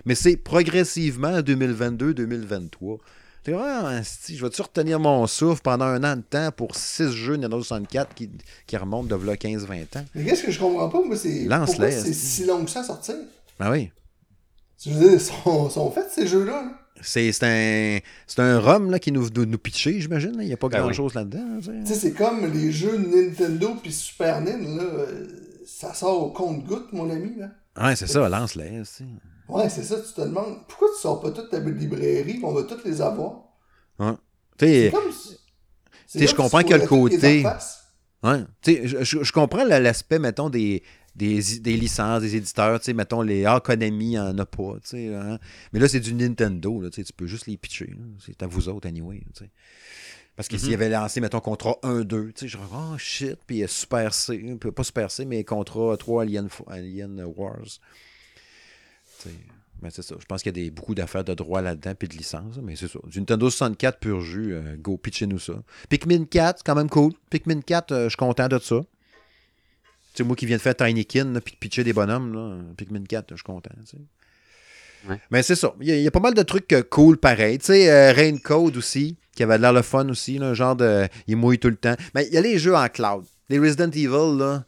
[0.06, 2.98] Mais c'est progressivement 2022-2023.
[3.44, 7.36] T'es asti, je vais-tu retenir mon souffle pendant un an de temps pour six jeux
[7.38, 8.30] Nintendo 64 qui,
[8.68, 10.06] qui remontent de v'là 15-20 ans?
[10.14, 12.82] Mais qu'est-ce que je comprends pas, moi, c'est Lance-les, pourquoi c'est si long que ça
[12.82, 13.16] à sortir?
[13.60, 13.92] Ah oui.
[14.84, 16.52] Je veux dire, ils sont, sont faits, ces jeux-là.
[16.64, 16.72] là.
[17.02, 20.36] C'est c'est un, c'est un rhum là, qui nous, nous, nous pitchait, j'imagine.
[20.36, 20.44] là.
[20.44, 21.60] Il n'y a pas Ben grand-chose là-dedans.
[21.62, 21.72] tu sais.
[21.82, 24.84] Tu sais, c'est comme les jeux Nintendo puis Super Nintendo, là.
[24.84, 25.28] euh,
[25.66, 27.52] Ça sort au compte-goutte, mon ami, là.
[27.82, 28.82] Ouais, c'est ça, lance-les.
[29.50, 32.54] Ouais, c'est ça, tu te demandes, pourquoi tu sors pas toute ta librairie, puis on
[32.54, 33.44] va toutes les avoir?
[33.98, 34.14] Ouais.
[34.58, 34.66] Tu
[36.20, 37.44] sais, je comprends tu que le pourrais toutes les côté-
[38.24, 38.44] ouais.
[38.88, 40.84] Je, je- je comprends la- l'aspect, mettons, des,
[41.16, 42.80] des, des licences, des éditeurs.
[42.80, 44.74] tu sais, Mettons, les ah, Konami en a pas.
[44.84, 45.40] tu sais, hein.
[45.74, 46.82] Mais là, c'est du Nintendo.
[46.82, 47.94] Là, tu peux juste les pitcher.
[48.26, 49.22] C'est à vous autres, anyway.
[49.36, 49.52] tu sais.
[50.36, 54.14] Parce que s'il avait lancé, mettons, contrat 1-2, tu sais, genre, oh shit, puis Super
[54.14, 57.80] C, pas Super C, mais contrat 3 Alien, Alien Wars.
[59.82, 60.16] Mais c'est ça.
[60.20, 62.76] Je pense qu'il y a des, beaucoup d'affaires de droit là-dedans, puis de licence, mais
[62.76, 63.00] c'est ça.
[63.06, 65.54] Du Nintendo 64 pur jus, euh, go, pitchez-nous ça.
[65.88, 67.14] Pikmin 4, c'est quand même cool.
[67.30, 68.82] Pikmin 4, euh, je suis content de ça.
[70.14, 72.58] C'est moi qui viens de faire Tinykin, là, puis de pitcher des bonhommes, là.
[72.76, 73.72] Pikmin 4, je suis content.
[75.08, 75.18] Ouais.
[75.32, 75.74] Mais c'est ça.
[75.80, 77.58] Il y, a, il y a pas mal de trucs euh, cool pareil.
[77.60, 81.08] Tu sais, euh, Rain Code aussi, qui avait l'air le fun aussi, là, genre de.
[81.28, 81.96] Il mouille tout le temps.
[82.14, 83.24] Mais il y a les jeux en cloud.
[83.48, 84.66] Les Resident Evil, là,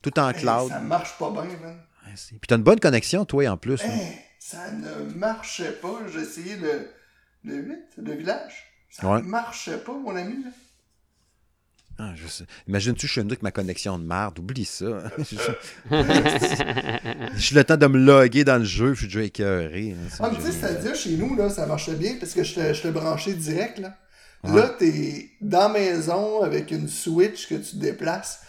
[0.00, 0.70] tout en Hey, cloud.
[0.70, 1.76] ça marche pas bien, man.
[2.14, 3.82] Puis t'as une bonne connexion, toi, en plus.
[3.82, 3.88] là.
[3.94, 6.00] Hey, ça ne marchait pas.
[6.12, 6.88] J'ai essayé le,
[7.44, 8.52] le 8, le village.
[8.90, 9.22] Ça Ouais.
[9.22, 10.44] ne marchait pas, mon ami.
[10.44, 10.50] Là.
[11.98, 12.44] Ah, je sais.
[12.66, 14.38] Imagine-tu, je suis avec ma connexion de merde.
[14.40, 15.04] Oublie ça.
[15.90, 19.90] Je suis le temps de me loguer dans le jeu, je suis déjà écœuré.
[19.90, 20.16] là.
[20.20, 22.72] Ah, mais tu sais, c'est-à-dire, chez nous, là, ça marchait bien parce que je te,
[22.74, 23.96] je te branchais direct, là.
[24.42, 24.60] Ouais.
[24.60, 28.40] Là, t'es dans la maison avec une Switch que tu déplaces.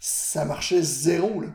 [0.00, 1.48] Ça marchait zéro, là.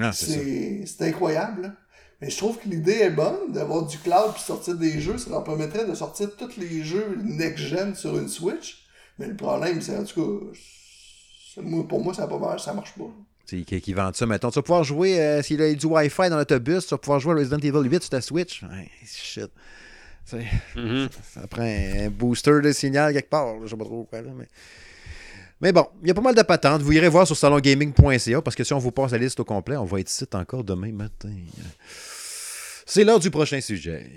[0.00, 1.72] Ah, c'est incroyable, là.
[2.20, 5.18] Mais je trouve que l'idée est bonne d'avoir du cloud puis sortir des jeux.
[5.18, 8.86] Ça leur permettrait de sortir tous les jeux next-gen sur une Switch.
[9.18, 10.48] Mais le problème, c'est en tout
[11.62, 13.10] cas, pour moi, ça, pas marché, ça marche pas.
[13.44, 14.50] C'est qui, qui vendent ça, mettons.
[14.50, 17.34] Tu vas pouvoir jouer, euh, s'il a du Wi-Fi dans l'autobus, tu vas pouvoir jouer
[17.34, 18.62] à Resident Evil 8 sur ta Switch.
[18.62, 19.50] Ouais, shit.
[20.74, 21.08] Mhm.
[21.34, 23.54] Ça prend un booster de signal quelque part.
[23.62, 24.48] Je sais pas trop quoi, là, mais.
[25.60, 26.82] Mais bon, il y a pas mal de patentes.
[26.82, 29.76] Vous irez voir sur salongaming.ca parce que si on vous passe la liste au complet,
[29.76, 31.32] on va être ici encore demain matin.
[32.84, 34.10] C'est l'heure du prochain sujet.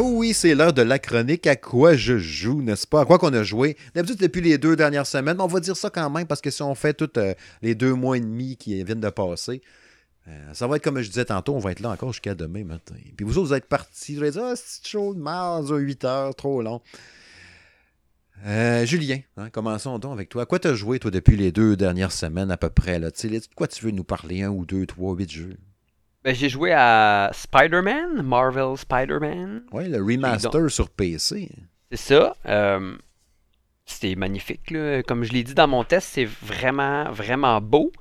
[0.00, 3.00] Oh oui, c'est l'heure de la chronique à quoi je joue, n'est-ce pas?
[3.00, 3.76] À quoi qu'on a joué?
[3.96, 6.62] D'habitude, depuis les deux dernières semaines, on va dire ça quand même parce que si
[6.62, 9.60] on fait tous euh, les deux mois et demi qui viennent de passer,
[10.28, 12.64] euh, ça va être comme je disais tantôt, on va être là encore jusqu'à demain
[12.64, 12.94] matin.
[13.16, 16.04] Puis vous autres, vous êtes partis, vous allez dire, ah, c'est chaud de mars, 8
[16.04, 16.82] heures, trop long.
[18.46, 20.42] Euh, Julien, hein, commençons donc avec toi.
[20.42, 22.98] À quoi t'as joué, toi, depuis les deux dernières semaines à peu près?
[22.98, 23.10] Là?
[23.56, 24.42] Quoi tu veux nous parler?
[24.42, 25.56] Un ou deux, trois, huit jeux?
[26.24, 29.62] Ben, j'ai joué à Spider-Man, Marvel Spider-Man.
[29.72, 31.50] Oui, le remaster sur PC.
[31.90, 32.36] C'est ça.
[32.46, 32.96] Euh,
[33.86, 34.70] C'était magnifique.
[34.70, 35.02] Là.
[35.02, 37.92] Comme je l'ai dit dans mon test, c'est vraiment, vraiment beau.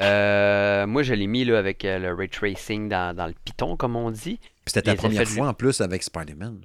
[0.00, 3.76] Euh, moi, je l'ai mis là, avec euh, le ray tracing dans, dans, le Python,
[3.76, 4.38] comme on dit.
[4.38, 6.60] Puis c'était ta première fois en plus avec Spider-Man.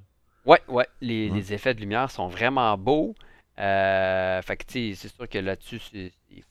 [0.45, 0.87] Ouais, ouais.
[1.01, 3.15] Les, les, effets de lumière sont vraiment beaux.
[3.59, 5.79] Euh, fait que, tu sais, c'est sûr que là-dessus,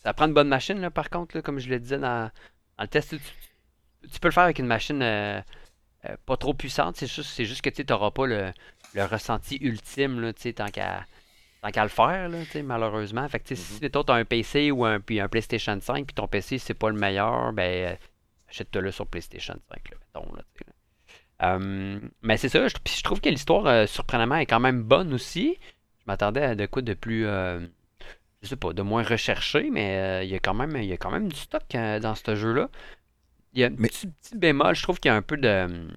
[0.02, 2.30] ça prend une bonne machine, là, par contre, là, comme je le disais dans,
[2.76, 3.10] dans le test.
[3.10, 3.18] Tu,
[4.08, 5.00] tu, peux le faire avec une machine
[6.26, 6.96] pas trop puissante.
[6.96, 8.52] C'est juste, juste que tu n'auras pas le,
[8.94, 11.04] le, ressenti ultime, là, tant qu'à
[11.62, 13.28] tant qu'à le faire, là, malheureusement.
[13.28, 16.28] Fait que, Si tu as un PC ou un, puis un PlayStation 5, puis ton
[16.28, 17.96] PC, c'est pas le meilleur, ben,
[18.48, 20.34] achète-le sur PlayStation 5, là, mettons.
[20.34, 20.42] Là,
[21.42, 25.14] euh, mais c'est ça, je, je, trouve que l'histoire, euh, surprenamment, est quand même bonne
[25.14, 25.56] aussi.
[26.00, 27.60] Je m'attendais à de quoi de plus, euh,
[28.42, 30.96] je sais pas, de moins recherché, mais il, y a quand même, il y a
[30.96, 32.68] quand même du stock dans ce jeu-là.
[33.52, 35.88] Il y a un petit, petit, bémol, je trouve qu'il y a un peu de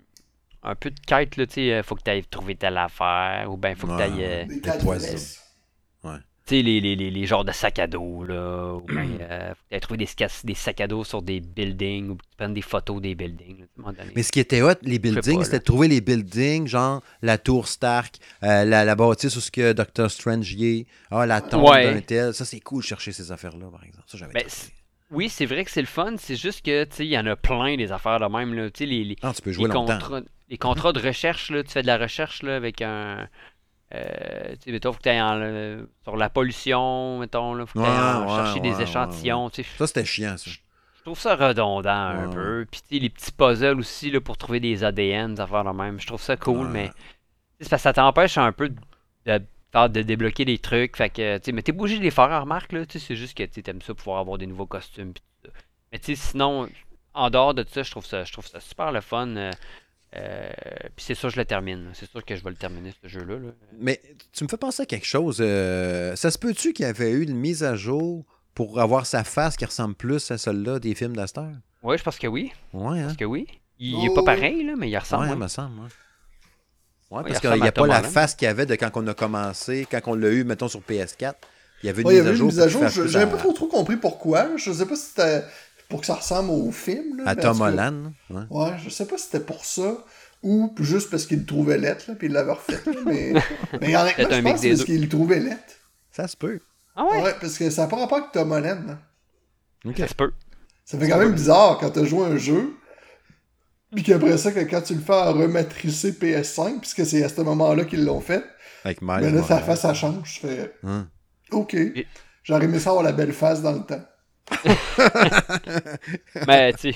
[0.63, 3.57] un peu de quête, là, tu sais, faut que tu ailles trouver telle affaire, ou
[3.57, 4.47] bien faut que tu ailles...
[6.51, 8.73] Sais, les, les, les, les, genres de sacs à dos, là.
[8.73, 12.49] Ou bien, euh, trouver des, des sacs à dos sur des buildings, ou tu prends
[12.49, 13.61] des photos des buildings.
[13.77, 17.37] Là, Mais ce qui était hot, les buildings, c'était de trouver les buildings, genre la
[17.37, 21.39] tour Stark, euh, la, la bâtisse où ce que Doctor Strange y est, ah, la
[21.39, 21.93] tombe ouais.
[21.93, 22.33] d'un tel.
[22.33, 24.03] Ça, c'est cool de chercher ces affaires-là, par exemple.
[24.07, 24.43] Ça, j'avais ben,
[25.09, 26.15] Oui, c'est vrai que c'est le fun.
[26.17, 28.67] C'est juste que, il y en a plein des affaires de même, là.
[28.77, 31.81] Les, les, ah, tu peux jouer les contrats, les contrats de recherche, là, tu fais
[31.81, 33.29] de la recherche, là, avec un
[33.93, 37.89] euh, tu mettons, faut que tu ailles sur la pollution, mettons, là, faut que tu
[37.89, 39.49] ouais, chercher ouais, des ouais, échantillons.
[39.77, 40.49] Ça, c'était chiant, ça.
[40.49, 42.65] Je trouve ça redondant un peu.
[42.69, 45.99] Puis les petits puzzles aussi là, pour trouver des ADN, des affaires de même.
[45.99, 46.91] Je trouve ça cool, mais
[47.57, 48.75] parce que ça t'empêche un peu de,
[49.25, 50.95] de, de, débloquer des trucs.
[50.95, 52.83] Fait que, tu mais t'es obligé de les faire en remarque, là.
[52.87, 55.13] C'est juste que tu aimes ça pouvoir avoir des nouveaux costumes.
[55.13, 55.53] Pis tout ça.
[55.91, 56.69] Mais tu sais, sinon,
[57.15, 59.51] en dehors de ça, je trouve ça, je trouve ça super le fun.
[60.17, 60.49] Euh,
[60.95, 61.89] puis c'est sûr je le termine.
[61.93, 63.35] C'est sûr que je vais le terminer, ce jeu-là.
[63.35, 63.51] Là.
[63.79, 64.01] Mais
[64.33, 65.37] tu me fais penser à quelque chose.
[65.39, 69.23] Euh, ça se peut-tu qu'il y avait eu une mise à jour pour avoir sa
[69.23, 71.47] face qui ressemble plus à celle-là des films d'Astor?
[71.83, 72.51] Oui, je pense que oui.
[72.73, 73.03] Ouais, hein?
[73.03, 73.47] Je pense que oui.
[73.79, 74.13] Il n'est oh.
[74.15, 75.25] pas pareil, là, mais il ressemble.
[75.25, 75.35] Ouais, ouais.
[75.37, 75.79] me semble.
[75.79, 79.07] Ouais, ouais parce qu'il n'y a pas la face qu'il y avait de quand on
[79.07, 81.33] a commencé, quand on l'a eu, mettons, sur PS4.
[81.83, 82.47] Il y avait une ouais, mise à jour.
[82.47, 83.07] Mise à jour.
[83.07, 84.55] J'avais pas trop, trop compris pourquoi.
[84.57, 85.43] Je sais pas si c'était
[85.91, 87.17] pour que ça ressemble au film.
[87.17, 88.13] Là, à Tom Holland.
[88.29, 88.41] Ouais.
[88.49, 90.03] ouais, je sais pas si c'était pour ça
[90.41, 92.79] ou juste parce qu'il le trouvait lettre, là, puis il l'avait refait.
[92.85, 93.33] Là, mais,
[93.81, 95.75] mais honnêtement, je pense que c'est parce qu'il le trouvait lettre.
[96.11, 96.59] Ça se peut.
[96.95, 97.21] Ah ouais?
[97.21, 98.87] Ouais, parce que ça n'a pas rapport avec Tom Holland.
[98.87, 98.99] Là.
[99.85, 100.01] Okay.
[100.03, 100.31] Ça se peut.
[100.85, 102.73] Ça fait quand même bizarre quand t'as joué un jeu,
[103.93, 107.41] puis qu'après ça, que quand tu le fais en rematricer PS5, puisque c'est à ce
[107.41, 108.43] moment-là qu'ils l'ont fait,
[108.83, 110.35] avec mais là, ça change.
[110.35, 111.07] Je fais, hein?
[111.51, 111.77] OK.
[112.43, 114.03] J'aurais aimé ça avoir la belle face dans le temps.
[116.47, 116.93] Mais tu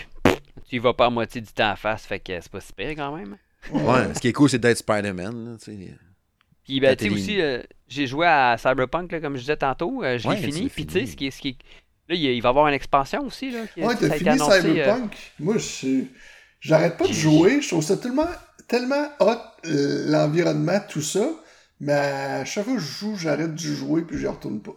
[0.67, 2.89] tu y vas pas à moitié du temps à face, fait que c'est pas super
[2.91, 3.37] quand même.
[3.71, 5.57] Ouais, ce qui est cool, c'est d'être Spider-Man.
[6.63, 10.03] Puis, ben, tu sais, aussi, euh, j'ai joué à Cyberpunk, là, comme je disais tantôt.
[10.03, 10.69] Euh, je l'ai ouais, fini.
[10.69, 11.31] Puis, tu sais, ce qui est.
[11.31, 11.57] Ce qui est...
[12.09, 13.51] Là, il va y avoir une expansion aussi.
[13.51, 15.13] Là, qui, ouais, t'as fini annoncé, Cyberpunk.
[15.13, 15.43] Euh...
[15.43, 15.55] Moi,
[16.59, 17.61] j'arrête pas de jouer.
[17.61, 18.27] Je trouve ça tellement,
[18.67, 21.27] tellement hot, l'environnement, tout ça.
[21.79, 24.75] Mais à chaque fois que je joue, j'arrête de jouer puis je retourne pas.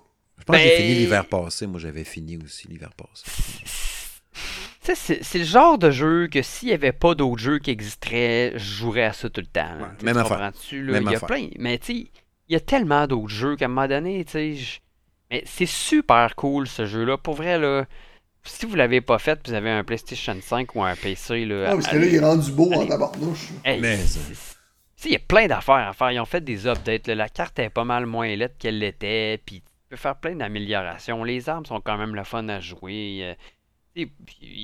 [0.49, 1.67] Je pense Ben- que j'ai fini l'hiver passé.
[1.67, 3.25] Moi, j'avais fini aussi l'hiver passé.
[4.33, 4.41] Tu
[4.83, 7.71] sais, c'est c'est le genre de jeu que s'il n'y avait pas d'autres jeux qui
[7.71, 9.77] existeraient, je jouerais à ça tout le temps.
[9.79, 10.37] Ouais, même affaire.
[10.39, 10.93] comprends-tu, là?
[10.93, 11.27] Même Il y a affaire.
[11.29, 11.49] plein.
[11.59, 11.93] Mais tu sais,
[12.49, 14.55] il y a tellement d'autres jeux qu'à un moment donné, tu sais.
[15.31, 17.19] Mais c'est super cool ce jeu-là.
[17.19, 17.85] Pour vrai, là.
[18.45, 21.67] Si vous l'avez pas fait, vous avez un PlayStation 5 ou un PC, là.
[21.69, 23.49] Ah, parce que là, il est rendu beau en tabarnouche.
[23.65, 23.99] Hey, Mais
[25.05, 26.13] il y a plein d'affaires à faire.
[26.13, 27.09] Ils ont fait des updates.
[27.09, 27.15] là.
[27.15, 29.39] La carte est pas mal moins lettre qu'elle l'était.
[29.45, 31.25] Puis tu peux faire plein d'améliorations.
[31.25, 33.21] Les armes sont quand même le fun à jouer.
[33.97, 34.05] euh,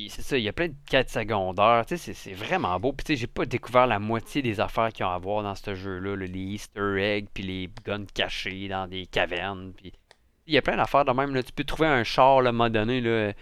[0.09, 1.85] C'est ça, il y a plein de quêtes secondaires.
[1.89, 2.93] C'est vraiment beau.
[2.93, 5.43] Puis tu sais, j'ai pas découvert la moitié des affaires qu'il y a à voir
[5.43, 6.15] dans ce jeu-là.
[6.15, 9.73] là, Les Easter eggs, puis les guns cachés dans des cavernes.
[9.75, 9.93] Puis
[10.47, 11.35] il y a plein d'affaires de même.
[11.35, 11.43] Là.
[11.43, 13.01] Tu peux trouver un char là, à un moment donné.
[13.01, 13.33] Là,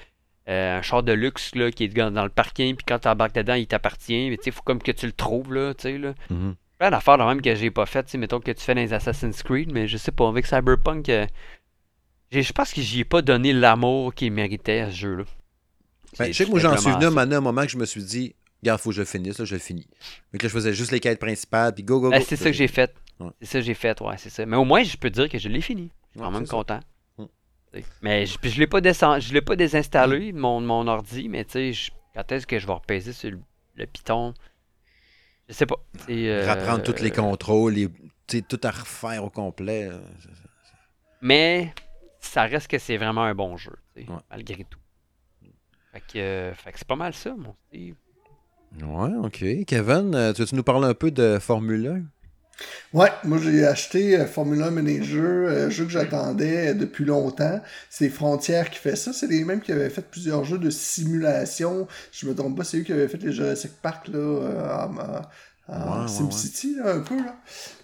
[0.49, 2.77] euh, un char de luxe là, qui est dans le parking.
[2.77, 4.31] Puis quand tu embarques dedans, il t'appartient.
[4.31, 5.53] Mais tu sais, il faut comme que tu le trouves.
[5.53, 6.55] Là, tu sais, là Mhm.
[6.79, 8.15] plein d'affaires de même que j'ai pas faites.
[8.15, 11.27] Mettons que tu fais dans les Assassin's Creed, mais je sais pas, avec Cyberpunk, euh,
[12.41, 15.25] je pense que j'y ai pas donné l'amour qu'il méritait à ce jeu-là.
[16.19, 18.03] Ben, je sais que moi, j'en suis venu à un moment que je me suis
[18.03, 19.89] dit, regarde, faut que je finisse, là, je le finis.
[20.33, 22.11] Mais que là, je faisais juste les quêtes principales, puis go, go, go.
[22.11, 22.95] Ben, c'est ça que j'ai fait.
[23.41, 24.47] C'est ça que j'ai fait, ouais, c'est ça.
[24.47, 25.91] Mais au moins, je peux dire que je l'ai fini.
[26.15, 26.81] Je suis quand même content.
[27.19, 27.25] Mm.
[28.03, 31.93] Mais je, je l'ai pas je l'ai pas désinstallé, mon, mon ordi, mais tu sais,
[32.15, 33.39] quand est-ce que je vais repaiser sur le,
[33.77, 34.35] le Python?
[35.49, 35.77] Je sais pas.
[36.09, 37.75] Euh, Rapprendre tous les contrôles,
[38.27, 39.91] tout à refaire au complet.
[41.21, 41.73] Mais
[42.23, 43.77] ça reste que c'est vraiment un bon jeu,
[44.31, 44.79] malgré tout.
[45.93, 47.95] Fait que, euh, fait que c'est pas mal ça, mon Steve.
[48.83, 49.67] Ouais, ok.
[49.67, 52.03] Kevin, euh, tu veux nous parler un peu de Formule 1?
[52.97, 57.61] Ouais, moi j'ai acheté euh, Formula Manager, un jeu que j'attendais depuis longtemps.
[57.91, 59.13] C'est Frontières qui fait ça.
[59.13, 61.87] C'est les mêmes qui avaient fait plusieurs jeux de simulation.
[62.13, 65.29] Je me trompe pas, c'est eux qui avaient fait les Jurassic Park là,
[65.69, 67.17] en, SimCity, un peu.
[67.17, 67.37] Là.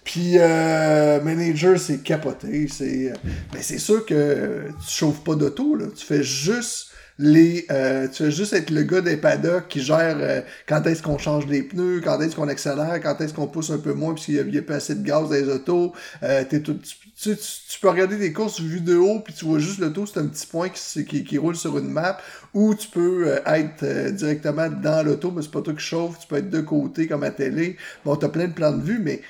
[0.03, 2.67] Puis Manager, c'est capoté.
[2.67, 3.13] C'est...
[3.53, 5.75] Mais c'est sûr que tu chauffes pas d'auto.
[5.75, 5.85] Là.
[5.95, 10.15] Tu fais juste les euh, tu veux juste être le gars des paddocks qui gère
[10.19, 13.71] euh, quand est-ce qu'on change les pneus, quand est-ce qu'on accélère, quand est-ce qu'on pousse
[13.71, 15.93] un peu moins puisqu'il y, a pas assez de gaz dans les autos.
[16.23, 19.59] Euh, t'es tout, tu, tu, peux regarder des courses vues de haut puis tu vois
[19.59, 22.17] juste l'auto, c'est un petit point qui, qui, qui, roule sur une map
[22.53, 26.37] ou tu peux être directement dans l'auto, mais c'est pas toi qui chauffe, tu peux
[26.37, 27.77] être de côté comme à télé.
[28.05, 29.21] Bon, t'as plein de plans de vue, mais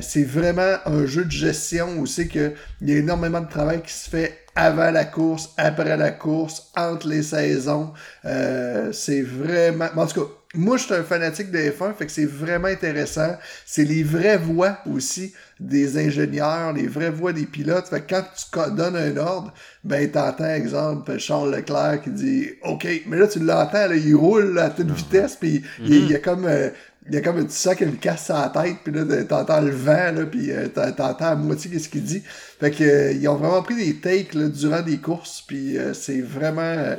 [0.00, 3.92] c'est vraiment un jeu de gestion c'est que il y a énormément de travail qui
[3.92, 7.92] se fait avant la course, après la course, entre les saisons.
[8.24, 9.88] Euh, c'est vraiment...
[9.96, 13.36] En tout cas, moi, je suis un fanatique de F1, fait que c'est vraiment intéressant.
[13.66, 17.86] C'est les vraies voix aussi des ingénieurs, les vraies voix des pilotes.
[17.88, 18.24] Fait que quand
[18.66, 19.52] tu donnes un ordre,
[19.82, 24.58] ben t'entends, exemple, Charles Leclerc qui dit «OK», mais là, tu l'entends, là, il roule
[24.58, 26.44] à toute vitesse, puis il, y a comme...
[26.44, 26.70] Euh,
[27.06, 29.70] il y a comme un petit qui lui casse sa tête, puis là, t'entends le
[29.70, 32.22] vent, là, puis euh, t'entends à moitié qu'est-ce qu'il dit.
[32.24, 35.92] Fait que, euh, ils ont vraiment pris des takes là, durant des courses, puis euh,
[35.92, 36.96] c'est vraiment...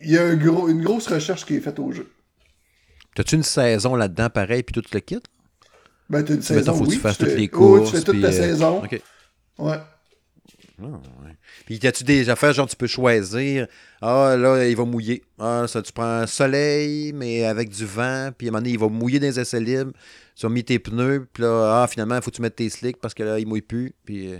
[0.00, 2.10] il y a un gros, une grosse recherche qui est faite au jeu.
[3.14, 5.20] T'as-tu une saison là-dedans, pareil, puis tout le kit?
[6.08, 7.90] Ben, t'as une saison, faut que tu fasses toutes les courses.
[7.90, 8.82] tu fais toute ta saison.
[9.58, 9.80] Ouais.
[10.78, 11.36] Ah, ouais.
[11.64, 13.66] Puis, y a-tu des affaires, genre, tu peux choisir,
[14.02, 15.22] ah, là, il va mouiller.
[15.38, 18.72] Ah, ça, tu prends un soleil, mais avec du vent, puis à un moment donné,
[18.72, 19.92] il va mouiller dans les essais libres.
[20.36, 22.68] Tu as mis tes pneus, puis là, ah, finalement, il faut que tu mettes tes
[22.68, 23.94] slicks parce que là, il mouille plus.
[24.04, 24.38] Puis, euh,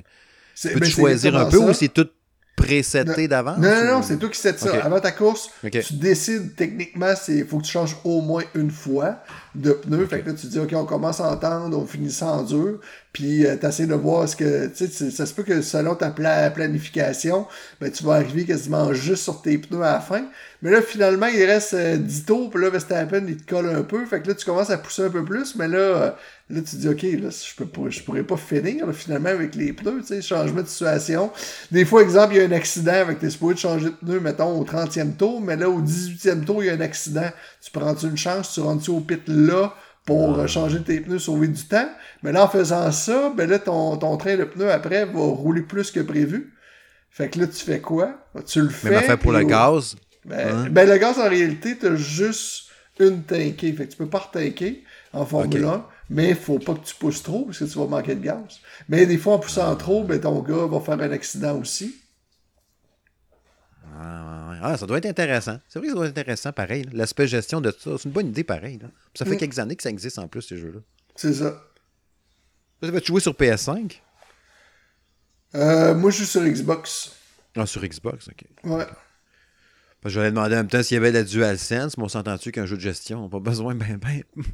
[0.54, 2.08] tu peux ben, choisir un peu ou c'est tout
[2.56, 3.58] préseté d'avance?
[3.58, 4.84] Non, non, non, c'est toi qui sais ça.
[4.84, 9.18] Avant ta course, tu décides techniquement, il faut que tu changes au moins une fois
[9.54, 10.06] de pneus.
[10.06, 12.80] Fait que là, tu dis, OK, on commence à entendre, on finit en dur.
[13.12, 14.66] Puis euh, tu essaies de voir ce que.
[14.66, 17.46] Tu sais, ça se peut que selon ta planification,
[17.80, 20.26] ben, tu vas arriver quasiment juste sur tes pneus à la fin.
[20.62, 23.82] Mais là, finalement, il reste 10 euh, tours, puis là, Verstappen, il te colle un
[23.82, 24.04] peu.
[24.04, 26.10] Fait que là, tu commences à pousser un peu plus, mais là, euh,
[26.48, 30.00] là tu dis, OK, là, je, peux je pourrais pas finir, finalement, avec les pneus,
[30.00, 31.32] tu sais, changement de situation.
[31.72, 34.20] Des fois, exemple, il y a un accident avec tes supposé de changer de pneus,
[34.20, 37.28] mettons, au 30e tour, mais là, au 18e tour, il y a un accident.
[37.60, 39.74] Tu prends-tu une chance, tu rentres-tu au pit là
[40.04, 41.88] pour euh, changer tes pneus, sauver du temps?
[42.22, 45.62] Mais là, en faisant ça, ben là, ton, ton train de pneus après va rouler
[45.62, 46.52] plus que prévu.
[47.10, 48.14] Fait que là, tu fais quoi?
[48.46, 48.90] Tu le fais.
[48.90, 50.68] Mais fait pour le gaz, ben, hein?
[50.70, 52.66] ben, le gaz, en réalité, t'as juste
[53.00, 53.72] une tankée.
[53.72, 57.22] Fait que tu peux pas retanker en Formule 1, mais faut pas que tu pousses
[57.22, 58.60] trop parce que tu vas manquer de gaz.
[58.88, 61.96] Mais des fois, en poussant trop, ben, ton gars va faire un accident aussi.
[64.62, 65.58] Ah, ça doit être intéressant.
[65.68, 66.88] C'est vrai que ça doit être intéressant, pareil.
[66.92, 68.80] L'aspect gestion de ça, c'est une bonne idée, pareil.
[69.14, 69.38] Ça fait mm.
[69.38, 70.80] quelques années que ça existe en plus, ces jeux-là.
[71.14, 71.62] C'est ça.
[72.82, 74.00] Tu vas jouer sur PS5?
[75.54, 77.12] Euh, moi, je suis sur Xbox.
[77.54, 78.44] Ah, sur Xbox, ok.
[78.64, 78.86] Ouais.
[80.04, 82.66] Je vais demander en même temps s'il y avait la DualSense, mais on s'entend-tu qu'un
[82.66, 84.22] jeu de gestion n'a pas besoin, ben, ben.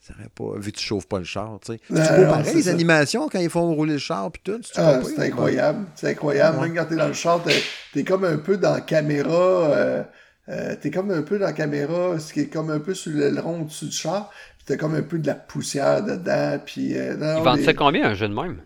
[0.00, 0.58] ça pas.
[0.58, 1.80] Vu que tu chauffes pas le char, tu sais.
[1.88, 4.60] C'est pareil, les animations quand ils font rouler le char, puis tout.
[4.76, 5.86] Ah, c'est incroyable.
[5.94, 6.60] C'est incroyable.
[6.60, 9.32] Même quand t'es dans le char, t'es es comme un peu dans la caméra.
[9.32, 10.02] Euh,
[10.50, 13.12] euh, t'es comme un peu dans la caméra, ce qui est comme un peu sur
[13.14, 16.96] le rond au-dessus du char, puis t'as comme un peu de la poussière dedans, puis...
[16.96, 18.62] Euh, Ils vendent ça combien, un jeu de même?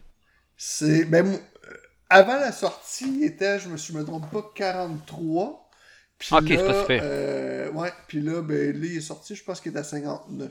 [0.57, 1.05] C'est...
[1.05, 1.39] Ben,
[2.09, 5.69] avant la sortie, il était, je me, je me trompe pas, 43.
[6.17, 7.01] Puis ok, c'est pas super.
[7.05, 10.51] Euh, ouais, puis là, ben, là, il est sorti, je pense qu'il est à 59.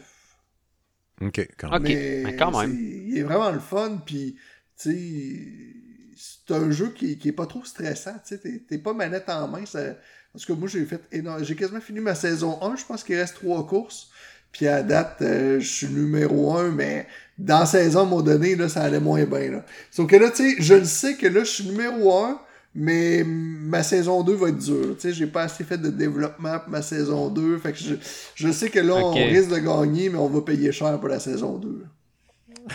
[1.22, 1.84] Ok, quand même.
[1.84, 2.73] Mais quand même.
[2.73, 4.35] il est vraiment le fun, puis,
[4.77, 5.84] tu sais,
[6.15, 9.48] c'est un jeu qui, qui est pas trop stressant, tu sais, t'es pas manette en
[9.48, 9.65] main.
[9.65, 9.95] Ça...
[10.31, 11.02] Parce que moi, j'ai fait
[11.41, 14.10] J'ai quasiment fini ma saison 1, je pense qu'il reste trois courses.
[14.52, 17.07] Puis à date, euh, je suis numéro 1, mais
[17.40, 19.52] dans saison, à un moment donné, là, ça allait moins bien.
[19.52, 19.65] Là.
[19.90, 22.40] Sauf que là, tu sais, je le sais que là, je suis numéro 1,
[22.76, 24.95] mais ma saison 2 va être dure.
[24.95, 27.58] Tu sais, j'ai pas assez fait de développement pour ma saison 2.
[27.60, 27.95] Fait que je,
[28.36, 31.20] je sais que là, on risque de gagner, mais on va payer cher pour la
[31.20, 31.86] saison 2.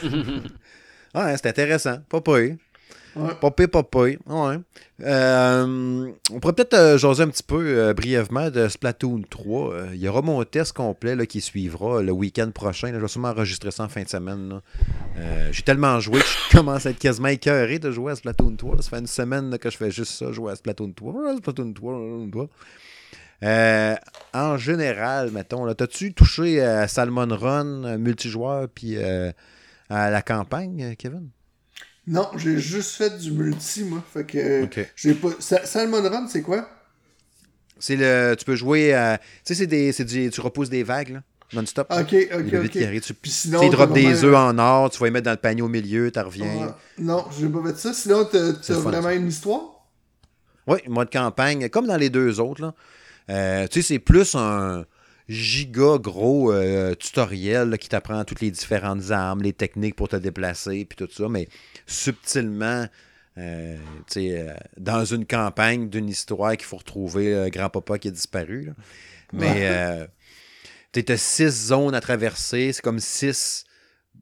[1.15, 1.99] Ouais, c'est intéressant.
[2.09, 2.57] Pas pire.
[3.19, 3.35] Ouais.
[3.35, 4.03] Pas.
[4.27, 4.59] Ouais.
[5.03, 9.73] Euh, on pourrait peut-être euh, jaser un petit peu euh, brièvement de Splatoon 3.
[9.73, 12.93] Euh, il y aura mon test complet là, qui suivra le week-end prochain.
[12.93, 14.61] Je vais sûrement enregistrer ça en fin de semaine.
[15.51, 18.77] J'ai tellement joué que je commence à être quasiment écœuré de jouer à Splatoon 3.
[18.77, 18.82] là.
[18.82, 21.15] Ça fait une semaine que je fais juste ça, jouer à Splatoon 3.
[21.27, 22.49] Ah, Splatoon 3, Splatoon 3.
[23.45, 23.95] Euh,
[24.35, 31.28] en général, mettons, t'as-tu touché à Salmon Run multijoueur puis à la campagne, Kevin?
[32.09, 34.02] Non, j'ai juste fait du multi, moi.
[34.12, 34.80] Fait que Ok.
[34.97, 35.28] j'ai pas.
[35.39, 36.68] Sa- Salmon Run, c'est quoi?
[37.78, 38.35] C'est le.
[38.39, 39.18] Tu peux jouer à.
[39.18, 39.93] Tu sais, c'est des.
[39.93, 41.22] c'est du- tu repousses des vagues, là.
[41.52, 41.86] Non-stop.
[41.90, 42.68] Ok, ok, ok.
[42.70, 43.60] qui Tu Puis sinon.
[43.93, 46.66] des œufs en or, tu vas les mettre dans le panier au milieu, tu reviens.
[46.66, 46.72] Ouais.
[46.98, 47.94] Non, j'ai pas fait ça.
[47.94, 49.86] Sinon, t'as fun, vraiment une histoire?
[50.66, 52.60] Oui, mode campagne, comme dans les deux autres.
[52.60, 52.74] Là.
[53.30, 54.85] Euh, tu sais, c'est plus un
[55.29, 60.17] giga gros euh, tutoriel là, qui t'apprend toutes les différentes armes, les techniques pour te
[60.17, 61.49] déplacer, puis tout ça, mais
[61.87, 62.87] subtilement,
[63.37, 63.77] euh,
[64.07, 68.11] tu sais, euh, dans une campagne d'une histoire qu'il faut retrouver euh, grand-papa qui a
[68.11, 68.65] disparu.
[68.67, 68.73] là.
[69.33, 69.69] Mais Ouais.
[69.69, 70.07] euh,
[70.93, 73.65] tu as six zones à traverser, c'est comme six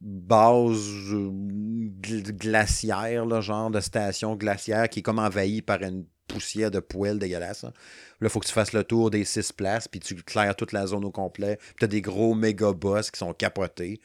[0.01, 6.71] bases gl- glaciaires, là, genre de station glaciaire qui est comme envahie par une poussière
[6.71, 7.63] de poêle dégueulasse.
[7.65, 7.73] Là,
[8.21, 10.87] il faut que tu fasses le tour des six places, puis tu claires toute la
[10.87, 11.57] zone au complet.
[11.59, 14.01] Puis tu as des gros méga boss qui sont capotés.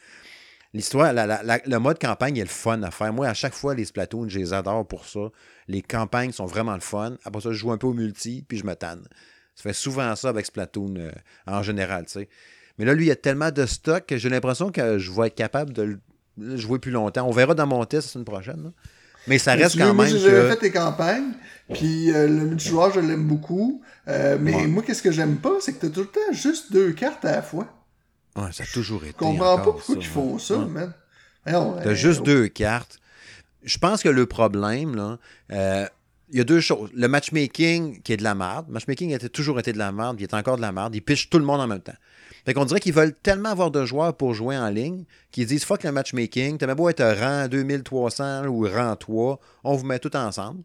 [0.73, 3.11] L'histoire, la- le mode campagne est le fun à faire.
[3.11, 5.29] Moi, à chaque fois, les Splatoon, je les adore pour ça.
[5.67, 7.17] Les campagnes sont vraiment le fun.
[7.25, 9.05] Après ça, je joue un peu au multi, puis je me tanne.
[9.55, 11.11] Ça fait souvent ça avec Splatoon euh,
[11.45, 12.29] en général, tu sais.
[12.77, 15.27] Mais là, lui, il y a tellement de stock que j'ai l'impression que je vais
[15.27, 15.99] être capable de
[16.37, 17.27] le jouer plus longtemps.
[17.27, 18.71] On verra dans mon test la semaine prochaine.
[19.27, 20.49] Mais ça reste quand même j'ai que...
[20.49, 21.33] fait tes campagnes.
[21.73, 23.81] Puis euh, le multijoueur, je l'aime beaucoup.
[24.07, 24.67] Euh, mais Ouais.
[24.67, 27.31] moi, qu'est-ce que j'aime pas, c'est que t'as tout le temps juste deux cartes à
[27.33, 27.67] la fois.
[28.35, 30.65] Ouais, ça a toujours été Je comprends pas pourquoi ils font ça, Ouais.
[30.65, 30.93] man.
[31.45, 31.53] T'as
[31.87, 32.99] euh, juste deux cartes.
[33.63, 35.17] Je pense que le problème, là,
[35.51, 35.85] euh,
[36.31, 36.89] il y a deux choses.
[36.93, 38.65] Le matchmaking qui est de la merde.
[38.67, 40.95] Le matchmaking a toujours été de la merde, il est encore de la merde.
[40.95, 41.95] Il piche tout le monde en même temps.
[42.45, 45.63] Fait qu'on dirait qu'ils veulent tellement avoir de joueurs pour jouer en ligne qu'ils disent
[45.63, 49.99] fuck le matchmaking, t'as même beau être rang 2300 ou rang 3, on vous met
[49.99, 50.63] tout ensemble.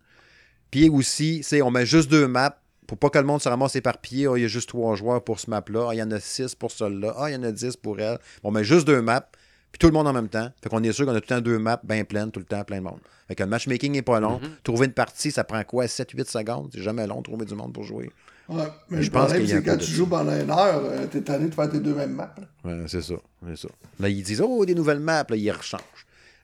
[0.70, 3.76] Puis aussi, c'est on met juste deux maps pour pas que le monde se ramasse
[3.76, 4.28] éparpillé.
[4.28, 5.88] Ah, il y a juste trois joueurs pour ce map-là.
[5.90, 7.14] Ah, il y en a six pour celui-là.
[7.16, 8.18] Ah, il y en a dix pour elle.
[8.44, 9.28] On met juste deux maps,
[9.72, 10.48] puis tout le monde en même temps.
[10.62, 12.46] Fait qu'on est sûr qu'on a tout le temps deux maps bien pleines, tout le
[12.46, 13.00] temps plein de monde.
[13.28, 14.40] Fait que le matchmaking n'est pas long.
[14.62, 15.86] Trouver une partie, ça prend quoi?
[15.86, 16.70] 7-8 secondes?
[16.72, 18.10] C'est jamais long de trouver du monde pour jouer.
[18.48, 20.50] Ouais, mais Je le pense problème, qu'il y a c'est quand tu joues pendant une
[20.50, 22.34] heure, euh, t'es tanné de faire tes deux mêmes maps.
[22.64, 23.14] Ouais, c'est ça.
[23.48, 23.68] C'est ça.
[23.98, 25.80] Là, ils disent Oh, des nouvelles maps, là, ils rechangent.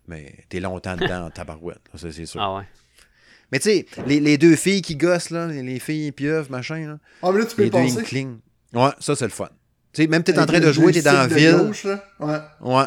[0.08, 2.40] Mais t'es longtemps dedans en tabarouette, là, ça, c'est sûr.
[2.42, 2.64] Ah ouais.
[3.52, 6.86] Mais tu sais, les, les deux filles qui gossent, là, les, les filles pieuvres, machin,
[6.86, 7.78] là, Ah, mais là, tu peux les deux.
[8.74, 9.48] Ouais, ça, c'est le fun.
[9.92, 11.56] Tu sais, même t'es en train de jouer, t'es dans la ville.
[11.66, 12.02] gauche, là.
[12.18, 12.38] Ouais.
[12.62, 12.84] Ouais.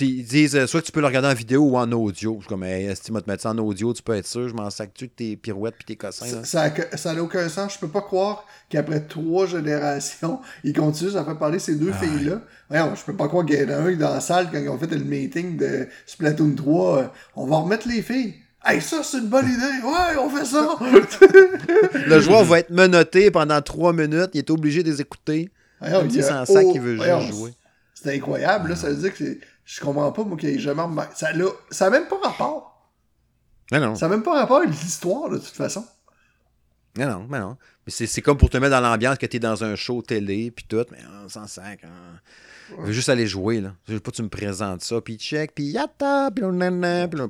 [0.00, 2.36] Ils disent euh, soit tu peux le regarder en vidéo ou en audio.
[2.38, 4.26] Je suis comme, hey, que tu vas te mettre ça en audio, tu peux être
[4.26, 6.26] sûr, je m'en sac-tu de tes pirouettes puis tes cossins.
[6.26, 6.44] là?
[6.44, 7.74] Ça, n'a aucun sens.
[7.74, 12.04] Je peux pas croire qu'après trois générations, ils continuent à faire parler ces deux Ah
[12.04, 12.94] filles-là.
[12.94, 14.78] Je peux pas croire qu'il y en a un dans la salle quand ils ont
[14.78, 16.98] fait le meeting de Splatoon 3.
[16.98, 17.06] euh,
[17.36, 18.34] on va remettre les filles.
[18.64, 19.86] Hey, ça, c'est une bonne idée.
[19.86, 20.76] Ouais, on fait ça.
[22.06, 25.50] Le joueur va être menotté pendant trois minutes, il est obligé de les écouter.
[25.82, 27.52] Si c'est a- en sac oh, qu'il veut voyons, juste jouer.
[27.94, 28.70] C'est incroyable.
[28.70, 31.12] Là, ça veut dire que c'est- je comprends pas, moi, qu'il ait jamais remarqué.
[31.16, 32.90] Ça n'a ça même pas rapport.
[33.72, 35.84] Mais non, Ça n'a même pas rapport avec l'histoire, de toute façon.
[36.96, 37.56] mais non, mais non.
[37.84, 40.50] Mais c'est, c'est comme pour te mettre dans l'ambiance que t'es dans un show télé
[40.52, 41.80] puis tout, mais on s'en sac.
[41.84, 42.20] hein.
[42.70, 43.74] Je veux juste aller jouer, là.
[43.88, 47.20] Je veux pas que tu me présentes ça, puis check, puis yata, puis nanana, puis.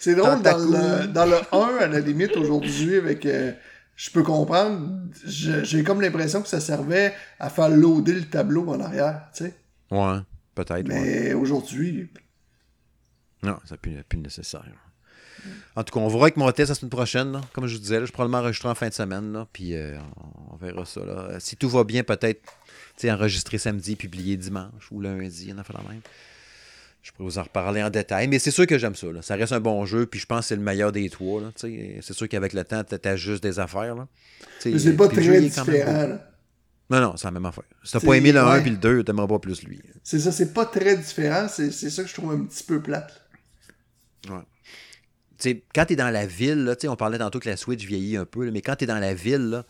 [0.00, 3.24] C'est drôle, dans le, dans le 1, à la limite, aujourd'hui, avec.
[3.26, 3.52] euh,
[3.96, 4.90] je peux comprendre.
[5.24, 9.54] J'ai comme l'impression que ça servait à faire loader le tableau en arrière, tu sais.
[9.90, 10.18] Ouais,
[10.54, 10.88] peut-être.
[10.88, 11.00] ouais.
[11.24, 12.08] Mais aujourd'hui,
[13.42, 14.64] Non, c'est plus, plus nécessaire.
[15.76, 17.32] En tout cas, on verra avec mon test la semaine prochaine.
[17.32, 17.40] là.
[17.52, 19.32] Comme je vous disais, là, je vais probablement enregistrer en fin de semaine.
[19.32, 19.98] Là, puis euh,
[20.50, 21.04] on verra ça.
[21.04, 21.38] Là.
[21.40, 22.50] Si tout va bien, peut-être tu
[22.96, 26.00] sais, enregistrer samedi, publier dimanche ou lundi, on a fait la même.
[27.02, 28.28] Je pourrais vous en reparler en détail.
[28.28, 29.08] Mais c'est sûr que j'aime ça.
[29.12, 29.20] là.
[29.20, 30.06] Ça reste un bon jeu.
[30.06, 31.42] Puis je pense que c'est le meilleur des trois.
[31.56, 33.94] C'est sûr qu'avec le temps, tu juste des affaires.
[34.60, 36.18] C'est pas très différent.
[36.90, 37.64] Non, non, c'est la même affaire.
[37.82, 38.60] Si t'as pas aimé le 1 ouais.
[38.60, 39.80] puis le 2, t'aimeras pas plus lui.
[40.02, 41.48] C'est ça, c'est pas très différent.
[41.48, 43.22] C'est ça que je trouve un petit peu plate.
[44.28, 44.36] Ouais.
[45.38, 48.16] Tu sais, quand t'es dans la ville, là, on parlait tantôt que la Switch vieillit
[48.16, 49.64] un peu, là, mais quand t'es dans la ville, là,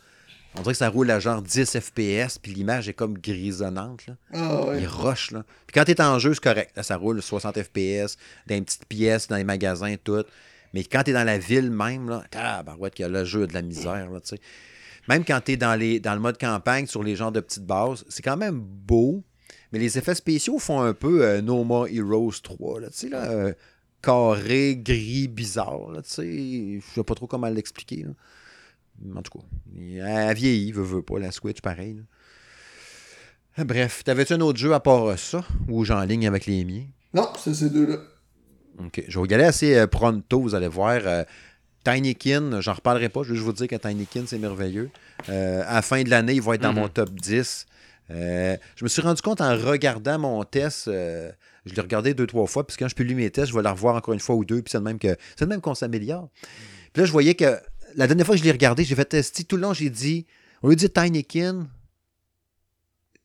[0.57, 4.07] on dirait que ça roule à genre 10 FPS, puis l'image est comme grisonnante.
[4.07, 4.15] Là.
[4.33, 4.81] Ah ouais.
[4.81, 5.31] Il rush.
[5.31, 5.43] Là.
[5.67, 6.71] Puis quand t'es en jeu, c'est correct.
[6.75, 8.17] Là, ça roule 60 FPS,
[8.47, 10.23] dans les petites pièces, dans les magasins, tout.
[10.73, 13.53] Mais quand tu es dans la ville même, là, tabarouette, que le jeu a de
[13.53, 14.41] la misère, là, tu sais.
[15.07, 17.65] Même quand tu es dans, les, dans le mode campagne sur les genres de petites
[17.65, 19.23] bases, c'est quand même beau,
[19.71, 23.09] mais les effets spéciaux font un peu euh, No More Heroes 3, là, tu sais,
[23.09, 23.53] là, euh,
[24.01, 28.11] carré, gris, bizarre, là, tu sais, je sais pas trop comment l'expliquer, là.
[29.15, 29.45] En tout cas,
[29.77, 32.03] elle vieillit, veut, veut pas, la Switch, pareil, là.
[33.57, 36.85] Bref, t'avais-tu un autre jeu à part euh, ça, ou j'en ligne avec les miens?
[37.13, 37.97] Non, c'est ces deux-là.
[38.79, 39.03] OK.
[39.07, 40.99] Je vais regarder assez euh, pronto, vous allez voir.
[41.05, 41.23] Euh,
[41.85, 44.89] Tinykin, j'en reparlerai pas, je vais juste vous dire que Tinykin, c'est merveilleux.
[45.29, 46.79] Euh, à la fin de l'année, il va être dans Mhm.
[46.79, 47.65] mon top 10.
[48.11, 51.31] Euh, je me suis rendu compte en regardant mon test, euh,
[51.65, 53.71] je l'ai regardé deux, trois fois, puis quand je publie mes tests, je vais la
[53.71, 56.29] revoir encore une fois ou deux, puis c'est de même que c'est même qu'on s'améliore.
[56.93, 57.57] Puis là, je voyais que
[57.95, 60.25] la dernière fois que je l'ai regardé, j'ai fait tester tout le long, j'ai dit,
[60.61, 61.67] au lieu de dire Tinykin,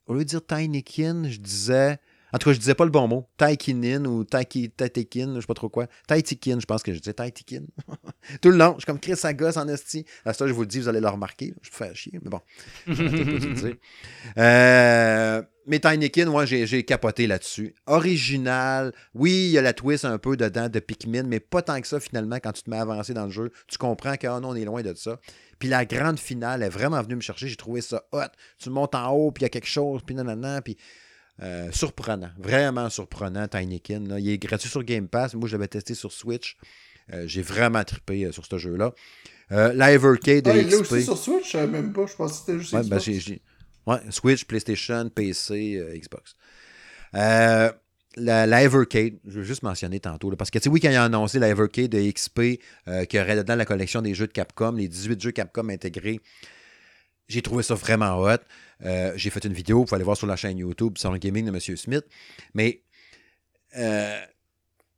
[0.06, 1.98] au lieu de dire Tinykin, je disais.
[2.32, 3.28] En tout cas, je disais pas le bon mot.
[3.36, 5.86] Taikinin ou Taiki, Taitekin, je sais pas trop quoi.
[6.06, 7.62] Taitikin, je pense que je disais Taitikin.
[8.42, 10.04] Tout le long, je suis comme Chris à gosse en esti.
[10.24, 11.54] À ça, je vous le dis, vous allez le remarquer.
[11.62, 12.40] Je vais faire chier, mais bon.
[12.86, 13.76] Dire.
[14.36, 17.74] Euh, mais Tinykin, moi, j'ai, j'ai capoté là-dessus.
[17.86, 18.92] Original.
[19.14, 21.86] Oui, il y a la twist un peu dedans de Pikmin, mais pas tant que
[21.86, 23.52] ça, finalement, quand tu te mets à avancer dans le jeu.
[23.68, 25.20] Tu comprends que, oh non, on est loin de ça.
[25.58, 27.48] Puis la grande finale est vraiment venue me chercher.
[27.48, 28.30] J'ai trouvé ça hot.
[28.58, 30.76] Tu montes en haut, puis il y a quelque chose, puis nanana, puis...
[31.42, 34.00] Euh, surprenant, vraiment surprenant, Tinykin.
[34.06, 34.18] là.
[34.18, 35.34] Il est gratuit sur Game Pass.
[35.34, 36.56] Moi, je l'avais testé sur Switch.
[37.12, 38.92] Euh, j'ai vraiment trippé euh, sur ce jeu-là.
[39.50, 40.92] Live Arcade de Ah, il l'a XP.
[40.92, 42.06] aussi sur Switch, même pas.
[42.06, 43.30] Je pensais que c'était juste Ouais, ben, Xbox.
[43.86, 46.36] ouais, Switch, PlayStation, PC, Xbox.
[47.14, 47.72] Euh,
[48.16, 50.90] la Live Arcade, je veux juste mentionner tantôt, là, parce que tu sais, oui, quand
[50.90, 54.26] ils ont annoncé Live Arcade de XP, euh, qui aurait dedans la collection des jeux
[54.26, 56.20] de Capcom, les 18 jeux Capcom intégrés,
[57.30, 58.36] j'ai trouvé ça vraiment hot.
[58.84, 61.18] Euh, j'ai fait une vidéo, vous pouvez aller voir sur la chaîne YouTube, sur le
[61.18, 61.76] gaming de M.
[61.76, 62.04] Smith.
[62.54, 62.82] Mais
[63.78, 64.20] euh,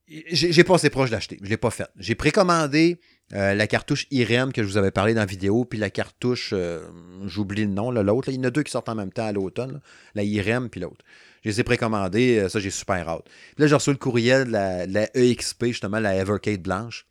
[0.09, 1.37] j'ai passé proche d'acheter.
[1.41, 1.89] Je ne l'ai pas fait.
[1.99, 2.99] J'ai précommandé
[3.35, 6.51] euh, la cartouche IREM que je vous avais parlé dans la vidéo, puis la cartouche,
[6.53, 6.87] euh,
[7.27, 8.29] j'oublie le nom, l'autre.
[8.31, 9.81] Il y en a deux qui sortent en même temps à l'automne,
[10.15, 11.05] la IREM puis l'autre.
[11.45, 13.25] Je les ai précommandés, ça j'ai super hâte.
[13.59, 17.07] Là, j'ai reçu le courriel de la, de la EXP, justement, la Evercade blanche.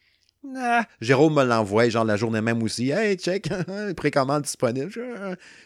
[0.56, 2.90] Ah, Jérôme me l'envoie, genre la journée même aussi.
[2.90, 3.50] Hey, check,
[3.96, 4.92] précommande disponible.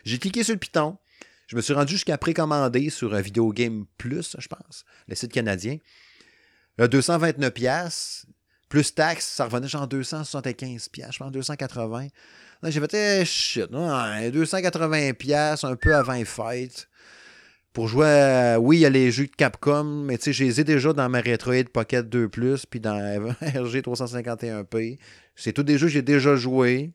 [0.03, 0.97] J'ai cliqué sur le piton.
[1.47, 5.31] Je me suis rendu jusqu'à précommander sur euh, Video Game Plus, je pense, le site
[5.31, 5.77] canadien.
[6.77, 8.25] Là, 229 pièces
[8.67, 12.07] plus taxes, ça revenait genre 275 pièces, je pense 280.
[12.61, 16.89] Là, j'ai fait eh, shit, ouais, 280 pièces un peu avant les fêtes.
[17.75, 20.43] Pour jouer à- oui, il y a les jeux de Capcom, mais tu sais, je
[20.45, 22.95] les ai déjà dans ma Retroid Pocket 2 Plus puis dans
[23.41, 24.97] RG 351P.
[25.35, 26.91] C'est tous des jeux que j'ai déjà joués.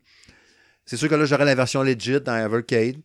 [0.86, 2.96] C'est sûr que là, j'aurai la version legit dans Evercade.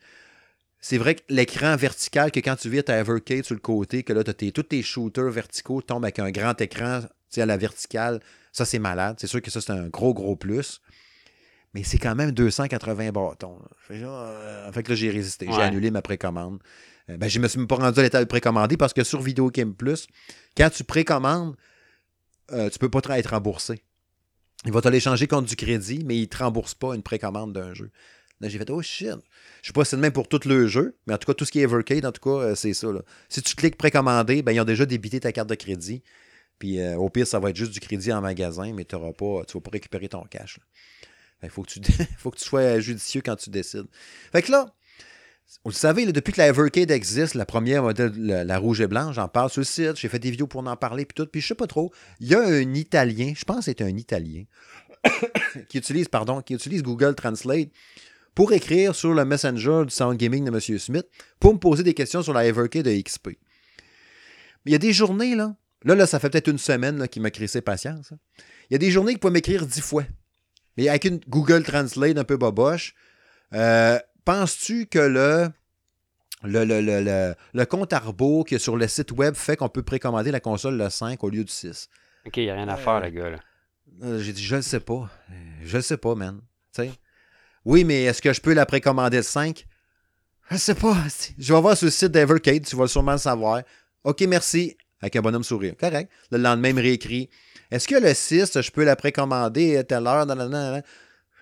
[0.79, 4.13] C'est vrai que l'écran vertical, que quand tu vis à Evercade sur le côté, que
[4.13, 7.45] là, t'as tes- tous tes shooters verticaux tombent avec un grand écran tu sais, à
[7.45, 8.21] la verticale,
[8.53, 9.17] ça, c'est malade.
[9.19, 10.79] C'est sûr que ça, c'est un gros, gros plus.
[11.73, 13.57] Mais c'est quand même 280 bâtons.
[13.61, 13.67] là.
[13.85, 15.47] Fait, que là, euh, fait que là, j'ai résisté.
[15.49, 15.63] J'ai Ouais.
[15.63, 16.59] annulé ma précommande.
[17.09, 19.21] Euh, ben, je me suis même pas rendu à l'état de précommander parce que sur
[19.21, 20.07] Video Game Plus,
[20.57, 21.55] quand tu précommandes,
[22.51, 23.81] euh, tu peux pas être remboursé.
[24.65, 27.53] Il va te l'échanger contre du crédit, mais il ne te rembourse pas une précommande
[27.53, 27.91] d'un jeu.
[28.41, 29.09] Là, j'ai fait, oh shit.
[29.61, 31.33] Je sais pas si c'est le même pour tout le jeu, mais en tout cas,
[31.33, 32.87] tout ce qui est Evercade, en tout cas, euh, c'est ça.
[33.29, 36.03] Si tu cliques précommander, ben, ils ont déjà débité ta carte de crédit.
[36.57, 39.27] Puis au pire, ça va être juste du crédit en magasin, mais pas, tu
[39.57, 40.57] vas pas récupérer ton cash.
[41.43, 41.65] Il faut
[42.17, 43.87] faut que tu sois judicieux quand tu décides.
[44.31, 44.73] Fait que là,
[45.63, 48.87] vous le savez, depuis que la Evercade existe, la première modèle, la, la rouge et
[48.87, 51.25] blanche, j'en parle sur le site, j'ai fait des vidéos pour en parler, puis tout,
[51.25, 51.91] puis je sais pas trop.
[52.19, 54.43] Il y a un Italien, je pense que c'est un Italien,
[55.69, 57.69] qui utilise, pardon, qui utilise Google Translate
[58.33, 60.79] pour écrire sur le Messenger du Sound Gaming de M.
[60.79, 61.07] Smith
[61.39, 63.29] pour me poser des questions sur la Evercade de XP.
[64.65, 67.31] Il y a des journées, là, là, là ça fait peut-être une semaine qu'il m'a
[67.31, 68.11] crissé patience.
[68.11, 68.17] hein.
[68.69, 70.03] Il y a des journées qu'il peut m'écrire dix fois.
[70.75, 72.95] Mais avec une Google Translate un peu boboche,
[73.53, 75.49] euh, penses-tu que le,
[76.43, 79.35] le, le, le, le- le compte à rebours qu'il y a sur le site web
[79.35, 81.89] fait qu'on peut précommander la console le 5 au lieu du 6?
[82.25, 83.29] Ok, il n'y a rien à faire, le gars.
[83.29, 83.39] Là.
[84.03, 85.09] Euh, J'ai dit, je le sais pas.
[85.31, 85.33] Euh,
[85.63, 86.41] Je le sais pas, man.
[86.73, 86.91] Tu sais?
[87.63, 89.65] Oui, mais est-ce que je peux la précommander le 5?
[90.51, 90.95] Je sais pas.
[91.39, 93.61] Je vais voir sur le site d'Evercade, tu vas sûrement le savoir.
[94.03, 94.75] OK, merci.
[95.01, 95.73] Avec un bonhomme sourire.
[95.79, 96.11] Correct.
[96.31, 97.29] Le lendemain, il me réécrit.
[97.71, 100.25] Est-ce que le 6, je peux la précommander à telle heure?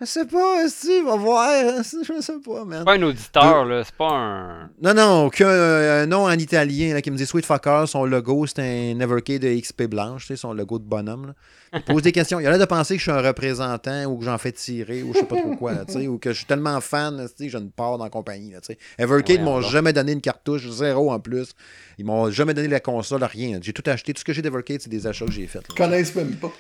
[0.02, 1.84] Je sais pas, si, va voir?
[1.84, 2.80] Je sais pas, man.
[2.80, 3.84] C'est pas un auditeur, là.
[3.84, 4.70] C'est pas un.
[4.82, 8.48] Non, non, aucun euh, nom en italien là, qui me dit Sweet Fucker, son logo,
[8.48, 11.28] c'est un Evercade de XP blanche, tu sais, son logo de bonhomme.
[11.28, 11.34] Là.
[11.76, 12.40] Il pose des questions.
[12.40, 15.03] Il a l'air de penser que je suis un représentant ou que j'en fais tirer
[15.03, 17.15] ou je sais pas trop quoi, là, tu sais, ou que je suis tellement fan,
[17.15, 18.52] là, tu sais, que je ne pars dans la compagnie.
[18.52, 18.80] Là, tu sais.
[18.98, 21.53] Evercade Ouais, m'ont jamais donné une cartouche, zéro en plus.
[21.99, 23.60] Ils m'ont jamais donné la console, rien.
[23.61, 24.14] J'ai tout acheté.
[24.14, 25.65] Tout ce que j'ai d'Evercade, c'est des achats que j'ai faits.
[25.70, 26.52] Ils connaissent même pas.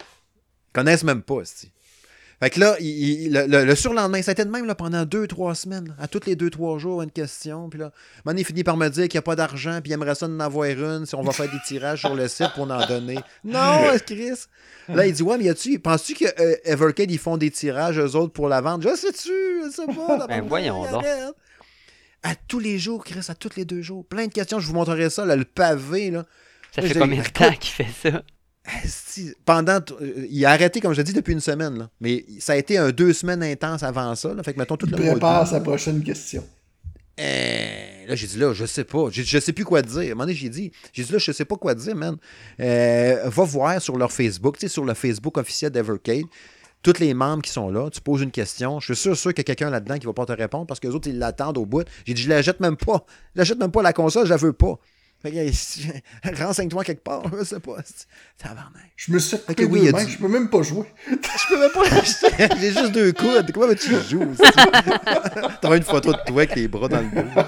[0.71, 1.71] connaissent même pas, c'ti.
[2.43, 2.87] Fait que là, il-
[3.27, 5.95] il- le, le- le surlendemain, ça a été de même là, pendant deux, trois semaines.
[5.97, 7.69] À toutes les deux, trois jours, une question.
[7.69, 7.91] Puis là,
[8.25, 10.27] Mané il finit par me dire qu'il n'y a pas d'argent, puis il aimerait ça
[10.27, 13.17] d'en avoir une, si on va faire des tirages sur le site pour en donner.
[13.45, 14.31] Non, Chris!
[14.89, 17.97] Là, il dit, ouais, mais y a-tu, penses-tu que euh, Evercade, ils font des tirages,
[17.97, 18.81] eux autres, pour la vente?
[18.83, 19.29] Je sais-tu,
[19.65, 20.07] je sais pas.
[20.17, 21.05] tabarnak, voyons donc.
[22.23, 24.05] À tous les jours, Chris, à tous les deux jours.
[24.05, 26.25] Plein de questions, je vous montrerai ça, là, le pavé, là.
[26.75, 28.23] Ça fait combien de temps qu'il fait ça?
[29.45, 31.77] Pendant, euh, il a arrêté, comme je l'ai dit, depuis une semaine.
[31.77, 31.89] Là.
[31.99, 34.33] Mais ça a été un deux semaines intense avant ça.
[34.33, 34.41] Là.
[34.43, 36.43] Fait que, mettons, tout Il le prépare sa prochaine question.
[37.19, 39.09] Euh, là, j'ai dit, là, je sais pas.
[39.11, 39.99] Je sais plus quoi dire.
[39.99, 42.15] À un moment donné, j'ai dit, j'ai dit, là, je sais pas quoi dire, man.
[42.59, 46.25] Euh, va voir sur leur Facebook, tu sais, sur le Facebook officiel d'Evercade.
[46.81, 48.79] Tous les membres qui sont là, tu poses une question.
[48.79, 50.81] Je suis sûr, sûr qu'il y a quelqu'un là-dedans qui va pas te répondre parce
[50.81, 51.87] que les autres, ils l'attendent au bout.
[52.05, 53.05] J'ai dit, je la jette même pas.
[53.35, 54.79] Je la jette même pas la console, je la veux pas.
[55.23, 57.77] Fait que, renseigne-toi quelque part, je sais pas.
[58.37, 58.91] Tabarnak.
[58.97, 60.85] Je me suis Ok, coupé oui, mains, je peux même pas jouer.
[61.07, 62.57] Je peux même pas l'acheter.
[62.59, 63.49] J'ai juste deux coudes.
[63.53, 64.35] Comment veux-tu que je joue?
[65.61, 67.41] T'auras une photo de toi avec les bras dans le dos.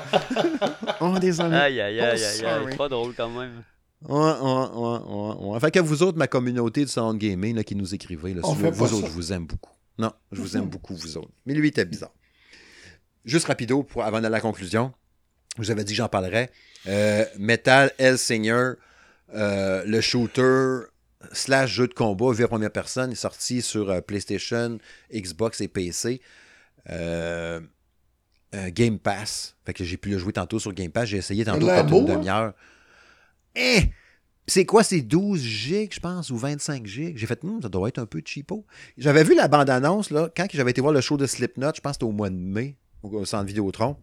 [1.02, 1.56] oh, désolé.
[1.56, 2.78] Aïe, aïe, aïe, Oh, aïe, aïe.
[2.78, 3.62] Pas drôle quand même.
[4.08, 5.60] Ouais, ouais, ouais, ouais, ouais.
[5.60, 8.72] Fait que vous autres, ma communauté du Sound Gaming là, qui nous écrivez, là, fait
[8.72, 9.72] vous autres, je vous aime beaucoup.
[9.98, 11.32] Non, je vous aime beaucoup, vous autres.
[11.46, 12.14] Mais lui, il était bizarre.
[13.26, 14.94] Juste rapido, pour, avant d'aller à la conclusion,
[15.58, 16.52] je vous avais dit que j'en parlerais.
[16.88, 18.74] Euh, Metal Hellsinger,
[19.34, 20.86] euh, le shooter
[21.32, 24.78] slash jeu de combat vu à première personne, est sorti sur euh, PlayStation,
[25.14, 26.22] Xbox et PC.
[26.90, 27.60] Euh,
[28.70, 29.58] Game Pass.
[29.66, 31.10] Fait que j'ai pu le jouer tantôt sur Game Pass.
[31.10, 32.16] J'ai essayé tantôt pendant une hein?
[32.16, 32.54] demi-heure.
[33.56, 33.90] Eh!
[34.48, 37.18] C'est quoi, c'est 12 gigs, je pense, ou 25 gigs?
[37.18, 38.66] J'ai fait, Hmm, ça doit être un peu cheapo.
[38.98, 41.92] J'avais vu la bande-annonce, là, quand j'avais été voir le show de Slipknot, je pense
[41.92, 43.98] que c'était au mois de mai, au centre Vidéotron.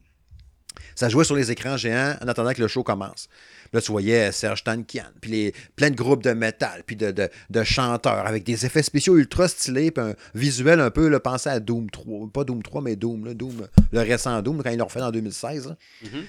[0.95, 3.29] Ça jouait sur les écrans géants en attendant que le show commence.
[3.73, 7.31] Là, tu voyais Serge Tankian, puis les, plein de groupes de métal, puis de, de,
[7.49, 11.49] de chanteurs avec des effets spéciaux ultra stylés, puis un visuel un peu, là, pensez
[11.49, 12.29] à Doom 3.
[12.33, 15.11] Pas Doom 3, mais Doom, là, Doom le récent Doom, quand ils l'ont refait en
[15.11, 15.69] 2016.
[15.69, 15.77] là.
[16.03, 16.25] Mhm.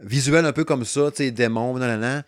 [0.00, 2.24] Visuel un peu comme ça, tu sais, démons, nan, nan, nan.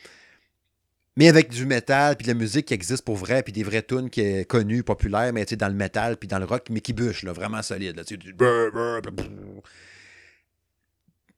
[1.17, 3.83] Mais avec du métal, puis de la musique qui existe pour vrai, puis des vrais
[3.83, 6.67] tunes qui est connue, populaire, mais tu sais, dans le métal, puis dans le rock,
[6.71, 7.97] mais qui bûche, là, vraiment solide.
[7.97, 8.35] Là, tu sais, du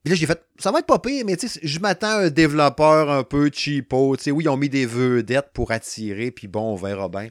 [0.05, 2.25] Puis là, j'ai fait, ça va être pas pire, mais tu sais, je m'attends à
[2.25, 4.17] un développeur un peu cheapo.
[4.17, 7.29] Tu sais, oui, ils ont mis des vedettes pour attirer, puis bon, on verra bien.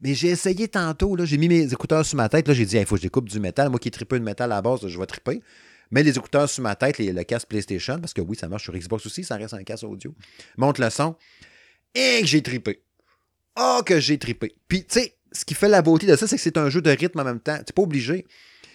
[0.00, 2.76] Mais j'ai essayé tantôt, là, j'ai mis mes écouteurs sur ma tête, là, j'ai dit,
[2.76, 3.68] il faut que je découpe du métal.
[3.68, 5.42] Moi qui tripe de métal à la base, je vais triper.
[5.90, 8.64] Mais les écouteurs sur ma tête, les- le casque PlayStation, parce que oui, ça marche
[8.64, 10.14] sur Xbox aussi, ça reste un casque audio.
[10.56, 11.16] Monte le son.
[11.94, 12.82] Et que j'ai tripé.
[13.58, 14.54] Oh, que j'ai tripé.
[14.68, 16.80] Puis, tu sais, ce qui fait la beauté de ça, c'est que c'est un jeu
[16.80, 17.58] de rythme en même temps.
[17.66, 18.24] Tu pas obligé.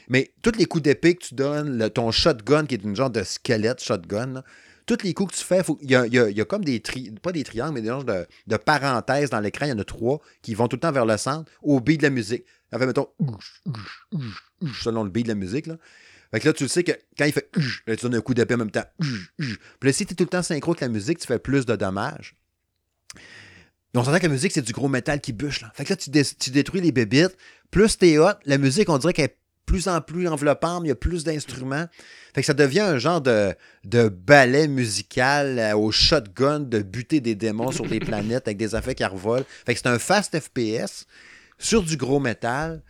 [0.09, 3.23] Mais tous les coups d'épée que tu donnes, ton shotgun qui est une genre de
[3.23, 4.43] squelette shotgun,
[4.85, 7.73] tous les coups que tu fais, il y, a, comme des tri, pas des triangles,
[7.73, 9.65] mais des genres de, de parenthèses dans l'écran.
[9.65, 11.99] Il y en a trois qui vont tout le temps vers le centre au beat
[11.99, 12.43] de la musique.
[12.71, 13.07] Ça fait, mettons,
[14.81, 15.67] selon le beat de la musique.
[15.67, 15.77] Là.
[16.31, 17.49] Fait que là, tu le sais que quand il fait
[17.87, 18.85] là, tu donnes un coup d'épée en même temps.
[19.37, 21.65] Puis là, si tu es tout le temps synchro avec la musique, tu fais plus
[21.65, 22.35] de dommages.
[23.93, 25.61] Mais on s'entend que la musique, c'est du gros métal qui bûche.
[25.61, 25.71] Là.
[25.75, 27.37] Fait que là, tu, tu détruis les bébites.
[27.69, 30.91] Plus t'es hot, la musique, on dirait qu'elle est plus en plus enveloppante, il y
[30.91, 31.85] a plus d'instruments.
[32.33, 33.53] Fait que ça devient un genre de,
[33.85, 38.75] de ballet musical euh, au shotgun de buter des démons sur des planètes avec des
[38.75, 39.45] effets qui revolent.
[39.65, 41.05] Fait que c'est un fast FPS
[41.57, 42.81] sur du gros métal.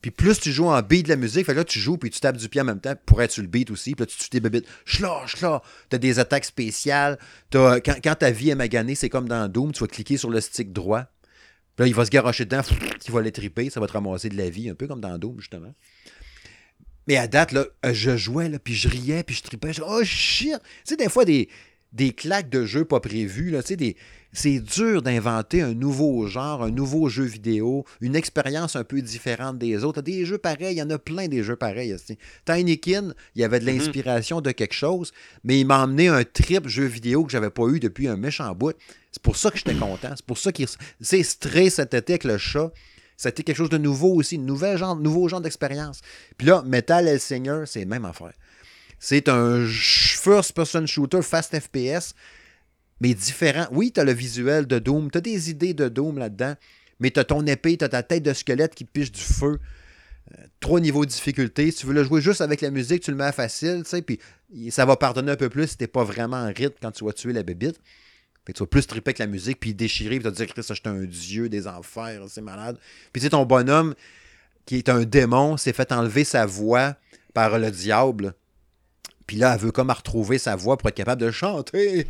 [0.00, 2.10] Puis plus tu joues en beat de la musique, fait que là tu joues puis
[2.10, 3.94] tu tapes du pied en même temps pour être sur le beat aussi.
[3.94, 4.66] Puis là tu tues des bébites.
[4.84, 5.62] Chla, chla.
[5.88, 7.18] T'as des attaques spéciales.
[7.52, 10.40] Quand, quand ta vie est maganée, c'est comme dans Doom, tu vas cliquer sur le
[10.40, 11.06] stick droit.
[11.78, 12.60] Là, il va se garocher dedans,
[13.06, 15.16] il va les triper, ça va te ramasser de la vie, un peu comme dans
[15.18, 15.72] Doom, justement.
[17.08, 19.72] Mais à date, là, euh, je jouais, là, puis je riais, puis je tripais.
[19.72, 20.52] Je, oh shit!
[20.52, 21.48] Tu sais, des fois, des,
[21.92, 23.96] des claques de jeux pas des...
[24.32, 29.58] c'est dur d'inventer un nouveau genre, un nouveau jeu vidéo, une expérience un peu différente
[29.58, 30.00] des autres.
[30.00, 31.94] Des jeux pareils, il y en a plein des jeux pareils.
[32.46, 35.12] Tinykin, il y avait de l'inspiration de quelque chose,
[35.44, 38.54] mais il m'a emmené un trip jeu vidéo que j'avais pas eu depuis un méchant
[38.54, 38.76] bout.
[39.10, 40.14] C'est pour ça que j'étais content.
[40.16, 40.66] C'est pour ça qu'il
[41.00, 42.72] c'est Stray cet été avec le chat.
[43.18, 46.00] C'était quelque chose de nouveau aussi, un nouvel genre, nouveau genre d'expérience.
[46.38, 48.32] Puis là, Metal Hellsinger, c'est la même affaire.
[49.04, 52.14] C'est un first-person shooter fast FPS,
[53.00, 53.66] mais différent.
[53.72, 56.54] Oui, tu as le visuel de Doom, tu as des idées de Doom là-dedans,
[57.00, 59.58] mais tu as ton épée, tu as ta tête de squelette qui piche du feu.
[60.30, 61.72] Euh, trois niveaux de difficulté.
[61.72, 63.90] Si tu veux le jouer juste avec la musique, tu le mets à facile, tu
[63.90, 64.20] sais, puis
[64.70, 67.12] ça va pardonner un peu plus si t'es pas vraiment en rythme quand tu vas
[67.12, 67.80] tuer la bébite.
[68.46, 70.62] Fait que tu vas plus triper avec la musique, puis déchirer, puis te dire, Chris,
[70.62, 72.78] ça, j'étais un dieu des enfers, c'est malade.
[73.12, 73.96] Puis tu sais, ton bonhomme,
[74.64, 76.94] qui est un démon, s'est fait enlever sa voix
[77.34, 78.36] par le diable.
[79.32, 82.06] Puis là, elle veut comme retrouver sa voix pour être capable de chanter.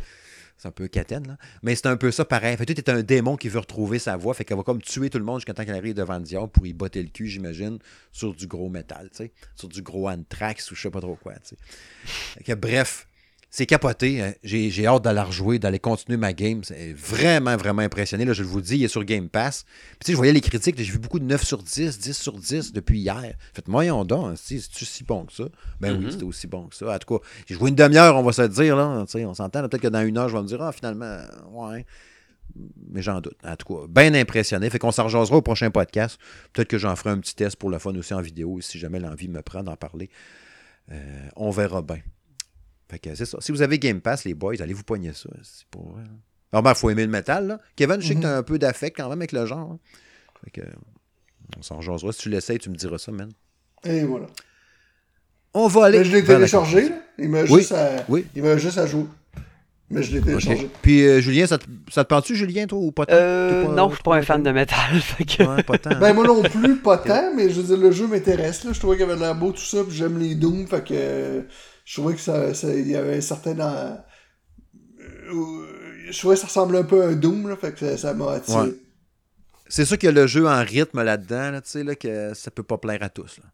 [0.57, 1.37] C'est un peu catène, là.
[1.61, 2.57] Mais c'est un peu ça pareil.
[2.57, 4.33] Fait que tu es un démon qui veut retrouver sa voix.
[4.33, 6.49] Fait qu'elle va comme tuer tout le monde jusqu'à temps qu'elle arrive devant le diable
[6.49, 7.79] pour y botter le cul, j'imagine,
[8.11, 9.31] sur du gros métal, tu sais.
[9.55, 11.55] Sur du gros anthrax ou je sais pas trop quoi, tu
[12.45, 12.55] sais.
[12.57, 13.07] Bref,
[13.55, 14.19] c'est capoté.
[14.19, 14.33] hein.
[14.43, 16.63] J'ai hâte d'aller rejouer, d'aller continuer ma game.
[16.63, 18.25] C'est vraiment, vraiment impressionné.
[18.25, 19.63] Là, je vous le dis, il est sur Game Pass.
[19.63, 20.75] Puis, tu sais, je voyais les critiques.
[20.75, 23.35] J'ai vu beaucoup de 9 sur 10, 10 sur 10 depuis hier.
[23.53, 25.43] Faites moyen donc, hein, si, c'est-tu si bon que ça?
[25.79, 26.11] Ben oui, Mhm.
[26.11, 26.95] c'était aussi bon que ça.
[26.95, 28.75] En tout cas, j'ai joué une demi-heure, on va se le dire.
[28.75, 29.61] Là, on s'entend.
[29.69, 31.19] Peut-être que dans une heure, je vais me dire, ah, finalement,
[31.51, 31.85] ouais.
[32.89, 33.37] Mais j'en doute.
[33.43, 34.67] En tout cas, bien impressionné.
[34.71, 36.19] Fait qu'on s'en au prochain podcast.
[36.53, 38.99] Peut-être que j'en ferai un petit test pour le fun aussi en vidéo, si jamais
[38.99, 40.09] l'envie me prend d'en parler.
[40.91, 41.99] Euh, on verra bien.
[42.93, 43.39] Fait que c'est ça.
[43.41, 45.27] Si vous avez Game Pass, les boys, allez vous poigner ça.
[45.41, 46.03] C'est pour vrai.
[46.51, 47.47] Normalement, il faut aimer le métal.
[47.47, 47.59] Là.
[47.75, 49.71] Kevin, je sais que tu as un peu d'affect quand même avec le genre.
[49.71, 49.79] hein.
[50.43, 50.61] Fait que,
[51.57, 52.11] on s'en rejasera.
[52.13, 53.31] Si tu l'essayes, tu me diras ça, man.
[53.83, 54.27] Et voilà.
[55.55, 55.99] On va aller.
[55.99, 56.95] Mais je l'ai téléchargé, là.
[57.17, 58.05] Il m'a Oui, juste, à...
[58.09, 58.25] oui.
[58.35, 59.05] il m'a juste à jouer.
[59.89, 60.69] Mais je l'ai téléchargé.
[60.81, 63.13] Puis, euh, Julien, ça te, ça te parle-tu, Julien, toi, ou pas tant?
[63.15, 64.77] Euh, non, je suis pas un fan de métal?
[65.01, 65.97] fait que- Ouais, pas tant.
[65.99, 68.63] Ben moi non plus, pas tant, mais je veux dire, le jeu m'intéresse.
[68.63, 68.73] là.
[68.73, 70.93] Je trouvais qu'il avait de l'air beau, tout ça, puis j'aime les Doom, fait que
[70.93, 71.41] euh,
[71.83, 73.59] je trouvais que ça, ça- il y avait un certain...
[73.59, 73.95] euh,
[75.01, 75.65] euh,
[76.11, 78.13] je trouvais que ça ressemblait un peu à un Doom, là, fait que ça- ça
[78.13, 78.61] m'a attiré.
[78.69, 78.75] Ouais.
[79.67, 82.33] C'est sûr qu'il y a le jeu en rythme là-dedans, là, tu sais, là, que
[82.33, 83.37] ça peut pas plaire à tous.
[83.39, 83.45] là.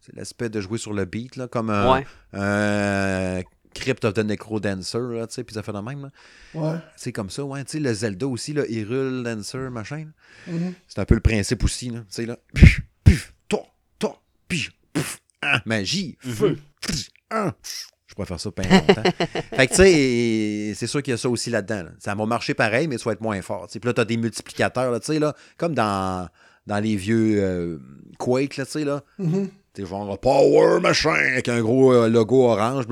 [0.00, 2.06] C'est l'aspect de jouer sur le beat, là, comme un, Ouais.
[2.32, 3.42] un
[3.74, 6.02] Crypt of the Necrodancer, là, tu sais, puis ça fait de même.
[6.02, 6.10] là.
[6.54, 6.78] Ouais.
[6.96, 10.06] C'est comme ça, ouais, tu sais, le Zelda aussi, là, Hyrule Dancer, machin.
[10.46, 10.52] là.
[10.52, 10.74] Mhm.
[10.88, 12.36] C'est un peu le principe aussi, là, tu sais, là.
[12.54, 13.62] Puf, puf, toi,
[13.98, 19.02] toi, pif, pouf, ah, magie, feu, pff, Je pourrais faire ça pendant longtemps.
[19.56, 21.84] fait que, tu sais, c'est sûr qu'il y a ça aussi là-dedans.
[21.84, 21.90] là.
[22.00, 23.68] Ça va marcher pareil, mais ça va être moins fort.
[23.68, 23.78] tu.
[23.78, 26.28] Puis là, tu as des multiplicateurs, là, tu sais, là, comme dans,
[26.66, 27.78] dans les vieux euh,
[28.18, 29.02] Quake, là, tu sais, là.
[29.18, 29.48] Mhm.
[29.72, 32.86] T'es genre Power machin avec un gros euh, logo orange.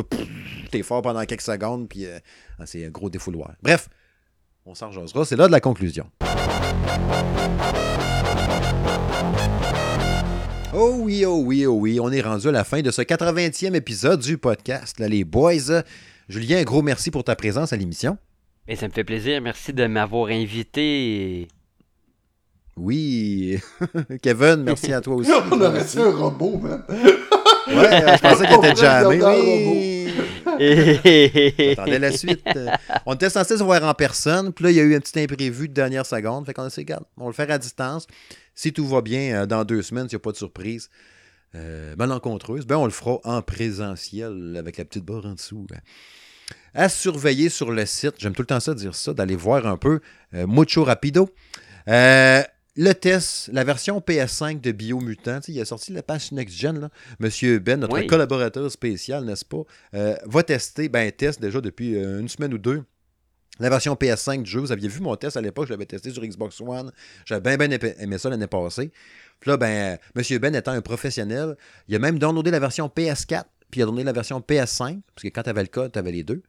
[0.71, 2.21] T'es fort pendant quelques secondes, puis euh,
[2.61, 3.51] ah, c'est un gros défouloir.
[3.63, 3.89] Bref,
[4.65, 4.91] on s'en.
[5.25, 6.09] C'est là de la conclusion.
[10.75, 13.75] Oh oui, oh oui, oh oui, on est rendu à la fin de ce 80e
[13.75, 15.01] épisode du podcast.
[15.01, 15.83] Là, les boys, euh,
[16.29, 18.19] Julien, un gros merci pour ta présence à l'émission.
[18.67, 19.41] Et ça me fait plaisir.
[19.41, 21.49] Merci de m'avoir invité.
[22.77, 23.59] Oui,
[24.23, 25.31] Kevin, merci à toi aussi.
[25.51, 26.85] On aurait dit un robot, man.
[26.89, 29.23] Ouais, je pensais qu'il était jamais.
[29.23, 30.13] Oui.
[31.73, 32.47] Attendez la suite.
[33.07, 35.19] On était censé se voir en personne, puis là, il y a eu un petit
[35.19, 36.47] imprévu de dernière seconde.
[36.47, 38.07] Fait qu'on a regarde, on va le faire à distance.
[38.61, 40.91] Si tout va bien, euh, dans deux semaines, s'il n'y a pas de surprise
[41.55, 45.65] euh, malencontreuse, ben on le fera en présentiel avec la petite barre en dessous.
[45.73, 45.79] hein.
[46.75, 49.77] À surveiller sur le site, j'aime tout le temps ça dire ça, d'aller voir un
[49.77, 50.01] peu
[50.35, 51.29] euh, Mucho Rapido.
[51.87, 52.43] Euh,
[52.75, 56.91] le test, la version PS5 de Biomutant, il a sorti la page Next Gen, là.
[57.21, 58.09] Monsieur Ben, notre Oui.
[58.09, 59.63] collaborateur spécial, n'est-ce pas,
[59.95, 62.83] euh, va tester, ben teste déjà depuis une semaine ou deux.
[63.61, 66.11] La version PS5 du jeu, vous aviez vu mon test à l'époque, je l'avais testé
[66.11, 66.93] sur Xbox One.
[67.25, 68.93] J'avais bien, bien aimé ça l'année passée.
[69.41, 71.57] Puis là, ben, euh, Monsieur Ben étant un professionnel,
[71.89, 75.23] il a même downloadé la version PS4, puis il a downloadé la version PS5, parce
[75.23, 76.43] que quand tu avais le code, tu avais les deux.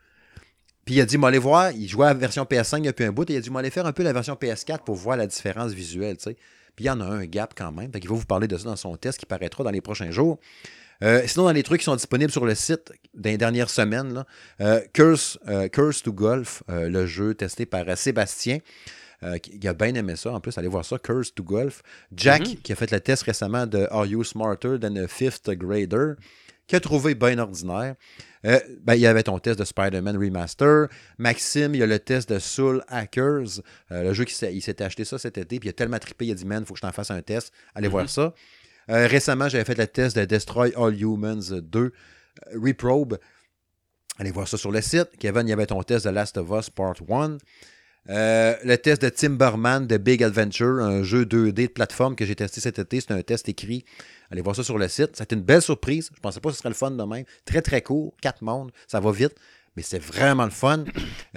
[0.86, 3.30] Puis il a dit, allez voir, il jouait à la version PS5 depuis un bout,
[3.30, 5.28] et il a dit, moi, allez faire un peu la version PS4 pour voir la
[5.28, 6.38] différence visuelle, tu sais.
[6.76, 8.58] Puis il y en a un gap quand même, fait qu'il va vous parler de
[8.58, 10.40] ça dans son test qui paraîtra dans les prochains jours.
[11.04, 14.26] Euh, sinon, dans les trucs qui sont disponibles sur le site les dernières semaines, là,
[14.62, 18.60] euh, Curse, euh, Curse to Golf, le jeu testé par Sébastien,
[19.24, 20.32] euh, qui a bien aimé ça.
[20.32, 21.82] En plus, allez voir ça, Curse to Golf.
[22.16, 22.56] Jack, Mhm.
[22.58, 26.14] qui a fait le test récemment de Are You Smarter Than a Fifth Grader,
[26.68, 27.96] qui a trouvé bien ordinaire.
[28.46, 30.88] Euh, ben, il y avait ton test de Spider-Man Remaster.
[31.18, 33.60] Maxime, il y a le test de Soul Hackers,
[33.92, 36.32] euh, le jeu qui s'est- acheté ça cet été, puis il a tellement trippé, il
[36.32, 37.52] a dit Man, il faut que je t'en fasse un test.
[37.76, 37.92] Allez Mhm.
[37.92, 38.34] voir ça.
[38.90, 41.92] Euh, récemment, j'avais fait le test de Destroy All Humans 2 euh,
[42.56, 43.20] Reprobe.
[44.18, 45.10] Allez voir ça sur le site.
[45.20, 47.38] Kevin, il y avait ton test de Last of Us Part 1.
[48.10, 52.36] Euh, le test de Timberman de Big Adventure, un jeu 2D de plateforme que j'ai
[52.36, 53.00] testé cet été.
[53.02, 53.86] C'est un test écrit.
[54.32, 55.12] Allez voir ça sur le site.
[55.14, 56.10] C'était une belle surprise.
[56.16, 57.26] Je pensais pas que ce serait le fun de même.
[57.46, 58.16] Très, très court.
[58.22, 58.72] Quatre mondes.
[58.88, 59.36] Ça va vite.
[59.80, 60.84] Mais c'est vraiment le fun.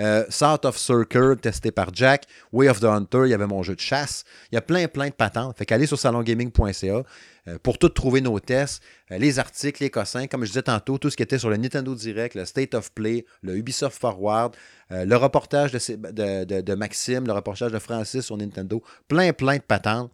[0.01, 2.25] Euh, South of Circle, testé par Jack.
[2.51, 4.25] Way of the Hunter, il y avait mon jeu de chasse.
[4.51, 5.57] Il y a plein, plein de patentes.
[5.57, 7.05] Fait qu'allez sur salongaming.ca
[7.47, 8.83] euh, pour tout trouver nos tests,
[9.13, 10.27] euh, les articles, les cossins.
[10.27, 12.91] Comme je disais tantôt, tout ce qui était sur le Nintendo Direct, le State of
[12.91, 14.57] Play, le Ubisoft Forward,
[14.91, 18.83] euh, le reportage de, Maxime, le reportage de Francis sur Nintendo.
[19.07, 20.11] Plein, plein de patentes.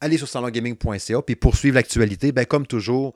[0.00, 2.30] Allez sur salongaming.ca puis poursuivre l'actualité.
[2.30, 3.14] Ben, comme toujours,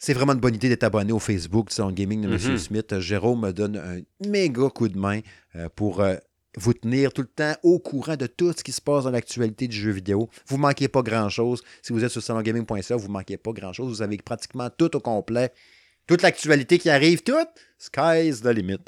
[0.00, 2.52] c'est vraiment une bonne idée d'être abonné au Facebook Salon Gaming de M.
[2.52, 2.58] Mhm.
[2.58, 2.98] Smith.
[2.98, 5.20] Jérôme me donne un méga coup de main
[5.56, 6.16] euh, pour euh,
[6.56, 9.68] vous tenir tout le temps au courant de tout ce qui se passe dans l'actualité
[9.68, 10.30] du jeu vidéo.
[10.46, 11.62] Vous ne manquez pas grand-chose.
[11.82, 13.88] Si vous êtes sur salongaming.ca, vous ne manquez pas grand-chose.
[13.90, 15.52] Vous avez pratiquement tout au complet
[16.06, 17.46] toute l'actualité qui arrive, tout,
[17.78, 18.78] sky's the limit.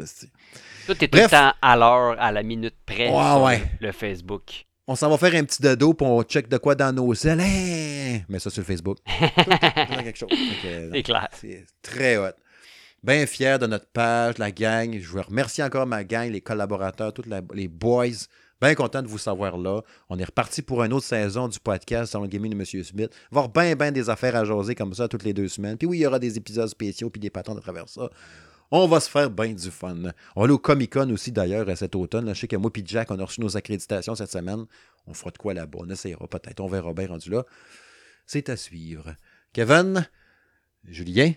[0.87, 3.63] Tout est tout le temps à l'heure, à la minute près sur ouais.
[3.81, 4.67] le Facebook.
[4.89, 7.41] On s'en va faire un petit dodo, puis on check de quoi dans nos ailes.
[7.41, 8.21] Hein?
[8.29, 8.99] Mais ça sur le Facebook.
[9.07, 10.31] Le le quelque chose.
[10.93, 11.29] C'est clair.
[11.41, 12.33] C'est très hot.
[13.03, 14.99] Bien fier de notre page, la gang.
[14.99, 18.07] Je veux remercier encore ma gang, les collaborateurs, tous les boys.
[18.61, 19.83] Bien content de vous savoir là.
[20.09, 22.85] On est reparti pour une autre saison du podcast Salon Gaming de M.
[22.85, 23.11] Smith.
[23.33, 25.77] Avoir bien, bien des affaires à jaser comme ça toutes les deux semaines.
[25.77, 28.09] Puis oui, il y aura des épisodes spéciaux puis des patons à travers ça.
[28.75, 29.99] On va se faire bien du fun.
[30.35, 32.25] On aller au Comic Con aussi d'ailleurs cet automne.
[32.25, 32.33] là.
[32.33, 34.65] Je sais que moi et Jack, on a reçu nos accréditations cette semaine.
[35.07, 35.81] On fera de quoi là-bas?
[35.83, 36.59] On essayera peut-être.
[36.61, 37.45] On verra bien rendu là.
[38.27, 39.15] C'est à suivre.
[39.53, 40.09] Kevin,
[40.85, 41.35] Julien,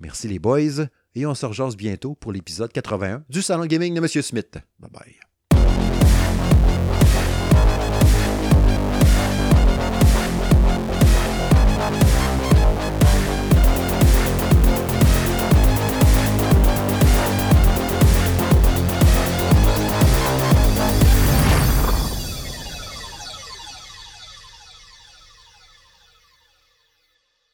[0.00, 0.86] merci les boys.
[1.16, 4.06] Et on se rejase bientôt pour l'épisode 81 du Salon Gaming de M.
[4.22, 4.58] Smith.
[4.78, 5.25] Bye bye.